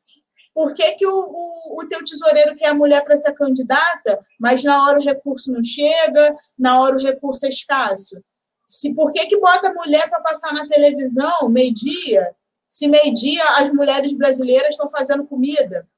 Por 0.54 0.72
que, 0.72 0.92
que 0.92 1.04
o, 1.04 1.18
o, 1.18 1.80
o 1.80 1.88
teu 1.88 2.02
tesoureiro 2.04 2.54
quer 2.54 2.68
a 2.68 2.74
mulher 2.74 3.02
para 3.02 3.16
ser 3.16 3.32
candidata, 3.32 4.24
mas 4.38 4.62
na 4.62 4.86
hora 4.86 5.00
o 5.00 5.02
recurso 5.02 5.50
não 5.50 5.64
chega, 5.64 6.36
na 6.56 6.80
hora 6.80 6.94
o 6.94 7.02
recurso 7.02 7.44
é 7.44 7.48
escasso? 7.48 8.22
Se, 8.64 8.94
por 8.94 9.10
que, 9.10 9.26
que 9.26 9.38
bota 9.38 9.68
a 9.68 9.74
mulher 9.74 10.08
para 10.08 10.20
passar 10.20 10.54
na 10.54 10.68
televisão 10.68 11.48
meio-dia? 11.48 12.34
Se 12.68 12.86
meio-dia 12.86 13.44
as 13.56 13.70
mulheres 13.72 14.12
brasileiras 14.12 14.70
estão 14.70 14.88
fazendo 14.88 15.26
comida, 15.26 15.88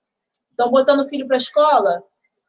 estão 0.50 0.70
botando 0.70 1.00
o 1.00 1.08
filho 1.08 1.26
para 1.26 1.36
a 1.36 1.38
escola, 1.38 2.02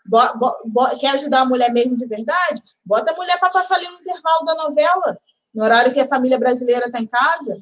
bo, 0.08 0.38
bo, 0.38 0.58
bo, 0.66 0.98
quer 0.98 1.16
ajudar 1.16 1.42
a 1.42 1.46
mulher 1.46 1.72
mesmo 1.72 1.98
de 1.98 2.06
verdade? 2.06 2.62
Bota 2.86 3.12
a 3.12 3.16
mulher 3.16 3.40
para 3.40 3.50
passar 3.50 3.76
ali 3.76 3.88
no 3.88 4.00
intervalo 4.00 4.46
da 4.46 4.56
novela, 4.56 5.18
no 5.54 5.64
horário 5.64 5.94
que 5.94 6.00
a 6.00 6.08
família 6.08 6.40
brasileira 6.40 6.88
está 6.88 7.00
em 7.00 7.08
casa. 7.08 7.62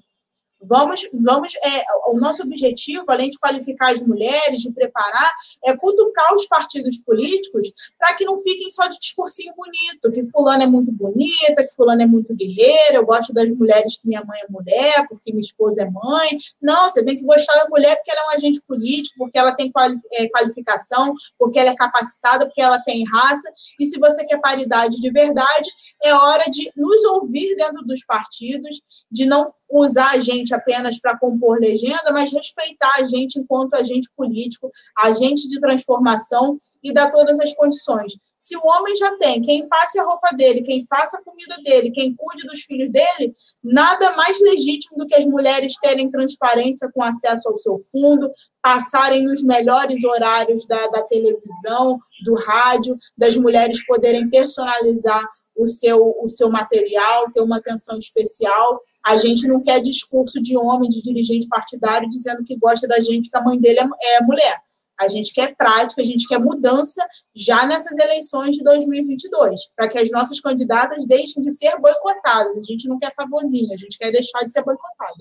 Vamos, 0.68 1.01
vamos 1.13 1.53
é, 1.55 1.84
o 2.07 2.18
nosso 2.20 2.43
objetivo, 2.43 3.05
além 3.07 3.30
de 3.30 3.39
qualificar 3.39 3.91
as 3.91 4.01
mulheres, 4.01 4.61
de 4.61 4.72
preparar, 4.72 5.32
é 5.63 5.76
cutucar 5.76 6.34
os 6.34 6.45
partidos 6.47 6.97
políticos 6.99 7.72
para 7.99 8.13
que 8.16 8.26
não 8.26 8.38
fiquem 8.38 8.70
só 8.70 8.88
de 8.88 8.97
discursinho 8.99 9.53
bonito, 9.55 10.11
que 10.11 10.26
fulano 10.32 10.63
é 10.63 10.68
muito 10.68 10.91
bonita, 10.91 11.66
que 11.68 11.74
fulano 11.76 12.01
é 12.01 12.05
muito 12.05 12.34
guerreira, 12.36 12.95
eu 12.95 13.05
gosto 13.05 13.34
das 13.34 13.47
mulheres 13.51 13.97
que 13.97 14.07
minha 14.07 14.24
mãe 14.24 14.39
é 14.39 14.51
mulher, 14.51 15.07
porque 15.07 15.32
minha 15.32 15.41
esposa 15.41 15.84
é 15.84 15.89
mãe. 15.89 16.38
Não, 16.61 16.89
você 16.89 17.03
tem 17.03 17.16
que 17.16 17.24
gostar 17.24 17.55
da 17.55 17.70
mulher 17.70 17.95
porque 17.95 18.11
ela 18.11 18.22
é 18.22 18.26
um 18.28 18.38
agente 18.38 18.61
político, 18.68 19.16
porque 19.18 19.38
ela 19.38 19.53
tem 19.53 19.72
é, 20.13 20.30
qualificação, 20.30 21.13
porque 21.38 21.59
ela 21.59 21.70
é 21.70 21.76
capacitada, 21.76 22.45
porque 22.45 22.61
ela 22.61 22.80
tem 22.80 23.05
raça. 23.05 23.51
E 23.80 23.86
se 23.86 23.99
você 23.99 24.26
quer 24.26 24.39
paridade 24.39 24.99
de 24.99 25.11
verdade, 25.11 25.70
é 26.03 26.13
hora 26.13 26.45
de 26.49 26.72
nos 26.76 27.03
ouvir 27.05 27.55
dentro 27.55 27.84
dos 27.86 28.03
partidos, 28.05 28.82
de 29.11 29.26
não 29.26 29.51
usar 29.70 30.11
a 30.11 30.20
gente 30.20 30.53
apenas 30.56 30.99
para 30.99 31.18
compor 31.18 31.60
legenda, 31.60 32.12
mas 32.12 32.32
respeitar 32.32 32.91
a 32.97 33.06
gente 33.06 33.39
enquanto 33.39 33.76
agente 33.76 34.10
político, 34.16 34.72
agente 34.97 35.47
de 35.47 35.60
transformação 35.60 36.60
e 36.84 36.93
dar 36.93 37.12
todas 37.12 37.39
as 37.39 37.53
condições. 37.53 38.14
Se 38.38 38.56
o 38.56 38.62
homem 38.64 38.95
já 38.95 39.18
tem 39.18 39.41
quem 39.41 39.68
passe 39.68 39.97
a 39.99 40.03
roupa 40.03 40.30
dele, 40.36 40.62
quem 40.62 40.86
faça 40.86 41.18
a 41.18 41.24
comida 41.24 41.56
dele, 41.64 41.89
quem 41.89 42.16
cuide 42.16 42.45
dos 42.45 42.62
filhos 42.62 42.91
dele, 42.91 43.36
nada 43.64 44.16
mais 44.16 44.39
legítimo 44.39 44.97
do 44.97 45.08
que 45.08 45.16
as 45.16 45.26
mulheres 45.26 45.74
terem 45.82 46.12
transparência 46.12 46.89
com 46.93 47.01
acesso 47.01 47.49
ao 47.49 47.58
seu 47.58 47.80
fundo, 47.91 48.30
passarem 48.62 49.24
nos 49.24 49.41
melhores 49.41 50.03
horários 50.03 50.66
da, 50.68 50.88
da 50.88 51.01
televisão, 51.03 51.99
do 52.24 52.36
rádio, 52.36 52.97
das 53.18 53.36
mulheres 53.36 53.84
poderem 53.86 54.30
personalizar 54.30 55.24
o 55.56 55.66
seu, 55.68 56.16
o 56.22 56.28
seu 56.28 56.49
material, 56.49 57.32
ter 57.32 57.41
uma 57.41 57.58
atenção 57.58 57.97
especial. 57.97 58.82
A 59.06 59.18
gente 59.18 59.47
não 59.47 59.62
quer 59.64 59.80
discurso 59.82 60.41
de 60.41 60.58
homem, 60.58 60.89
de 60.89 61.01
dirigente 61.01 61.47
partidário, 61.47 62.10
dizendo 62.10 62.43
que 62.43 62.58
gosta 62.58 62.88
da 62.88 62.99
gente, 62.99 63.30
que 63.30 63.38
a 63.38 63.41
mãe 63.41 63.60
dele 63.60 63.80
é, 63.80 64.16
é 64.18 64.22
mulher. 64.22 64.60
A 64.99 65.08
gente 65.10 65.34
quer 65.34 65.56
prática, 65.56 66.01
a 66.01 66.06
gente 66.06 66.28
quer 66.28 66.39
mudança 66.39 67.06
já 67.36 67.66
nessas 67.66 67.97
eleições 67.97 68.56
de 68.56 68.64
2022, 68.64 69.70
para 69.76 69.89
que 69.89 69.97
as 69.99 70.10
nossas 70.10 70.39
candidatas 70.39 71.06
deixem 71.06 71.41
de 71.41 71.51
ser 71.51 71.78
boicotadas. 71.80 72.58
A 72.58 72.64
gente 72.64 72.88
não 72.88 72.97
quer 72.97 73.14
favorzinho, 73.14 73.74
a 73.74 73.78
gente 73.78 73.97
quer 73.97 74.12
deixar 74.12 74.43
de 74.43 74.53
ser 74.53 74.64
boicotada. 74.64 75.14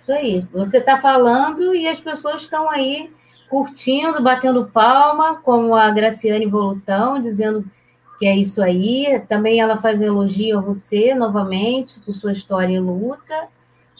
Isso 0.00 0.12
aí. 0.12 0.46
Você 0.52 0.78
está 0.78 1.00
falando 1.00 1.74
e 1.74 1.86
as 1.86 2.00
pessoas 2.00 2.42
estão 2.42 2.68
aí 2.68 3.12
curtindo, 3.48 4.22
batendo 4.22 4.66
palma, 4.66 5.40
como 5.40 5.74
a 5.74 5.90
Graciane 5.90 6.46
Volutão, 6.46 7.22
dizendo 7.22 7.64
que 8.18 8.26
é 8.26 8.36
isso 8.36 8.62
aí. 8.62 9.22
Também 9.28 9.60
ela 9.60 9.76
faz 9.80 10.00
um 10.00 10.04
elogio 10.04 10.58
a 10.58 10.60
você 10.60 11.14
novamente 11.14 12.00
por 12.00 12.14
sua 12.14 12.32
história 12.32 12.74
e 12.74 12.80
luta 12.80 13.48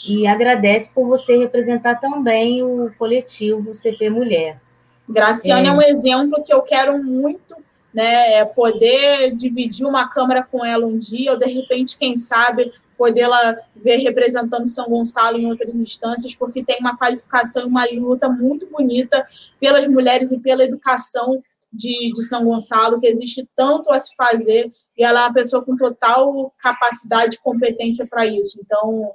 e 0.07 0.27
agradece 0.27 0.91
por 0.95 1.07
você 1.07 1.37
representar 1.37 1.97
também 1.97 2.63
o 2.63 2.93
coletivo 2.99 3.75
CP 3.75 4.11
Mulher. 4.11 4.61
Graciane 5.09 5.69
é, 5.69 5.71
é 5.71 5.75
um 5.75 5.83
exemplo 5.83 6.43
que 6.45 6.53
eu 6.53 6.63
quero 6.63 7.03
muito, 7.03 7.57
né, 7.93 8.35
é 8.35 8.45
poder 8.45 9.35
dividir 9.35 9.87
uma 9.87 10.09
câmara 10.09 10.43
com 10.43 10.65
ela 10.65 10.87
um 10.87 10.99
dia, 10.99 11.33
ou 11.33 11.39
de 11.39 11.47
repente, 11.47 11.97
quem 11.99 12.17
sabe, 12.17 12.73
podê-la 12.97 13.57
ver 13.75 13.97
representando 13.99 14.67
São 14.67 14.89
Gonçalo 14.89 15.39
em 15.39 15.47
outras 15.47 15.77
instâncias, 15.77 16.35
porque 16.35 16.63
tem 16.63 16.77
uma 16.81 16.97
qualificação 16.97 17.63
e 17.63 17.67
uma 17.67 17.87
luta 17.91 18.29
muito 18.29 18.69
bonita 18.69 19.27
pelas 19.59 19.89
mulheres 19.89 20.31
e 20.31 20.39
pela 20.39 20.65
educação 20.65 21.43
de, 21.73 22.13
de 22.13 22.23
São 22.25 22.45
Gonçalo, 22.45 23.01
que 23.01 23.07
existe 23.07 23.49
tanto 23.55 23.91
a 23.91 24.01
se 24.01 24.15
fazer, 24.17 24.73
e 24.97 25.05
ela 25.05 25.21
é 25.21 25.23
uma 25.25 25.35
pessoa 25.35 25.65
com 25.65 25.77
total 25.77 26.53
capacidade 26.59 27.37
e 27.37 27.41
competência 27.41 28.07
para 28.07 28.27
isso. 28.27 28.59
Então, 28.63 29.11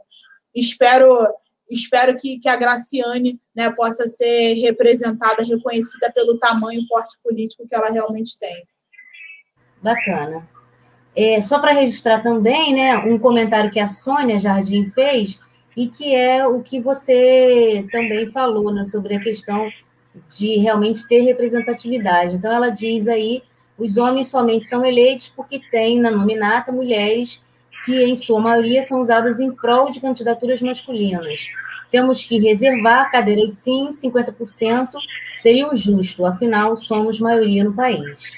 espero 0.53 1.27
espero 1.69 2.15
que, 2.17 2.39
que 2.39 2.47
a 2.47 2.55
Graciane 2.55 3.39
né, 3.55 3.71
possa 3.71 4.07
ser 4.07 4.55
representada, 4.55 5.43
reconhecida 5.43 6.11
pelo 6.11 6.37
tamanho 6.37 6.81
e 6.81 6.87
porte 6.87 7.17
político 7.23 7.67
que 7.67 7.73
ela 7.73 7.89
realmente 7.89 8.37
tem. 8.37 8.63
Bacana. 9.81 10.47
É, 11.15 11.41
só 11.41 11.59
para 11.59 11.73
registrar 11.73 12.21
também, 12.21 12.73
né, 12.73 12.97
um 12.97 13.17
comentário 13.17 13.71
que 13.71 13.79
a 13.79 13.87
Sônia 13.87 14.39
Jardim 14.39 14.89
fez, 14.91 15.39
e 15.75 15.87
que 15.87 16.13
é 16.13 16.45
o 16.45 16.61
que 16.61 16.79
você 16.79 17.85
também 17.91 18.29
falou 18.31 18.71
né, 18.71 18.83
sobre 18.83 19.15
a 19.15 19.19
questão 19.19 19.69
de 20.35 20.57
realmente 20.57 21.07
ter 21.07 21.21
representatividade. 21.21 22.35
Então, 22.35 22.51
ela 22.51 22.69
diz 22.69 23.07
aí: 23.07 23.43
os 23.77 23.97
homens 23.97 24.29
somente 24.29 24.65
são 24.65 24.85
eleitos 24.85 25.31
porque 25.35 25.59
tem 25.71 25.99
na 25.99 26.11
nominata 26.11 26.71
mulheres 26.71 27.41
que, 27.85 28.03
em 28.03 28.15
sua 28.15 28.39
maioria, 28.39 28.81
são 28.81 29.01
usadas 29.01 29.39
em 29.39 29.51
prol 29.51 29.91
de 29.91 29.99
candidaturas 29.99 30.61
masculinas. 30.61 31.47
Temos 31.91 32.25
que 32.25 32.39
reservar 32.39 33.11
cadeiras 33.11 33.53
sim, 33.53 33.89
50% 33.89 34.87
seria 35.39 35.69
o 35.69 35.75
justo, 35.75 36.25
afinal, 36.25 36.75
somos 36.77 37.19
maioria 37.19 37.63
no 37.63 37.73
país. 37.73 38.31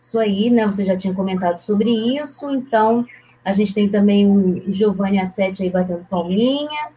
Isso 0.00 0.18
aí, 0.18 0.50
né? 0.50 0.66
Você 0.66 0.84
já 0.84 0.96
tinha 0.96 1.14
comentado 1.14 1.58
sobre 1.60 1.88
isso, 2.18 2.50
então 2.50 3.06
a 3.44 3.52
gente 3.52 3.72
tem 3.72 3.88
também 3.88 4.30
o 4.30 4.72
Giovanni 4.72 5.20
Assetti 5.20 5.62
aí 5.62 5.70
batendo 5.70 6.04
palminha. 6.10 6.88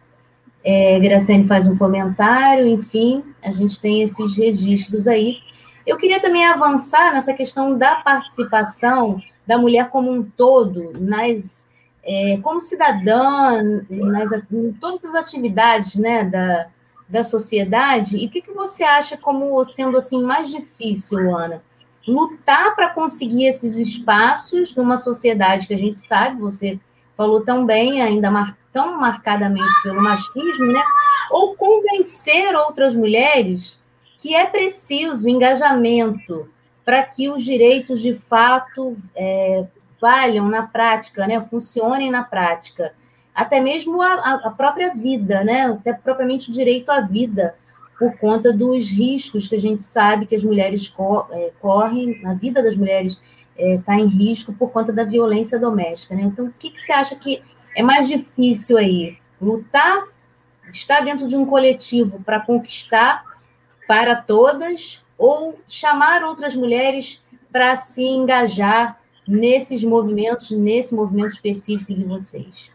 É, 0.64 0.98
Graciane 0.98 1.46
faz 1.46 1.66
um 1.66 1.76
comentário, 1.76 2.66
enfim, 2.66 3.24
a 3.42 3.52
gente 3.52 3.80
tem 3.80 4.02
esses 4.02 4.36
registros 4.36 5.06
aí. 5.06 5.38
Eu 5.86 5.96
queria 5.96 6.20
também 6.20 6.44
avançar 6.44 7.12
nessa 7.12 7.32
questão 7.32 7.76
da 7.78 7.96
participação 7.96 9.20
da 9.46 9.56
mulher 9.56 9.88
como 9.88 10.12
um 10.12 10.22
todo, 10.22 10.92
nas, 11.00 11.66
é, 12.04 12.38
como 12.42 12.60
cidadã, 12.60 13.62
nas, 13.88 14.30
em 14.52 14.72
todas 14.74 15.02
as 15.06 15.14
atividades 15.14 15.94
né, 15.94 16.24
da, 16.24 16.66
da 17.08 17.22
sociedade. 17.22 18.18
E 18.18 18.26
o 18.26 18.30
que, 18.30 18.42
que 18.42 18.52
você 18.52 18.84
acha 18.84 19.16
como 19.16 19.64
sendo 19.64 19.96
assim 19.96 20.22
mais 20.22 20.50
difícil, 20.50 21.34
Ana? 21.34 21.62
Lutar 22.06 22.74
para 22.76 22.90
conseguir 22.90 23.46
esses 23.46 23.76
espaços 23.76 24.76
numa 24.76 24.98
sociedade 24.98 25.66
que 25.66 25.74
a 25.74 25.78
gente 25.78 25.98
sabe, 25.98 26.40
você 26.40 26.78
falou 27.18 27.40
tão 27.40 27.66
bem, 27.66 28.00
ainda 28.00 28.30
mar, 28.30 28.56
tão 28.72 28.96
marcadamente 28.96 29.82
pelo 29.82 30.00
machismo, 30.00 30.66
né? 30.66 30.80
Ou 31.32 31.56
convencer 31.56 32.54
outras 32.54 32.94
mulheres 32.94 33.76
que 34.20 34.36
é 34.36 34.46
preciso 34.46 35.28
engajamento 35.28 36.48
para 36.84 37.02
que 37.02 37.28
os 37.28 37.44
direitos 37.44 38.00
de 38.00 38.14
fato 38.14 38.96
é, 39.16 39.66
valham 40.00 40.48
na 40.48 40.62
prática, 40.62 41.26
né? 41.26 41.44
Funcionem 41.50 42.08
na 42.08 42.22
prática. 42.22 42.94
Até 43.34 43.60
mesmo 43.60 44.00
a, 44.00 44.34
a 44.44 44.50
própria 44.50 44.94
vida, 44.94 45.42
né? 45.42 45.66
Até 45.66 45.92
propriamente 45.92 46.50
o 46.50 46.52
direito 46.52 46.88
à 46.90 47.00
vida, 47.00 47.56
por 47.98 48.16
conta 48.16 48.52
dos 48.52 48.88
riscos 48.88 49.48
que 49.48 49.56
a 49.56 49.60
gente 49.60 49.82
sabe 49.82 50.24
que 50.24 50.36
as 50.36 50.44
mulheres 50.44 50.86
co 50.86 51.26
é, 51.32 51.50
correm, 51.60 52.24
a 52.24 52.32
vida 52.34 52.62
das 52.62 52.76
mulheres 52.76 53.20
está 53.58 53.64
é, 53.64 53.78
tá 53.78 53.98
em 53.98 54.06
risco 54.06 54.52
por 54.52 54.70
conta 54.70 54.92
da 54.92 55.04
violência 55.04 55.58
doméstica. 55.58 56.14
Né? 56.14 56.22
Então, 56.22 56.46
o 56.46 56.52
que, 56.52 56.70
que 56.70 56.80
você 56.80 56.92
acha 56.92 57.16
que 57.16 57.42
é 57.76 57.82
mais 57.82 58.06
difícil 58.06 58.78
aí? 58.78 59.18
Lutar, 59.40 60.06
estar 60.72 61.00
dentro 61.00 61.26
de 61.26 61.36
um 61.36 61.44
coletivo 61.44 62.22
para 62.24 62.40
conquistar 62.40 63.24
para 63.86 64.16
todas 64.16 65.02
ou 65.16 65.58
chamar 65.68 66.22
outras 66.22 66.54
mulheres 66.54 67.22
para 67.50 67.74
se 67.76 68.02
engajar 68.02 69.00
nesses 69.26 69.82
movimentos, 69.82 70.50
nesse 70.50 70.94
movimento 70.94 71.32
específico 71.32 71.92
de 71.92 72.04
vocês? 72.04 72.70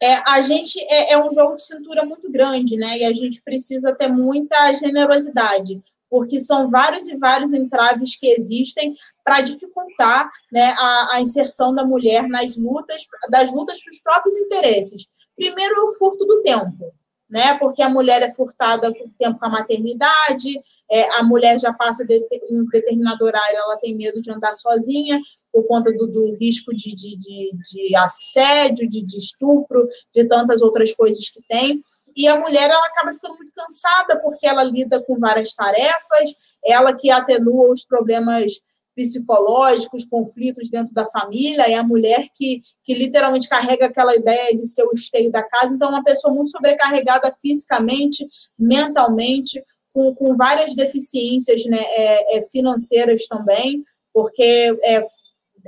É, 0.00 0.14
a 0.30 0.42
gente 0.42 0.78
é, 0.88 1.14
é 1.14 1.22
um 1.22 1.30
jogo 1.32 1.56
de 1.56 1.62
cintura 1.62 2.04
muito 2.04 2.30
grande, 2.30 2.76
né? 2.76 2.98
E 2.98 3.04
a 3.04 3.12
gente 3.12 3.42
precisa 3.42 3.94
ter 3.94 4.08
muita 4.08 4.72
generosidade 4.74 5.82
porque 6.10 6.40
são 6.40 6.70
vários 6.70 7.06
e 7.06 7.16
vários 7.16 7.52
entraves 7.52 8.16
que 8.16 8.28
existem 8.28 8.96
para 9.28 9.42
dificultar 9.42 10.30
né, 10.50 10.74
a, 10.78 11.16
a, 11.16 11.20
inserção 11.20 11.74
da 11.74 11.84
mulher 11.84 12.26
nas 12.26 12.56
lutas, 12.56 13.04
das 13.28 13.52
lutas 13.52 13.78
para 13.82 13.90
os 13.90 14.00
próprios 14.00 14.36
interesses. 14.38 15.06
Primeiro, 15.36 15.86
o 15.86 15.94
furto 15.98 16.24
do 16.24 16.40
tempo, 16.40 16.94
né? 17.28 17.58
Porque 17.58 17.82
a 17.82 17.90
mulher 17.90 18.22
é 18.22 18.32
furtada 18.32 18.90
com 18.90 19.10
tempo 19.18 19.38
com 19.38 19.44
a 19.44 19.50
maternidade, 19.50 20.58
é, 20.90 21.18
a 21.18 21.22
mulher 21.22 21.60
já 21.60 21.74
passa 21.74 22.06
de, 22.06 22.26
um 22.50 22.64
determinado 22.72 23.22
horário, 23.22 23.58
ela 23.58 23.76
tem 23.76 23.94
medo 23.94 24.18
de 24.22 24.30
andar 24.30 24.54
sozinha 24.54 25.20
por 25.52 25.66
conta 25.66 25.92
do, 25.92 26.06
do 26.06 26.34
risco 26.40 26.74
de, 26.74 26.94
de, 26.94 27.18
de, 27.18 27.50
de 27.70 27.96
assédio, 27.96 28.88
de, 28.88 29.04
de 29.04 29.18
estupro, 29.18 29.86
de 30.14 30.24
tantas 30.24 30.62
outras 30.62 30.94
coisas 30.94 31.28
que 31.28 31.40
tem. 31.46 31.84
E 32.16 32.26
a 32.26 32.40
mulher 32.40 32.70
ela 32.70 32.86
acaba 32.86 33.12
ficando 33.12 33.36
muito 33.36 33.52
cansada 33.54 34.18
porque 34.22 34.46
ela 34.46 34.64
lida 34.64 35.04
com 35.04 35.18
várias 35.18 35.52
tarefas, 35.52 36.32
ela 36.64 36.96
que 36.96 37.10
atenua 37.10 37.70
os 37.70 37.84
problemas 37.84 38.52
psicológicos, 38.98 40.04
conflitos 40.04 40.68
dentro 40.68 40.92
da 40.92 41.06
família, 41.06 41.62
é 41.70 41.76
a 41.76 41.84
mulher 41.84 42.28
que, 42.34 42.62
que 42.82 42.94
literalmente 42.94 43.48
carrega 43.48 43.86
aquela 43.86 44.12
ideia 44.16 44.56
de 44.56 44.66
ser 44.66 44.82
o 44.82 44.92
esteio 44.92 45.30
da 45.30 45.40
casa. 45.40 45.72
Então, 45.72 45.88
é 45.88 45.92
uma 45.92 46.02
pessoa 46.02 46.34
muito 46.34 46.50
sobrecarregada 46.50 47.32
fisicamente, 47.40 48.26
mentalmente, 48.58 49.64
com, 49.94 50.12
com 50.16 50.36
várias 50.36 50.74
deficiências 50.74 51.64
né, 51.66 51.78
é, 51.78 52.38
é, 52.38 52.42
financeiras 52.50 53.28
também, 53.28 53.84
porque 54.12 54.76
é, 54.82 55.06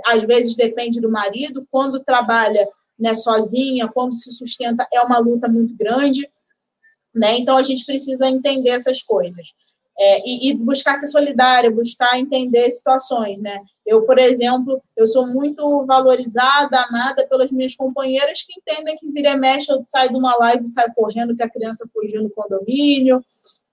às 0.06 0.24
vezes 0.24 0.56
depende 0.56 1.00
do 1.00 1.08
marido, 1.08 1.64
quando 1.70 2.02
trabalha 2.02 2.68
né, 2.98 3.14
sozinha, 3.14 3.86
quando 3.86 4.16
se 4.16 4.32
sustenta, 4.32 4.88
é 4.92 5.00
uma 5.02 5.18
luta 5.18 5.46
muito 5.46 5.76
grande. 5.76 6.28
Né? 7.14 7.38
Então, 7.38 7.56
a 7.56 7.62
gente 7.62 7.86
precisa 7.86 8.26
entender 8.26 8.70
essas 8.70 9.00
coisas. 9.02 9.52
É, 9.98 10.22
e, 10.26 10.48
e, 10.50 10.54
buscar 10.54 10.98
ser 10.98 11.08
solidária, 11.08 11.70
buscar 11.70 12.18
entender 12.18 12.70
situações, 12.70 13.38
né? 13.38 13.58
Eu, 13.84 14.06
por 14.06 14.18
exemplo, 14.18 14.80
eu 14.96 15.06
sou 15.06 15.26
muito 15.26 15.84
valorizada, 15.84 16.80
amada 16.80 17.26
pelas 17.28 17.50
minhas 17.50 17.74
companheiras 17.74 18.42
que 18.42 18.54
entendem 18.54 18.96
que 18.96 19.10
vira 19.10 19.32
e 19.32 19.36
mexe, 19.36 19.70
eu 19.70 19.82
saio 19.84 20.10
de 20.10 20.16
uma 20.16 20.34
live 20.38 20.64
e 20.64 20.68
saio 20.68 20.92
correndo 20.94 21.36
que 21.36 21.42
a 21.42 21.50
criança 21.50 21.86
fugiu 21.92 22.22
no 22.22 22.30
condomínio, 22.30 23.22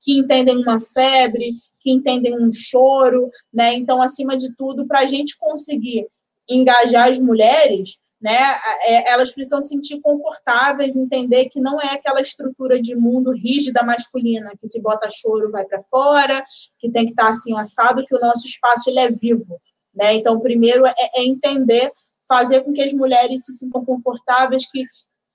que 0.01 0.17
entendem 0.17 0.57
uma 0.57 0.81
febre, 0.81 1.53
que 1.79 1.91
entendem 1.91 2.37
um 2.37 2.51
choro, 2.51 3.29
né? 3.53 3.73
Então, 3.75 4.01
acima 4.01 4.35
de 4.35 4.53
tudo, 4.55 4.85
para 4.85 4.99
a 4.99 5.05
gente 5.05 5.37
conseguir 5.37 6.07
engajar 6.49 7.09
as 7.09 7.19
mulheres, 7.19 7.97
né, 8.19 8.37
é, 8.85 9.11
elas 9.11 9.31
precisam 9.31 9.61
se 9.61 9.69
sentir 9.69 10.01
confortáveis, 10.01 10.95
entender 10.95 11.49
que 11.49 11.61
não 11.61 11.79
é 11.79 11.93
aquela 11.93 12.19
estrutura 12.19 12.81
de 12.81 12.95
mundo 12.95 13.31
rígida 13.31 13.83
masculina, 13.83 14.51
que 14.59 14.67
se 14.67 14.81
bota 14.81 15.09
choro 15.11 15.51
vai 15.51 15.65
para 15.65 15.83
fora, 15.83 16.43
que 16.79 16.91
tem 16.91 17.05
que 17.05 17.11
estar 17.11 17.25
tá 17.25 17.29
assim 17.31 17.57
assado, 17.57 18.05
que 18.05 18.15
o 18.15 18.19
nosso 18.19 18.47
espaço 18.47 18.89
ele 18.89 18.99
é 18.99 19.09
vivo. 19.09 19.59
Né? 19.93 20.15
Então, 20.15 20.39
primeiro 20.39 20.85
é, 20.85 20.93
é 21.15 21.23
entender, 21.23 21.91
fazer 22.27 22.61
com 22.61 22.73
que 22.73 22.81
as 22.81 22.91
mulheres 22.91 23.45
se 23.45 23.53
sintam 23.53 23.85
confortáveis, 23.85 24.69
que 24.69 24.83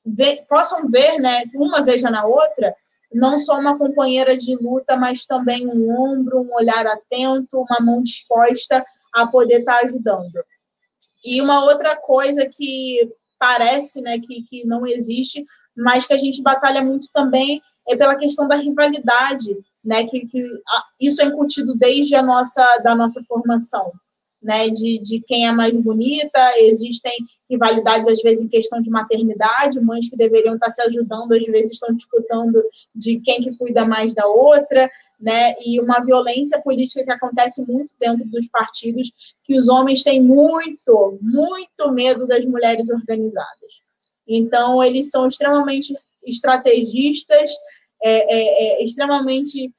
ve, 0.05 0.45
possam 0.49 0.89
ver, 0.91 1.19
né, 1.19 1.45
uma 1.55 1.83
veja 1.83 2.11
na 2.11 2.27
outra, 2.27 2.75
não 3.13 3.39
só 3.39 3.59
uma 3.59 3.79
companheira 3.79 4.37
de 4.37 4.57
luta, 4.57 4.97
mas 4.97 5.27
também 5.27 5.67
um 5.69 5.91
ombro, 5.91 6.41
um 6.41 6.55
olhar 6.55 6.87
atento, 6.87 7.61
uma 7.61 7.79
mão 7.81 8.03
disposta 8.03 8.85
a 9.13 9.27
poder 9.27 9.61
estar 9.61 9.79
tá 9.79 9.85
ajudando. 9.85 10.43
E 11.25 11.41
uma 11.41 11.65
outra 11.65 11.97
coisa 11.97 12.49
que 12.51 13.11
parece 13.39 14.01
né, 14.01 14.19
que, 14.19 14.43
que 14.43 14.67
não 14.67 14.87
existe, 14.87 15.45
mas 15.77 16.07
que 16.07 16.13
a 16.13 16.19
gente 16.19 16.43
batalha 16.43 16.83
muito 16.83 17.09
também 17.13 17.61
é 17.89 17.97
pela 17.97 18.15
questão 18.15 18.47
da 18.47 18.57
rivalidade, 18.57 19.57
né, 19.85 20.05
que, 20.05 20.27
que 20.27 20.43
isso 21.01 21.21
é 21.21 21.25
incutido 21.25 21.75
desde 21.75 22.15
a 22.15 22.23
nossa, 22.23 22.65
da 22.85 22.95
nossa 22.95 23.23
formação, 23.25 23.93
né, 24.41 24.69
de, 24.69 24.99
de 24.99 25.21
quem 25.27 25.47
é 25.47 25.53
mais 25.53 25.77
bonita, 25.77 26.41
existem 26.59 27.13
rivalidades, 27.51 28.09
às 28.09 28.23
vezes, 28.23 28.41
em 28.41 28.49
questão 28.49 28.81
de 28.81 28.91
maternidade, 28.91 29.81
mães 29.81 30.09
que 30.09 30.17
deveriam 30.17 30.55
estar 30.55 30.71
se 30.71 30.81
ajudando, 30.83 31.33
às 31.33 31.45
vezes 31.47 31.73
estão 31.73 31.95
disputando 31.95 32.63
de 32.95 33.21
quem 33.21 33.43
que 33.43 33.57
cuida 33.57 33.85
mais 33.85 34.15
da 34.15 34.27
outra, 34.27 34.91
né? 35.23 35.55
E 35.65 35.81
uma 35.81 36.01
violência 36.05 36.61
política 36.61 37.05
que 37.05 37.13
acontece 37.13 37.65
muito 37.65 37.95
dentro 37.99 38.29
dos 38.29 38.49
partidos, 38.49 39.13
que 39.45 39.57
os 39.57 39.69
homens 39.69 40.03
têm 40.03 40.21
muito, 40.21 41.19
muito 41.23 41.93
medo 41.93 42.27
das 42.27 42.45
mulheres 42.45 42.91
organizadas. 42.91 43.81
Então, 44.27 44.83
eles 44.83 45.11
são 45.11 45.27
extremamente 45.27 45.95
estrategistas, 46.25 47.53
é, 48.03 48.11
é, 48.11 48.81
é, 48.81 48.85
extremamente 48.85 49.73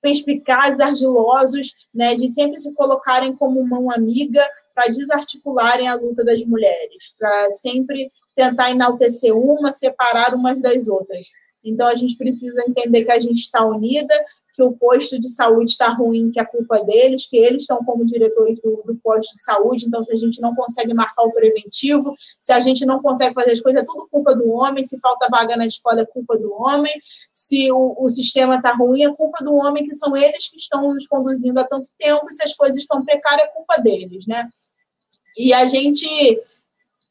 perspicazes, 0.00 0.80
argilosos, 0.80 1.74
né, 1.92 2.14
de 2.14 2.28
sempre 2.28 2.58
se 2.58 2.72
colocarem 2.72 3.36
como 3.36 3.66
mão 3.66 3.90
amiga 3.90 4.42
para 4.74 4.90
desarticularem 4.90 5.88
a 5.88 5.94
luta 5.96 6.24
das 6.24 6.42
mulheres, 6.44 7.14
para 7.18 7.50
sempre 7.50 8.10
tentar 8.34 8.70
enaltecer 8.70 9.36
uma, 9.36 9.72
separar 9.72 10.34
umas 10.34 10.60
das 10.62 10.88
outras. 10.88 11.26
Então, 11.62 11.88
a 11.88 11.94
gente 11.94 12.16
precisa 12.16 12.64
entender 12.66 13.04
que 13.04 13.10
a 13.10 13.20
gente 13.20 13.40
está 13.40 13.64
unida, 13.64 14.14
que 14.56 14.62
o 14.62 14.72
posto 14.72 15.20
de 15.20 15.28
saúde 15.28 15.72
está 15.72 15.90
ruim, 15.90 16.30
que 16.30 16.40
é 16.40 16.44
culpa 16.44 16.82
deles, 16.82 17.26
que 17.26 17.36
eles 17.36 17.62
estão 17.62 17.76
como 17.84 18.06
diretores 18.06 18.58
do, 18.62 18.82
do, 18.86 18.96
posto 18.96 19.34
de 19.34 19.42
saúde, 19.42 19.84
então 19.86 20.02
se 20.02 20.10
a 20.14 20.16
gente 20.16 20.40
não 20.40 20.54
consegue 20.54 20.94
marcar 20.94 21.24
o 21.24 21.32
preventivo, 21.32 22.16
se 22.40 22.54
a 22.54 22.58
gente 22.58 22.86
não 22.86 23.02
consegue 23.02 23.34
fazer 23.34 23.52
as 23.52 23.60
coisas, 23.60 23.82
é 23.82 23.84
tudo 23.84 24.08
culpa 24.10 24.34
do 24.34 24.50
homem, 24.50 24.82
se 24.82 24.98
falta 24.98 25.28
vaga 25.30 25.58
na 25.58 25.66
escola 25.66 26.00
é 26.00 26.06
culpa 26.06 26.38
do 26.38 26.50
homem, 26.54 26.92
se 27.34 27.70
o, 27.70 27.94
o 27.98 28.08
sistema 28.08 28.56
está 28.56 28.74
ruim 28.74 29.04
é 29.04 29.14
culpa 29.14 29.44
do 29.44 29.54
homem, 29.54 29.86
que 29.86 29.94
são 29.94 30.16
eles 30.16 30.48
que 30.48 30.56
estão 30.56 30.94
nos 30.94 31.06
conduzindo 31.06 31.60
há 31.60 31.64
tanto 31.64 31.90
tempo, 31.98 32.24
se 32.30 32.42
as 32.42 32.54
coisas 32.54 32.78
estão 32.78 33.04
precárias 33.04 33.48
é 33.48 33.52
culpa 33.52 33.76
deles, 33.76 34.26
né? 34.26 34.48
E 35.36 35.52
a 35.52 35.66
gente 35.66 36.06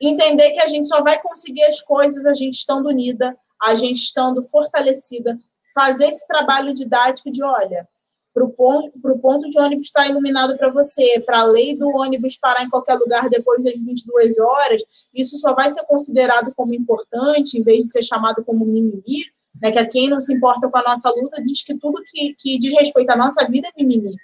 entender 0.01 0.51
que 0.51 0.61
a 0.61 0.67
gente 0.67 0.87
só 0.87 1.03
vai 1.03 1.21
conseguir 1.21 1.63
as 1.65 1.79
coisas 1.79 2.25
a 2.25 2.33
gente 2.33 2.55
estando 2.55 2.87
unida, 2.87 3.37
a 3.61 3.75
gente 3.75 3.97
estando 3.97 4.41
fortalecida, 4.41 5.37
fazer 5.75 6.05
esse 6.05 6.25
trabalho 6.25 6.73
didático 6.73 7.29
de, 7.29 7.43
olha, 7.43 7.85
para 8.33 8.43
o 8.43 8.49
ponto, 8.49 8.91
ponto 9.21 9.49
de 9.49 9.59
ônibus 9.59 9.87
estar 9.87 10.09
iluminado 10.09 10.57
para 10.57 10.71
você, 10.71 11.19
para 11.21 11.39
a 11.39 11.45
lei 11.45 11.75
do 11.75 11.87
ônibus 11.89 12.37
parar 12.37 12.63
em 12.63 12.69
qualquer 12.69 12.95
lugar 12.95 13.29
depois 13.29 13.63
das 13.63 13.73
22 13.73 14.39
horas, 14.39 14.81
isso 15.13 15.37
só 15.37 15.53
vai 15.53 15.69
ser 15.69 15.83
considerado 15.85 16.53
como 16.55 16.73
importante, 16.73 17.57
em 17.57 17.63
vez 17.63 17.85
de 17.85 17.91
ser 17.91 18.03
chamado 18.03 18.43
como 18.43 18.65
mimimi, 18.65 19.25
né, 19.61 19.71
que 19.71 19.79
a 19.79 19.87
quem 19.87 20.09
não 20.09 20.21
se 20.21 20.33
importa 20.33 20.69
com 20.69 20.77
a 20.77 20.83
nossa 20.83 21.09
luta 21.11 21.41
diz 21.43 21.63
que 21.63 21.77
tudo 21.77 22.03
que, 22.05 22.35
que 22.37 22.59
diz 22.59 22.73
respeito 22.73 23.09
à 23.11 23.15
nossa 23.15 23.47
vida 23.49 23.67
é 23.67 23.71
mimimi. 23.77 24.15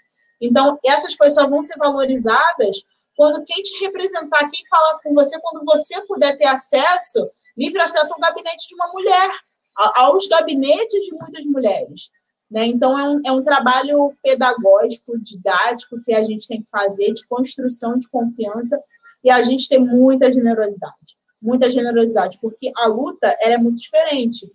Então, 0.42 0.78
essas 0.86 1.16
coisas 1.16 1.42
só 1.42 1.50
vão 1.50 1.62
ser 1.62 1.78
valorizadas 1.78 2.84
quando 3.16 3.44
quem 3.46 3.62
te 3.62 3.80
representar, 3.84 4.50
quem 4.50 4.66
falar 4.70 5.00
com 5.04 5.14
você, 5.14 5.40
quando 5.42 5.64
você 5.64 6.02
puder 6.02 6.38
ter 6.38 6.48
acesso, 6.48 7.30
livre 7.58 7.80
acesso 7.82 8.14
ao 8.14 8.20
gabinete 8.20 8.68
de 8.68 8.76
uma 8.76 8.92
mulher, 8.92 9.32
aos 9.76 10.28
gabinetes 10.28 11.06
de 11.06 11.12
muitas 11.14 11.46
mulheres. 11.46 12.12
Né? 12.50 12.66
Então, 12.66 13.00
é 13.00 13.10
um, 13.10 13.22
é 13.26 13.32
um 13.32 13.44
trabalho 13.44 14.14
pedagógico, 14.22 15.18
didático, 15.18 16.02
que 16.02 16.14
a 16.14 16.22
gente 16.22 16.46
tem 16.48 16.62
que 16.62 16.70
fazer, 16.70 17.14
de 17.14 17.26
construção 17.26 17.98
de 17.98 18.10
confiança, 18.10 18.78
e 19.24 19.32
a 19.32 19.42
gente 19.42 19.70
tem 19.70 19.80
muita 19.80 20.32
generosidade. 20.32 21.18
Muita 21.42 21.70
generosidade, 21.70 22.38
porque 22.42 22.72
a 22.76 22.88
luta 22.88 23.36
ela 23.40 23.56
é 23.56 23.58
muito 23.58 23.78
diferente. 23.78 24.52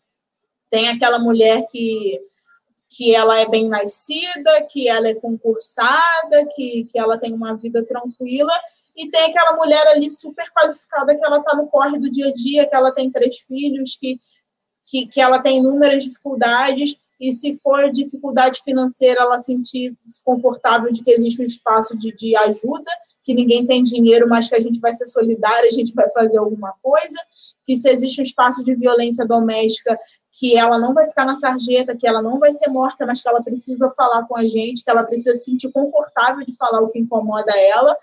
Tem 0.71 0.89
aquela 0.89 1.19
mulher 1.19 1.67
que, 1.69 2.21
que 2.91 3.15
ela 3.15 3.41
é 3.41 3.49
bem 3.49 3.69
nascida, 3.69 4.63
que 4.71 4.89
ela 4.89 5.09
é 5.09 5.15
concursada, 5.15 6.47
que, 6.55 6.85
que 6.85 6.99
ela 6.99 7.19
tem 7.19 7.33
uma 7.33 7.57
vida 7.57 7.85
tranquila, 7.85 8.53
e 8.95 9.09
tem 9.11 9.25
aquela 9.25 9.57
mulher 9.57 9.87
ali 9.89 10.11
super 10.11 10.51
qualificada 10.53 11.17
que 11.17 11.25
ela 11.25 11.39
está 11.39 11.57
no 11.57 11.67
corre 11.67 11.99
do 11.99 12.11
dia 12.11 12.29
a 12.29 12.33
dia, 12.33 12.67
que 12.69 12.75
ela 12.75 12.93
tem 12.93 13.11
três 13.11 13.39
filhos, 13.41 13.97
que 13.97 14.21
que, 14.87 15.07
que 15.07 15.21
ela 15.21 15.41
tem 15.41 15.59
inúmeras 15.59 16.05
dificuldades 16.05 16.97
e 17.21 17.33
se 17.33 17.55
for 17.61 17.91
dificuldade 17.91 18.63
financeira, 18.63 19.23
ela 19.23 19.39
sentir 19.39 19.97
desconfortável 20.05 20.93
de 20.93 21.03
que 21.03 21.11
existe 21.11 21.43
um 21.43 21.45
espaço 21.45 21.97
de, 21.97 22.15
de 22.15 22.37
ajuda, 22.37 22.91
que 23.25 23.35
ninguém 23.35 23.67
tem 23.67 23.83
dinheiro, 23.83 24.29
mas 24.29 24.49
que 24.49 24.55
a 24.55 24.61
gente 24.61 24.79
vai 24.79 24.93
ser 24.95 25.07
solidária, 25.07 25.69
a 25.69 25.73
gente 25.73 25.93
vai 25.95 26.09
fazer 26.11 26.39
alguma 26.39 26.73
coisa, 26.83 27.19
que 27.67 27.77
se 27.77 27.89
existe 27.89 28.21
um 28.21 28.25
espaço 28.25 28.63
de 28.63 28.75
violência 28.75 29.27
doméstica, 29.27 29.99
que 30.33 30.57
ela 30.57 30.79
não 30.79 30.93
vai 30.93 31.07
ficar 31.07 31.25
na 31.25 31.35
sarjeta, 31.35 31.97
que 31.97 32.07
ela 32.07 32.23
não 32.23 32.39
vai 32.39 32.53
ser 32.53 32.69
morta, 32.69 33.07
mas 33.07 33.23
que 33.23 33.29
ela 33.29 33.43
precisa 33.43 33.91
falar 33.97 34.25
com 34.27 34.37
a 34.37 34.47
gente, 34.47 34.85
que 34.85 34.91
ela 34.91 35.03
precisa 35.03 35.35
se 35.35 35.45
sentir 35.45 35.73
confortável 35.73 36.45
de 36.45 36.55
falar 36.55 36.83
o 36.83 36.89
que 36.89 36.99
incomoda 36.99 37.53
ela, 37.57 37.97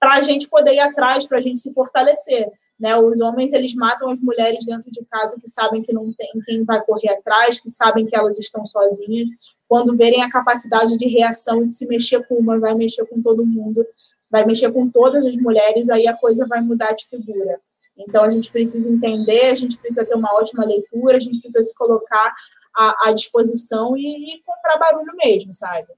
para 0.00 0.14
a 0.14 0.22
gente 0.22 0.48
poder 0.48 0.74
ir 0.74 0.80
atrás, 0.80 1.26
para 1.26 1.38
a 1.38 1.40
gente 1.40 1.60
se 1.60 1.72
fortalecer. 1.74 2.50
Né? 2.78 2.96
Os 2.96 3.20
homens 3.20 3.52
eles 3.52 3.74
matam 3.74 4.10
as 4.10 4.20
mulheres 4.20 4.66
dentro 4.66 4.90
de 4.90 5.04
casa 5.06 5.38
que 5.40 5.48
sabem 5.48 5.82
que 5.82 5.92
não 5.92 6.12
tem 6.12 6.28
quem 6.44 6.64
vai 6.64 6.82
correr 6.84 7.10
atrás, 7.10 7.58
que 7.58 7.70
sabem 7.70 8.04
que 8.04 8.16
elas 8.16 8.38
estão 8.38 8.64
sozinhas. 8.66 9.28
Quando 9.68 9.96
verem 9.96 10.22
a 10.22 10.30
capacidade 10.30 10.96
de 10.96 11.06
reação 11.06 11.66
de 11.66 11.74
se 11.74 11.86
mexer 11.86 12.26
com 12.28 12.36
uma, 12.36 12.60
vai 12.60 12.74
mexer 12.74 13.04
com 13.06 13.20
todo 13.22 13.46
mundo, 13.46 13.84
vai 14.30 14.44
mexer 14.44 14.70
com 14.70 14.88
todas 14.88 15.24
as 15.24 15.36
mulheres, 15.36 15.88
aí 15.88 16.06
a 16.06 16.16
coisa 16.16 16.46
vai 16.46 16.60
mudar 16.60 16.92
de 16.92 17.06
figura. 17.06 17.60
Então 17.96 18.22
a 18.22 18.30
gente 18.30 18.52
precisa 18.52 18.90
entender, 18.90 19.46
a 19.46 19.54
gente 19.54 19.78
precisa 19.78 20.04
ter 20.04 20.14
uma 20.14 20.34
ótima 20.34 20.64
leitura, 20.64 21.16
a 21.16 21.20
gente 21.20 21.40
precisa 21.40 21.62
se 21.62 21.74
colocar 21.74 22.34
à, 22.76 23.08
à 23.08 23.12
disposição 23.12 23.96
e, 23.96 24.34
e 24.34 24.42
comprar 24.42 24.76
barulho 24.78 25.12
mesmo, 25.16 25.54
sabe? 25.54 25.88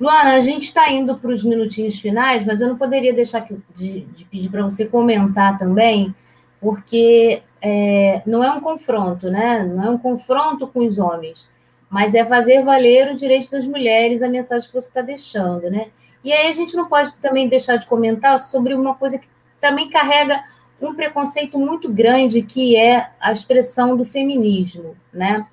Luana, 0.00 0.34
a 0.34 0.40
gente 0.40 0.62
está 0.62 0.90
indo 0.90 1.18
para 1.18 1.30
os 1.30 1.42
minutinhos 1.42 1.98
finais, 1.98 2.44
mas 2.44 2.60
eu 2.60 2.68
não 2.68 2.78
poderia 2.78 3.12
deixar 3.12 3.46
de, 3.74 4.00
de 4.02 4.24
pedir 4.26 4.48
para 4.48 4.62
você 4.62 4.86
comentar 4.86 5.58
também, 5.58 6.14
porque 6.60 7.42
é, 7.60 8.22
não 8.24 8.42
é 8.44 8.52
um 8.52 8.60
confronto, 8.60 9.28
né? 9.28 9.64
Não 9.64 9.84
é 9.84 9.90
um 9.90 9.98
confronto 9.98 10.68
com 10.68 10.86
os 10.86 10.98
homens, 10.98 11.48
mas 11.90 12.14
é 12.14 12.24
fazer 12.24 12.62
valer 12.62 13.10
o 13.10 13.16
direito 13.16 13.50
das 13.50 13.66
mulheres, 13.66 14.22
a 14.22 14.28
mensagem 14.28 14.68
que 14.68 14.74
você 14.74 14.86
está 14.86 15.02
deixando, 15.02 15.68
né? 15.68 15.88
E 16.22 16.32
aí 16.32 16.48
a 16.48 16.52
gente 16.52 16.76
não 16.76 16.88
pode 16.88 17.12
também 17.14 17.48
deixar 17.48 17.76
de 17.76 17.86
comentar 17.86 18.38
sobre 18.38 18.74
uma 18.74 18.94
coisa 18.94 19.18
que 19.18 19.26
também 19.60 19.88
carrega 19.88 20.44
um 20.80 20.94
preconceito 20.94 21.58
muito 21.58 21.92
grande, 21.92 22.42
que 22.42 22.76
é 22.76 23.10
a 23.20 23.32
expressão 23.32 23.96
do 23.96 24.04
feminismo, 24.04 24.96
né? 25.12 25.44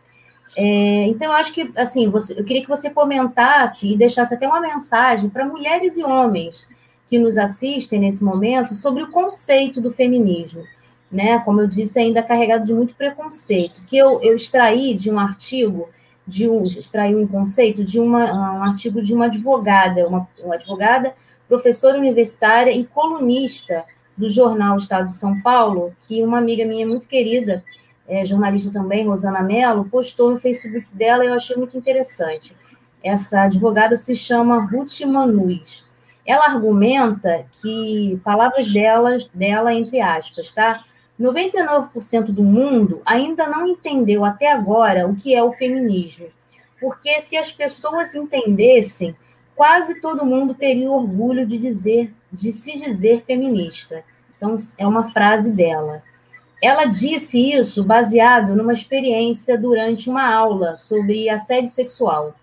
É, 0.57 1.07
então, 1.07 1.27
eu 1.27 1.33
acho 1.33 1.53
que, 1.53 1.71
assim, 1.75 2.09
você, 2.09 2.33
eu 2.39 2.43
queria 2.43 2.61
que 2.61 2.69
você 2.69 2.89
comentasse 2.89 3.91
e 3.91 3.97
deixasse 3.97 4.33
até 4.33 4.47
uma 4.47 4.59
mensagem 4.59 5.29
para 5.29 5.45
mulheres 5.45 5.97
e 5.97 6.03
homens 6.03 6.67
que 7.09 7.19
nos 7.19 7.37
assistem 7.37 7.99
nesse 7.99 8.23
momento 8.23 8.73
sobre 8.73 9.03
o 9.03 9.09
conceito 9.09 9.79
do 9.81 9.91
feminismo, 9.91 10.63
né? 11.11 11.39
Como 11.39 11.61
eu 11.61 11.67
disse, 11.67 11.99
ainda 11.99 12.23
carregado 12.23 12.65
de 12.65 12.73
muito 12.73 12.95
preconceito, 12.95 13.85
que 13.85 13.97
eu, 13.97 14.21
eu 14.21 14.35
extraí 14.35 14.93
de 14.95 15.11
um 15.11 15.19
artigo, 15.19 15.89
de 16.27 16.47
um, 16.47 16.63
extraí 16.63 17.15
um 17.15 17.27
conceito 17.27 17.83
de 17.83 17.99
uma, 17.99 18.57
um 18.57 18.63
artigo 18.63 19.01
de 19.01 19.13
uma 19.13 19.25
advogada, 19.25 20.07
uma, 20.07 20.27
uma 20.43 20.55
advogada, 20.55 21.13
professora 21.47 21.97
universitária 21.97 22.71
e 22.71 22.85
colunista 22.85 23.85
do 24.17 24.29
jornal 24.29 24.77
Estado 24.77 25.07
de 25.07 25.13
São 25.13 25.39
Paulo, 25.41 25.95
que 26.07 26.23
uma 26.23 26.37
amiga 26.37 26.65
minha 26.65 26.87
muito 26.87 27.07
querida, 27.07 27.63
é, 28.07 28.25
jornalista 28.25 28.71
também, 28.71 29.07
Rosana 29.07 29.41
Mello, 29.41 29.85
postou 29.85 30.31
no 30.31 30.39
Facebook 30.39 30.85
dela 30.93 31.23
e 31.23 31.27
eu 31.27 31.33
achei 31.33 31.55
muito 31.55 31.77
interessante. 31.77 32.55
Essa 33.03 33.41
advogada 33.43 33.95
se 33.95 34.15
chama 34.15 34.65
Ruth 34.65 35.01
Manuz. 35.01 35.83
Ela 36.25 36.45
argumenta 36.45 37.45
que, 37.61 38.19
palavras 38.23 38.71
dela, 38.71 39.17
dela 39.33 39.73
entre 39.73 40.01
aspas, 40.01 40.51
tá? 40.51 40.83
99% 41.19 42.25
do 42.25 42.43
mundo 42.43 43.01
ainda 43.05 43.47
não 43.47 43.65
entendeu 43.65 44.25
até 44.25 44.51
agora 44.51 45.07
o 45.07 45.15
que 45.15 45.33
é 45.33 45.43
o 45.43 45.53
feminismo. 45.53 46.27
Porque 46.79 47.19
se 47.21 47.37
as 47.37 47.51
pessoas 47.51 48.15
entendessem, 48.15 49.15
quase 49.55 50.01
todo 50.01 50.25
mundo 50.25 50.53
teria 50.53 50.91
orgulho 50.91 51.45
de 51.45 51.57
dizer, 51.57 52.13
de 52.31 52.51
se 52.51 52.77
dizer 52.77 53.23
feminista. 53.25 54.03
Então, 54.35 54.57
é 54.77 54.85
uma 54.85 55.11
frase 55.11 55.51
dela. 55.51 56.03
Ela 56.65 56.85
disse 56.85 57.39
isso 57.39 57.83
baseado 57.83 58.55
numa 58.55 58.73
experiência 58.73 59.55
durante 59.55 60.09
uma 60.09 60.27
aula 60.27 60.75
sobre 60.75 61.29
assédio 61.29 61.69
sexual. 61.69 62.33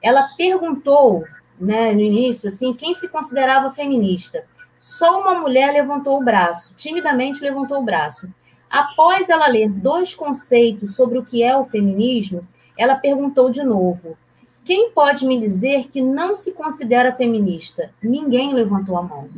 Ela 0.00 0.28
perguntou, 0.36 1.24
né, 1.58 1.92
no 1.92 1.98
início, 1.98 2.48
assim, 2.48 2.72
quem 2.72 2.94
se 2.94 3.08
considerava 3.08 3.74
feminista. 3.74 4.44
Só 4.78 5.20
uma 5.20 5.34
mulher 5.34 5.72
levantou 5.72 6.20
o 6.20 6.24
braço, 6.24 6.72
timidamente 6.76 7.42
levantou 7.42 7.80
o 7.80 7.84
braço. 7.84 8.32
Após 8.70 9.28
ela 9.28 9.48
ler 9.48 9.72
dois 9.72 10.14
conceitos 10.14 10.94
sobre 10.94 11.18
o 11.18 11.24
que 11.24 11.42
é 11.42 11.56
o 11.56 11.64
feminismo, 11.64 12.46
ela 12.78 12.94
perguntou 12.94 13.50
de 13.50 13.64
novo: 13.64 14.16
quem 14.64 14.92
pode 14.92 15.26
me 15.26 15.40
dizer 15.40 15.88
que 15.88 16.00
não 16.00 16.36
se 16.36 16.52
considera 16.52 17.16
feminista? 17.16 17.90
Ninguém 18.00 18.54
levantou 18.54 18.96
a 18.96 19.02
mão. 19.02 19.28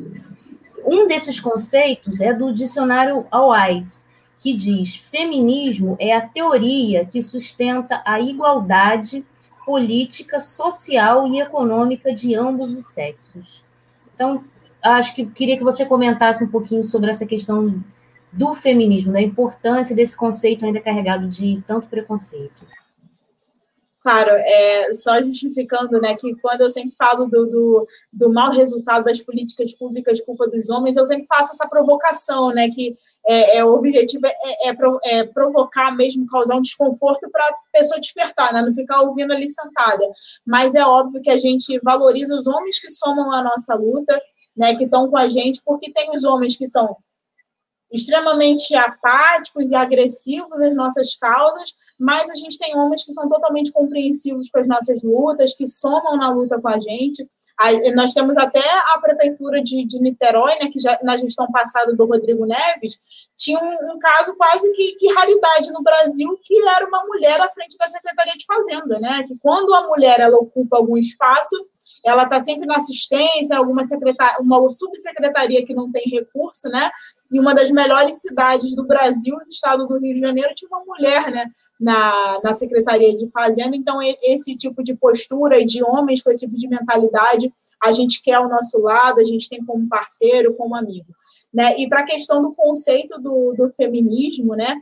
Um 0.85 1.09
desses 1.09 1.41
conceitos 1.41 2.21
é 2.21 2.35
do 2.35 2.53
dicionário 2.53 3.27
Alais, 3.31 4.05
que 4.45 4.53
diz: 4.53 4.97
feminismo 4.97 5.97
é 5.99 6.15
a 6.15 6.21
teoria 6.21 7.07
que 7.07 7.23
sustenta 7.23 8.03
a 8.05 8.21
igualdade 8.21 9.25
política, 9.65 10.39
social 10.39 11.27
e 11.27 11.41
econômica 11.41 12.15
de 12.15 12.35
ambos 12.35 12.75
os 12.75 12.85
sexos. 12.85 13.65
Então, 14.15 14.45
acho 14.83 15.15
que 15.15 15.25
queria 15.25 15.57
que 15.57 15.65
você 15.65 15.87
comentasse 15.87 16.45
um 16.45 16.49
pouquinho 16.49 16.85
sobre 16.85 17.09
essa 17.09 17.25
questão 17.25 17.83
do 18.31 18.55
feminismo, 18.55 19.15
da 19.15 19.23
importância 19.23 19.97
desse 19.97 20.15
conceito 20.15 20.67
ainda 20.67 20.79
carregado 20.79 21.27
de 21.27 21.63
tanto 21.67 21.87
preconceito. 21.87 22.67
Claro, 24.03 24.33
é, 24.33 24.93
só 24.93 25.23
justificando 25.23 25.99
né, 26.03 26.15
que 26.15 26.35
quando 26.35 26.61
eu 26.61 26.69
sempre 26.69 26.95
falo 26.99 27.25
do, 27.25 27.47
do, 27.47 27.89
do 28.13 28.31
mau 28.31 28.53
resultado 28.53 29.05
das 29.05 29.23
políticas 29.23 29.73
públicas 29.73 30.21
culpa 30.21 30.47
dos 30.47 30.69
homens, 30.69 30.97
eu 30.97 31.07
sempre 31.07 31.27
faço 31.27 31.53
essa 31.53 31.67
provocação, 31.67 32.51
né, 32.51 32.69
que 32.69 32.95
é, 33.27 33.59
é, 33.59 33.65
o 33.65 33.75
objetivo 33.75 34.27
é, 34.27 34.35
é, 34.69 35.19
é, 35.19 35.25
provocar 35.25 35.95
mesmo, 35.97 36.27
causar 36.27 36.57
um 36.57 36.63
desconforto 36.63 37.29
para 37.31 37.43
a 37.45 37.57
pessoa 37.73 38.01
despertar, 38.01 38.53
né? 38.53 38.63
não 38.63 38.75
ficar 38.75 39.01
ouvindo 39.01 39.33
ali 39.33 39.49
sentada. 39.49 40.05
Mas 40.47 40.75
é 40.75 40.85
óbvio 40.85 41.23
que 41.23 41.31
a 41.31 41.39
gente 41.39 41.81
valoriza 41.83 42.37
os 42.37 42.47
homens 42.47 42.79
que 42.79 42.91
somam 42.91 43.33
a 43.33 43.43
nossa 43.43 43.75
luta, 43.75 44.21
né, 44.57 44.77
que 44.77 44.85
estão 44.85 45.09
com 45.09 45.17
a 45.17 45.27
gente, 45.27 45.61
porque 45.65 45.91
tem 45.91 46.15
os 46.15 46.23
homens 46.23 46.57
que 46.57 46.69
são 46.69 46.97
extremamente 47.91 48.75
apáticos 48.75 49.71
e 49.71 49.75
agressivos 49.75 50.61
às 50.61 50.75
nossas 50.75 51.17
causas, 51.17 51.75
mas 51.99 52.29
a 52.29 52.35
gente 52.35 52.59
tem 52.59 52.77
homens 52.77 53.05
que 53.05 53.13
são 53.13 53.29
totalmente 53.29 53.73
compreensivos 53.73 54.51
com 54.51 54.59
as 54.59 54.67
nossas 54.67 55.03
lutas, 55.03 55.55
que 55.55 55.67
somam 55.67 56.17
na 56.17 56.29
luta 56.31 56.61
com 56.61 56.69
a 56.69 56.79
gente. 56.79 57.29
Aí, 57.61 57.93
nós 57.93 58.13
temos 58.13 58.37
até 58.37 58.63
a 58.95 58.99
prefeitura 59.01 59.63
de, 59.63 59.87
de 59.87 60.01
Niterói, 60.01 60.53
né, 60.61 60.69
que 60.73 60.79
já, 60.79 60.99
na 61.03 61.17
gestão 61.17 61.47
passada 61.53 61.95
do 61.95 62.05
Rodrigo 62.05 62.45
Neves, 62.45 62.99
tinha 63.37 63.59
um, 63.61 63.93
um, 63.93 63.99
caso 63.99 64.35
quase 64.35 64.73
que, 64.73 64.97
que 64.97 65.13
raridade 65.13 65.71
no 65.71 65.83
Brasil, 65.83 66.39
que 66.43 66.59
era 66.69 66.87
uma 66.87 67.05
mulher 67.05 67.41
à 67.41 67.51
frente 67.51 67.77
da 67.79 67.87
Secretaria 67.89 68.33
de 68.33 68.45
Fazenda, 68.45 68.99
né? 68.99 69.23
Que 69.23 69.37
quando 69.39 69.73
a 69.73 69.87
mulher 69.87 70.19
ela 70.19 70.37
ocupa 70.37 70.77
algum 70.77 70.97
espaço, 70.97 71.69
ela 72.05 72.25
está 72.25 72.43
sempre 72.43 72.67
na 72.67 72.77
assistência, 72.77 73.57
alguma 73.57 73.85
secretaria, 73.85 74.39
uma 74.41 74.71
subsecretaria 74.71 75.65
que 75.65 75.75
não 75.75 75.91
tem 75.91 76.03
recurso, 76.11 76.69
né? 76.69 76.91
E 77.33 77.41
uma 77.41 77.55
das 77.55 77.71
melhores 77.71 78.21
cidades 78.21 78.75
do 78.75 78.85
Brasil, 78.85 79.37
no 79.37 79.49
estado 79.49 79.87
do 79.87 79.99
Rio 79.99 80.15
de 80.15 80.21
Janeiro, 80.21 80.55
tinha 80.55 80.69
uma 80.69 80.85
mulher, 80.85 81.31
né? 81.31 81.47
Na, 81.85 82.41
na 82.43 82.55
Secretaria 82.55 83.15
de 83.15 83.29
Fazenda. 83.29 83.77
Então, 83.77 84.01
esse 84.23 84.57
tipo 84.57 84.83
de 84.83 84.95
postura 84.95 85.63
de 85.63 85.85
homens 85.85 86.23
com 86.23 86.31
esse 86.31 86.47
tipo 86.47 86.57
de 86.57 86.67
mentalidade, 86.67 87.53
a 87.83 87.93
gente 87.93 88.23
quer 88.23 88.35
ao 88.35 88.49
nosso 88.49 88.81
lado, 88.81 89.21
a 89.21 89.25
gente 89.25 89.51
tem 89.51 89.63
como 89.63 89.87
parceiro, 89.87 90.55
como 90.55 90.75
amigo. 90.75 91.15
Né? 91.53 91.79
E 91.79 91.87
para 91.87 92.01
a 92.01 92.07
questão 92.07 92.41
do 92.41 92.55
conceito 92.55 93.21
do, 93.21 93.53
do 93.53 93.71
feminismo, 93.71 94.55
né? 94.55 94.75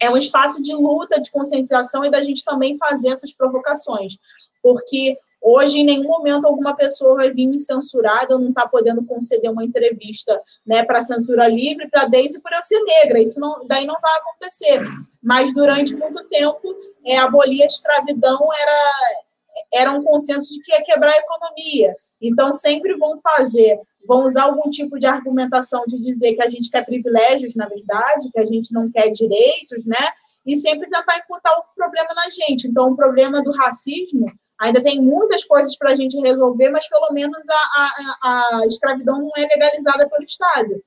é 0.00 0.10
um 0.10 0.16
espaço 0.16 0.60
de 0.60 0.74
luta, 0.74 1.20
de 1.20 1.30
conscientização 1.30 2.04
e 2.04 2.10
da 2.10 2.20
gente 2.20 2.44
também 2.44 2.76
fazer 2.76 3.10
essas 3.10 3.32
provocações. 3.32 4.18
Porque 4.60 5.16
Hoje, 5.46 5.80
em 5.80 5.84
nenhum 5.84 6.08
momento, 6.08 6.46
alguma 6.46 6.74
pessoa 6.74 7.16
vai 7.16 7.30
vir 7.30 7.46
me 7.46 7.58
censurar, 7.58 8.26
eu 8.30 8.38
não 8.38 8.48
estar 8.48 8.62
tá 8.62 8.68
podendo 8.68 9.04
conceder 9.04 9.50
uma 9.50 9.62
entrevista 9.62 10.40
né, 10.66 10.82
para 10.82 11.02
censura 11.02 11.46
livre 11.46 11.86
para 11.90 12.06
Deise 12.06 12.40
por 12.40 12.50
eu 12.50 12.62
ser 12.62 12.80
negra. 12.80 13.20
Isso 13.20 13.38
não, 13.38 13.66
daí 13.66 13.84
não 13.84 13.96
vai 14.00 14.18
acontecer. 14.20 14.80
Mas 15.22 15.52
durante 15.52 15.94
muito 15.96 16.26
tempo, 16.30 16.74
é, 17.04 17.18
abolir 17.18 17.62
a 17.62 17.66
escravidão 17.66 18.38
era, 18.58 18.90
era 19.74 19.92
um 19.92 20.02
consenso 20.02 20.50
de 20.50 20.60
que 20.62 20.72
ia 20.72 20.82
quebrar 20.82 21.12
a 21.12 21.18
economia. 21.18 21.94
Então, 22.22 22.50
sempre 22.50 22.96
vão 22.96 23.20
fazer, 23.20 23.78
vão 24.08 24.24
usar 24.24 24.44
algum 24.44 24.70
tipo 24.70 24.98
de 24.98 25.04
argumentação 25.04 25.84
de 25.86 25.98
dizer 25.98 26.32
que 26.32 26.42
a 26.42 26.48
gente 26.48 26.70
quer 26.70 26.86
privilégios, 26.86 27.54
na 27.54 27.68
verdade, 27.68 28.30
que 28.32 28.40
a 28.40 28.46
gente 28.46 28.72
não 28.72 28.90
quer 28.90 29.10
direitos, 29.10 29.84
né? 29.84 30.08
E 30.46 30.56
sempre 30.56 30.88
tentar 30.88 31.18
imputar 31.18 31.52
o 31.58 31.64
problema 31.76 32.14
na 32.14 32.30
gente. 32.30 32.66
Então, 32.66 32.88
o 32.88 32.96
problema 32.96 33.42
do 33.42 33.52
racismo 33.52 34.24
Ainda 34.60 34.82
tem 34.82 35.00
muitas 35.00 35.44
coisas 35.44 35.76
para 35.76 35.90
a 35.90 35.94
gente 35.94 36.18
resolver, 36.20 36.70
mas 36.70 36.88
pelo 36.88 37.12
menos 37.12 37.44
a, 37.48 37.90
a, 38.22 38.58
a 38.60 38.66
escravidão 38.66 39.18
não 39.18 39.30
é 39.36 39.42
legalizada 39.42 40.08
pelo 40.08 40.24
Estado. 40.24 40.82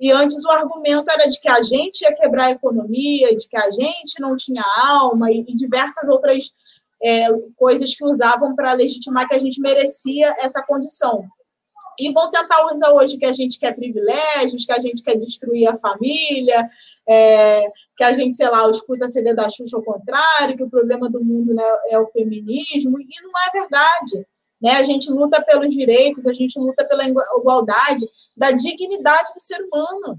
E 0.00 0.10
antes 0.10 0.42
o 0.44 0.50
argumento 0.50 1.10
era 1.10 1.28
de 1.28 1.38
que 1.38 1.48
a 1.48 1.62
gente 1.62 2.00
ia 2.02 2.14
quebrar 2.14 2.46
a 2.46 2.50
economia, 2.52 3.36
de 3.36 3.46
que 3.46 3.56
a 3.56 3.70
gente 3.70 4.18
não 4.18 4.34
tinha 4.34 4.64
alma 4.78 5.30
e, 5.30 5.44
e 5.46 5.54
diversas 5.54 6.08
outras 6.08 6.54
é, 7.02 7.28
coisas 7.56 7.94
que 7.94 8.04
usavam 8.04 8.54
para 8.56 8.72
legitimar 8.72 9.28
que 9.28 9.34
a 9.34 9.38
gente 9.38 9.60
merecia 9.60 10.34
essa 10.38 10.62
condição. 10.62 11.24
E 11.98 12.10
vão 12.12 12.30
tentar 12.30 12.64
usar 12.72 12.92
hoje 12.92 13.18
que 13.18 13.26
a 13.26 13.32
gente 13.32 13.58
quer 13.58 13.74
privilégios, 13.74 14.64
que 14.64 14.72
a 14.72 14.78
gente 14.78 15.02
quer 15.02 15.16
destruir 15.16 15.68
a 15.68 15.76
família, 15.76 16.66
é, 17.06 17.64
que 18.00 18.04
a 18.04 18.14
gente, 18.14 18.34
sei 18.34 18.48
lá, 18.48 18.66
escuta 18.70 19.04
a 19.04 19.08
CD 19.10 19.34
da 19.34 19.46
Xuxa 19.46 19.76
ao 19.76 19.82
contrário, 19.82 20.56
que 20.56 20.62
o 20.62 20.70
problema 20.70 21.10
do 21.10 21.22
mundo 21.22 21.52
né, 21.52 21.62
é 21.90 21.98
o 21.98 22.06
feminismo, 22.06 22.98
e 22.98 23.06
não 23.22 23.30
é 23.46 23.60
verdade. 23.60 24.26
Né? 24.58 24.70
A 24.70 24.82
gente 24.82 25.10
luta 25.10 25.44
pelos 25.44 25.68
direitos, 25.68 26.26
a 26.26 26.32
gente 26.32 26.58
luta 26.58 26.82
pela 26.88 27.04
igualdade, 27.04 28.08
da 28.34 28.52
dignidade 28.52 29.34
do 29.34 29.40
ser 29.42 29.62
humano. 29.64 30.18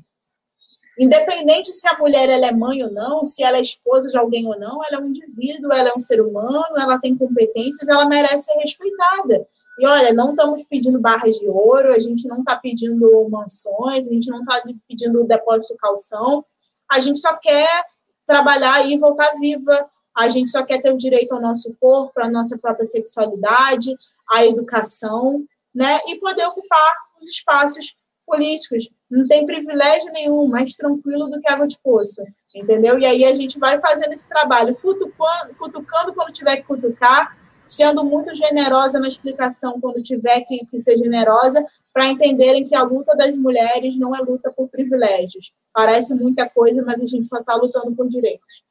Independente 1.00 1.72
se 1.72 1.88
a 1.88 1.98
mulher 1.98 2.30
ela 2.30 2.46
é 2.46 2.52
mãe 2.52 2.84
ou 2.84 2.92
não, 2.92 3.26
se 3.26 3.42
ela 3.42 3.58
é 3.58 3.62
esposa 3.62 4.10
de 4.10 4.18
alguém 4.18 4.46
ou 4.46 4.60
não, 4.60 4.86
ela 4.86 4.98
é 4.98 5.04
um 5.04 5.08
indivíduo, 5.08 5.74
ela 5.74 5.90
é 5.90 5.94
um 5.98 6.00
ser 6.00 6.22
humano, 6.22 6.76
ela 6.78 7.00
tem 7.00 7.18
competências, 7.18 7.90
ela 7.90 8.06
merece 8.06 8.44
ser 8.44 8.60
respeitada. 8.60 9.48
E 9.80 9.88
olha, 9.88 10.14
não 10.14 10.30
estamos 10.30 10.64
pedindo 10.66 11.00
barras 11.00 11.36
de 11.36 11.48
ouro, 11.48 11.92
a 11.92 12.00
gente 12.00 12.28
não 12.28 12.42
está 12.42 12.58
pedindo 12.58 13.28
mansões, 13.28 14.08
a 14.08 14.14
gente 14.14 14.30
não 14.30 14.42
está 14.42 14.62
pedindo 14.88 15.26
depósito 15.26 15.74
de 15.74 15.80
calção, 15.80 16.46
a 16.92 17.00
gente 17.00 17.20
só 17.20 17.36
quer 17.38 17.86
trabalhar 18.28 18.86
e 18.86 18.98
voltar 18.98 19.34
viva, 19.40 19.90
a 20.16 20.28
gente 20.28 20.50
só 20.50 20.64
quer 20.64 20.82
ter 20.82 20.94
o 20.94 20.98
direito 20.98 21.34
ao 21.34 21.42
nosso 21.42 21.74
corpo, 21.80 22.20
à 22.22 22.30
nossa 22.30 22.58
própria 22.58 22.86
sexualidade, 22.86 23.96
a 24.30 24.46
educação, 24.46 25.44
né? 25.74 26.00
E 26.08 26.20
poder 26.20 26.46
ocupar 26.48 26.92
os 27.20 27.28
espaços 27.30 27.96
políticos. 28.26 28.90
Não 29.10 29.26
tem 29.28 29.46
privilégio 29.46 30.12
nenhum, 30.12 30.48
mais 30.48 30.76
tranquilo 30.76 31.30
do 31.30 31.40
que 31.40 31.50
água 31.50 31.68
de 31.68 31.80
poça, 31.82 32.26
entendeu? 32.54 33.00
E 33.00 33.06
aí 33.06 33.24
a 33.24 33.34
gente 33.34 33.58
vai 33.58 33.80
fazendo 33.80 34.14
esse 34.14 34.28
trabalho, 34.28 34.76
cutucando, 34.76 35.56
cutucando 35.58 36.14
quando 36.14 36.34
tiver 36.34 36.58
que 36.58 36.64
cutucar, 36.64 37.38
sendo 37.66 38.04
muito 38.04 38.36
generosa 38.36 39.00
na 39.00 39.08
explicação 39.08 39.80
quando 39.80 40.02
tiver 40.02 40.42
que, 40.42 40.66
que 40.66 40.78
ser 40.78 40.98
generosa, 40.98 41.66
para 41.94 42.08
entenderem 42.08 42.68
que 42.68 42.76
a 42.76 42.84
luta 42.84 43.16
das 43.16 43.36
mulheres 43.36 43.98
não 43.98 44.14
é 44.14 44.20
luta 44.20 44.52
por 44.52 44.68
privilégios. 44.68 45.54
Parece 45.74 46.16
muita 46.16 46.50
coisa, 46.50 46.84
mas 46.86 47.02
a 47.02 47.08
gente 47.08 47.28
só 47.28 47.40
está 47.40 47.56
lutando 47.56 47.96
por 47.96 48.08
direitos. 48.08 48.64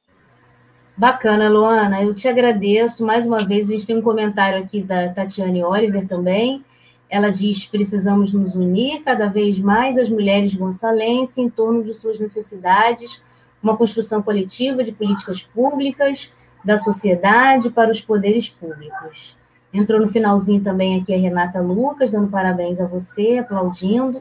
Bacana, 0.96 1.48
Luana. 1.48 2.02
Eu 2.02 2.14
te 2.14 2.28
agradeço. 2.28 3.04
Mais 3.06 3.24
uma 3.24 3.38
vez, 3.38 3.68
a 3.68 3.72
gente 3.72 3.86
tem 3.86 3.96
um 3.96 4.02
comentário 4.02 4.62
aqui 4.62 4.82
da 4.82 5.08
Tatiane 5.08 5.64
Oliver 5.64 6.06
também. 6.06 6.62
Ela 7.08 7.30
diz: 7.30 7.64
precisamos 7.66 8.32
nos 8.32 8.54
unir 8.54 9.02
cada 9.02 9.26
vez 9.26 9.58
mais 9.58 9.96
as 9.96 10.10
mulheres 10.10 10.54
gonçalenses 10.54 11.38
em 11.38 11.48
torno 11.48 11.82
de 11.82 11.94
suas 11.94 12.18
necessidades, 12.18 13.20
uma 13.62 13.76
construção 13.76 14.22
coletiva 14.22 14.84
de 14.84 14.92
políticas 14.92 15.42
públicas 15.42 16.30
da 16.62 16.76
sociedade 16.76 17.70
para 17.70 17.90
os 17.90 18.00
poderes 18.00 18.50
públicos. 18.50 19.36
Entrou 19.72 20.00
no 20.00 20.08
finalzinho 20.08 20.62
também 20.62 21.00
aqui 21.00 21.14
a 21.14 21.18
Renata 21.18 21.60
Lucas, 21.60 22.10
dando 22.10 22.28
parabéns 22.28 22.80
a 22.80 22.86
você, 22.86 23.38
aplaudindo. 23.38 24.20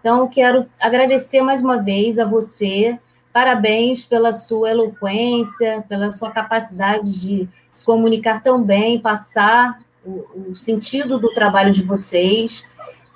Então, 0.00 0.28
quero 0.28 0.66
agradecer 0.80 1.42
mais 1.42 1.60
uma 1.60 1.76
vez 1.82 2.18
a 2.18 2.24
você 2.24 2.98
Parabéns 3.32 4.04
pela 4.04 4.32
sua 4.32 4.70
eloquência, 4.70 5.84
pela 5.88 6.10
sua 6.10 6.30
capacidade 6.30 7.20
de 7.20 7.48
se 7.72 7.84
comunicar 7.84 8.42
tão 8.42 8.62
bem, 8.62 8.98
passar 8.98 9.78
o, 10.04 10.50
o 10.50 10.56
sentido 10.56 11.20
do 11.20 11.32
trabalho 11.32 11.72
de 11.72 11.82
vocês. 11.82 12.64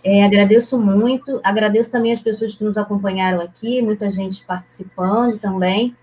É, 0.05 0.25
agradeço 0.25 0.79
muito, 0.79 1.41
agradeço 1.43 1.91
também 1.91 2.13
as 2.13 2.21
pessoas 2.21 2.55
que 2.55 2.63
nos 2.63 2.77
acompanharam 2.77 3.41
aqui, 3.41 3.83
muita 3.83 4.13
gente 4.13 4.45
participando 4.45 5.41
também. 5.41 5.97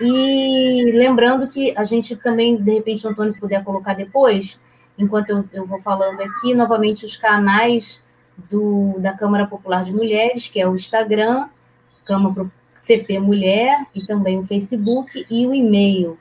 E 0.00 0.92
lembrando 0.94 1.46
que 1.46 1.74
a 1.76 1.84
gente 1.84 2.16
também, 2.16 2.56
de 2.56 2.72
repente, 2.72 3.06
Antônio, 3.06 3.30
se 3.30 3.40
puder 3.40 3.62
colocar 3.62 3.94
depois, 3.94 4.58
enquanto 4.96 5.30
eu, 5.30 5.44
eu 5.52 5.66
vou 5.66 5.80
falando 5.82 6.20
aqui, 6.22 6.54
novamente 6.54 7.04
os 7.04 7.14
canais 7.14 8.02
do, 8.50 8.96
da 8.98 9.12
Câmara 9.12 9.46
Popular 9.46 9.84
de 9.84 9.92
Mulheres, 9.92 10.48
que 10.48 10.60
é 10.60 10.68
o 10.68 10.74
Instagram, 10.74 11.48
Câmara 12.04 12.46
CP 12.74 13.18
Mulher 13.18 13.86
e 13.94 14.06
também 14.06 14.38
o 14.38 14.46
Facebook 14.46 15.26
e 15.30 15.46
o 15.46 15.54
e-mail, 15.54 16.18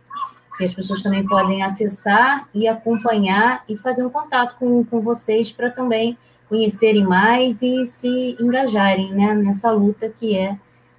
que 0.57 0.65
as 0.65 0.73
pessoas 0.73 1.01
também 1.01 1.25
podem 1.25 1.63
acessar 1.63 2.47
e 2.53 2.67
acompanhar 2.67 3.63
e 3.67 3.77
fazer 3.77 4.05
um 4.05 4.09
contato 4.09 4.57
com, 4.57 4.83
com 4.83 4.99
vocês 4.99 5.51
para 5.51 5.69
também 5.69 6.17
conhecerem 6.49 7.05
mais 7.05 7.61
e 7.61 7.85
se 7.85 8.35
engajarem 8.39 9.13
né, 9.13 9.33
nessa 9.35 9.71
luta 9.71 10.09
que 10.09 10.35
é 10.35 10.57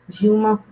de 0.09 0.29
uma, 0.29 0.63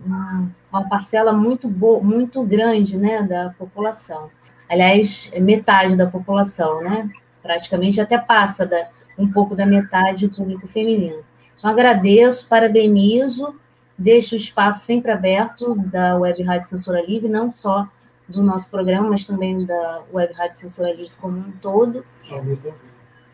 uma 0.71 0.89
parcela 0.89 1.31
muito, 1.31 1.67
boa, 1.67 2.01
muito 2.01 2.41
grande 2.43 2.97
né, 2.97 3.21
da 3.21 3.53
população. 3.57 4.29
Aliás, 4.67 5.29
metade 5.39 5.95
da 5.95 6.07
população, 6.07 6.81
né? 6.81 7.09
praticamente 7.41 7.99
até 8.01 8.17
passa 8.17 8.65
da, 8.65 8.87
um 9.19 9.31
pouco 9.31 9.55
da 9.55 9.65
metade 9.65 10.27
do 10.27 10.35
público 10.35 10.67
feminino. 10.67 11.23
Então, 11.57 11.69
agradeço, 11.69 12.47
parabenizo 12.47 13.53
deixo 13.99 14.33
o 14.33 14.37
espaço 14.37 14.85
sempre 14.85 15.11
aberto 15.11 15.75
da 15.75 16.15
Web 16.17 16.41
Rádio 16.41 16.69
Censura 16.69 17.05
Livre, 17.05 17.27
não 17.27 17.51
só 17.51 17.85
do 18.27 18.41
nosso 18.41 18.69
programa, 18.69 19.09
mas 19.09 19.25
também 19.25 19.65
da 19.65 20.01
Web 20.13 20.33
Rádio 20.33 20.57
Censura 20.57 20.93
Livre 20.93 21.11
como 21.19 21.37
um 21.37 21.51
todo. 21.61 22.05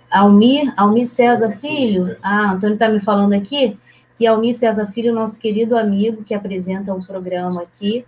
Almir, 0.09 0.73
Almir 0.75 1.05
César 1.05 1.51
Filho, 1.59 2.17
ah, 2.23 2.53
Antônio 2.53 2.73
está 2.73 2.89
me 2.89 2.99
falando 2.99 3.33
aqui 3.33 3.77
que 4.17 4.25
Almir 4.25 4.55
César 4.55 4.87
Filho, 4.87 5.13
nosso 5.13 5.39
querido 5.39 5.77
amigo 5.77 6.23
que 6.23 6.33
apresenta 6.33 6.93
o 6.93 7.05
programa 7.05 7.61
aqui, 7.61 8.05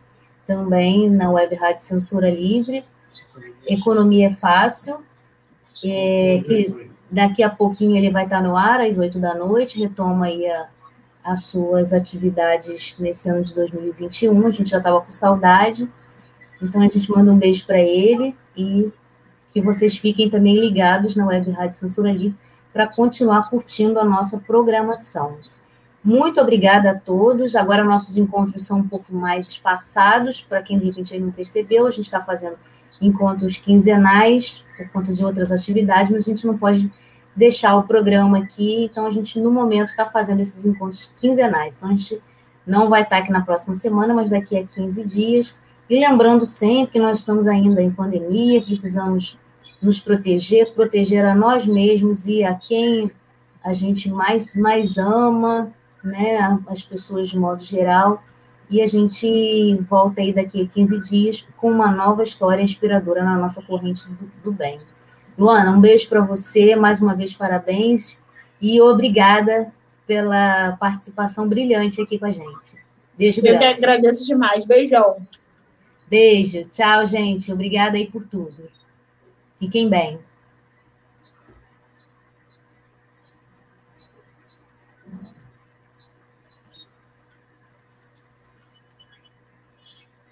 também 0.47 1.09
na 1.09 1.29
Web 1.29 1.53
Rádio 1.55 1.83
Censura 1.83 2.31
Livre, 2.31 2.81
Economia 3.67 4.29
é 4.29 4.31
Fácil, 4.31 5.03
é, 5.83 6.41
que 6.45 6.89
daqui 7.09 7.43
a 7.43 7.49
pouquinho 7.49 7.95
ele 7.95 8.11
vai 8.11 8.25
estar 8.25 8.41
no 8.41 8.55
ar 8.55 8.81
às 8.81 8.97
oito 8.97 9.19
da 9.19 9.33
noite, 9.33 9.79
retoma 9.79 10.25
aí 10.25 10.45
a, 10.49 10.67
as 11.23 11.43
suas 11.43 11.93
atividades 11.93 12.95
nesse 12.99 13.29
ano 13.29 13.43
de 13.43 13.53
2021. 13.53 14.47
A 14.47 14.51
gente 14.51 14.69
já 14.69 14.77
estava 14.77 15.01
com 15.01 15.11
saudade. 15.11 15.89
Então, 16.61 16.81
a 16.81 16.85
gente 16.85 17.09
manda 17.11 17.31
um 17.31 17.37
beijo 17.37 17.65
para 17.65 17.79
ele 17.79 18.35
e 18.55 18.91
que 19.51 19.61
vocês 19.61 19.97
fiquem 19.97 20.29
também 20.29 20.55
ligados 20.55 21.15
na 21.15 21.25
Web 21.25 21.51
Rádio 21.51 21.77
Censura 21.77 22.11
Livre 22.11 22.37
para 22.73 22.87
continuar 22.87 23.49
curtindo 23.49 23.99
a 23.99 24.03
nossa 24.03 24.37
programação. 24.37 25.37
Muito 26.03 26.39
obrigada 26.39 26.91
a 26.91 26.95
todos. 26.95 27.55
Agora, 27.55 27.83
nossos 27.83 28.17
encontros 28.17 28.65
são 28.65 28.79
um 28.79 28.87
pouco 28.87 29.13
mais 29.13 29.49
espaçados, 29.49 30.41
para 30.41 30.61
quem 30.61 30.79
de 30.79 30.85
repente 30.85 31.19
não 31.19 31.31
percebeu, 31.31 31.85
a 31.85 31.91
gente 31.91 32.05
está 32.05 32.21
fazendo 32.21 32.57
encontros 33.01 33.57
quinzenais 33.57 34.63
por 34.75 34.89
conta 34.89 35.13
de 35.13 35.23
outras 35.23 35.51
atividades, 35.51 36.11
mas 36.11 36.27
a 36.27 36.29
gente 36.29 36.45
não 36.45 36.57
pode 36.57 36.91
deixar 37.35 37.75
o 37.75 37.83
programa 37.83 38.39
aqui. 38.39 38.85
Então, 38.85 39.05
a 39.05 39.11
gente, 39.11 39.39
no 39.39 39.51
momento, 39.51 39.89
está 39.89 40.05
fazendo 40.05 40.39
esses 40.39 40.65
encontros 40.65 41.11
quinzenais. 41.17 41.75
Então, 41.75 41.89
a 41.89 41.93
gente 41.93 42.21
não 42.65 42.89
vai 42.89 43.03
estar 43.03 43.17
aqui 43.17 43.31
na 43.31 43.41
próxima 43.41 43.75
semana, 43.75 44.13
mas 44.13 44.29
daqui 44.29 44.57
a 44.57 44.65
15 44.65 45.03
dias. 45.05 45.55
E 45.89 45.99
lembrando 45.99 46.45
sempre 46.45 46.93
que 46.93 46.99
nós 46.99 47.19
estamos 47.19 47.47
ainda 47.47 47.81
em 47.81 47.91
pandemia, 47.91 48.59
precisamos 48.59 49.37
nos 49.81 49.99
proteger, 49.99 50.73
proteger 50.73 51.23
a 51.23 51.35
nós 51.35 51.65
mesmos 51.65 52.27
e 52.27 52.43
a 52.43 52.55
quem 52.55 53.11
a 53.63 53.73
gente 53.73 54.09
mais, 54.09 54.55
mais 54.55 54.97
ama, 54.97 55.71
né, 56.03 56.59
as 56.67 56.83
pessoas 56.83 57.29
de 57.29 57.37
modo 57.37 57.63
geral. 57.63 58.21
E 58.69 58.81
a 58.81 58.87
gente 58.87 59.75
volta 59.89 60.21
aí 60.21 60.33
daqui 60.33 60.61
a 60.63 60.67
15 60.67 60.99
dias 61.01 61.47
com 61.55 61.71
uma 61.71 61.89
nova 61.89 62.23
história 62.23 62.61
inspiradora 62.61 63.23
na 63.23 63.37
nossa 63.37 63.61
corrente 63.61 64.03
do, 64.07 64.31
do 64.43 64.51
bem. 64.51 64.79
Luana, 65.37 65.71
um 65.71 65.79
beijo 65.79 66.09
para 66.09 66.21
você, 66.21 66.75
mais 66.75 66.99
uma 66.99 67.15
vez 67.15 67.33
parabéns 67.33 68.17
e 68.59 68.81
obrigada 68.81 69.71
pela 70.05 70.75
participação 70.79 71.47
brilhante 71.47 72.01
aqui 72.01 72.17
com 72.17 72.25
a 72.25 72.31
gente. 72.31 72.75
Beijo 73.17 73.39
Eu 73.39 73.43
grande. 73.43 73.59
que 73.59 73.65
agradeço 73.65 74.25
demais. 74.25 74.65
Beijão. 74.65 75.17
Beijo. 76.09 76.65
Tchau, 76.65 77.05
gente. 77.05 77.51
Obrigada 77.51 77.97
aí 77.97 78.07
por 78.07 78.25
tudo. 78.25 78.69
Fiquem 79.59 79.89
bem. 79.89 80.19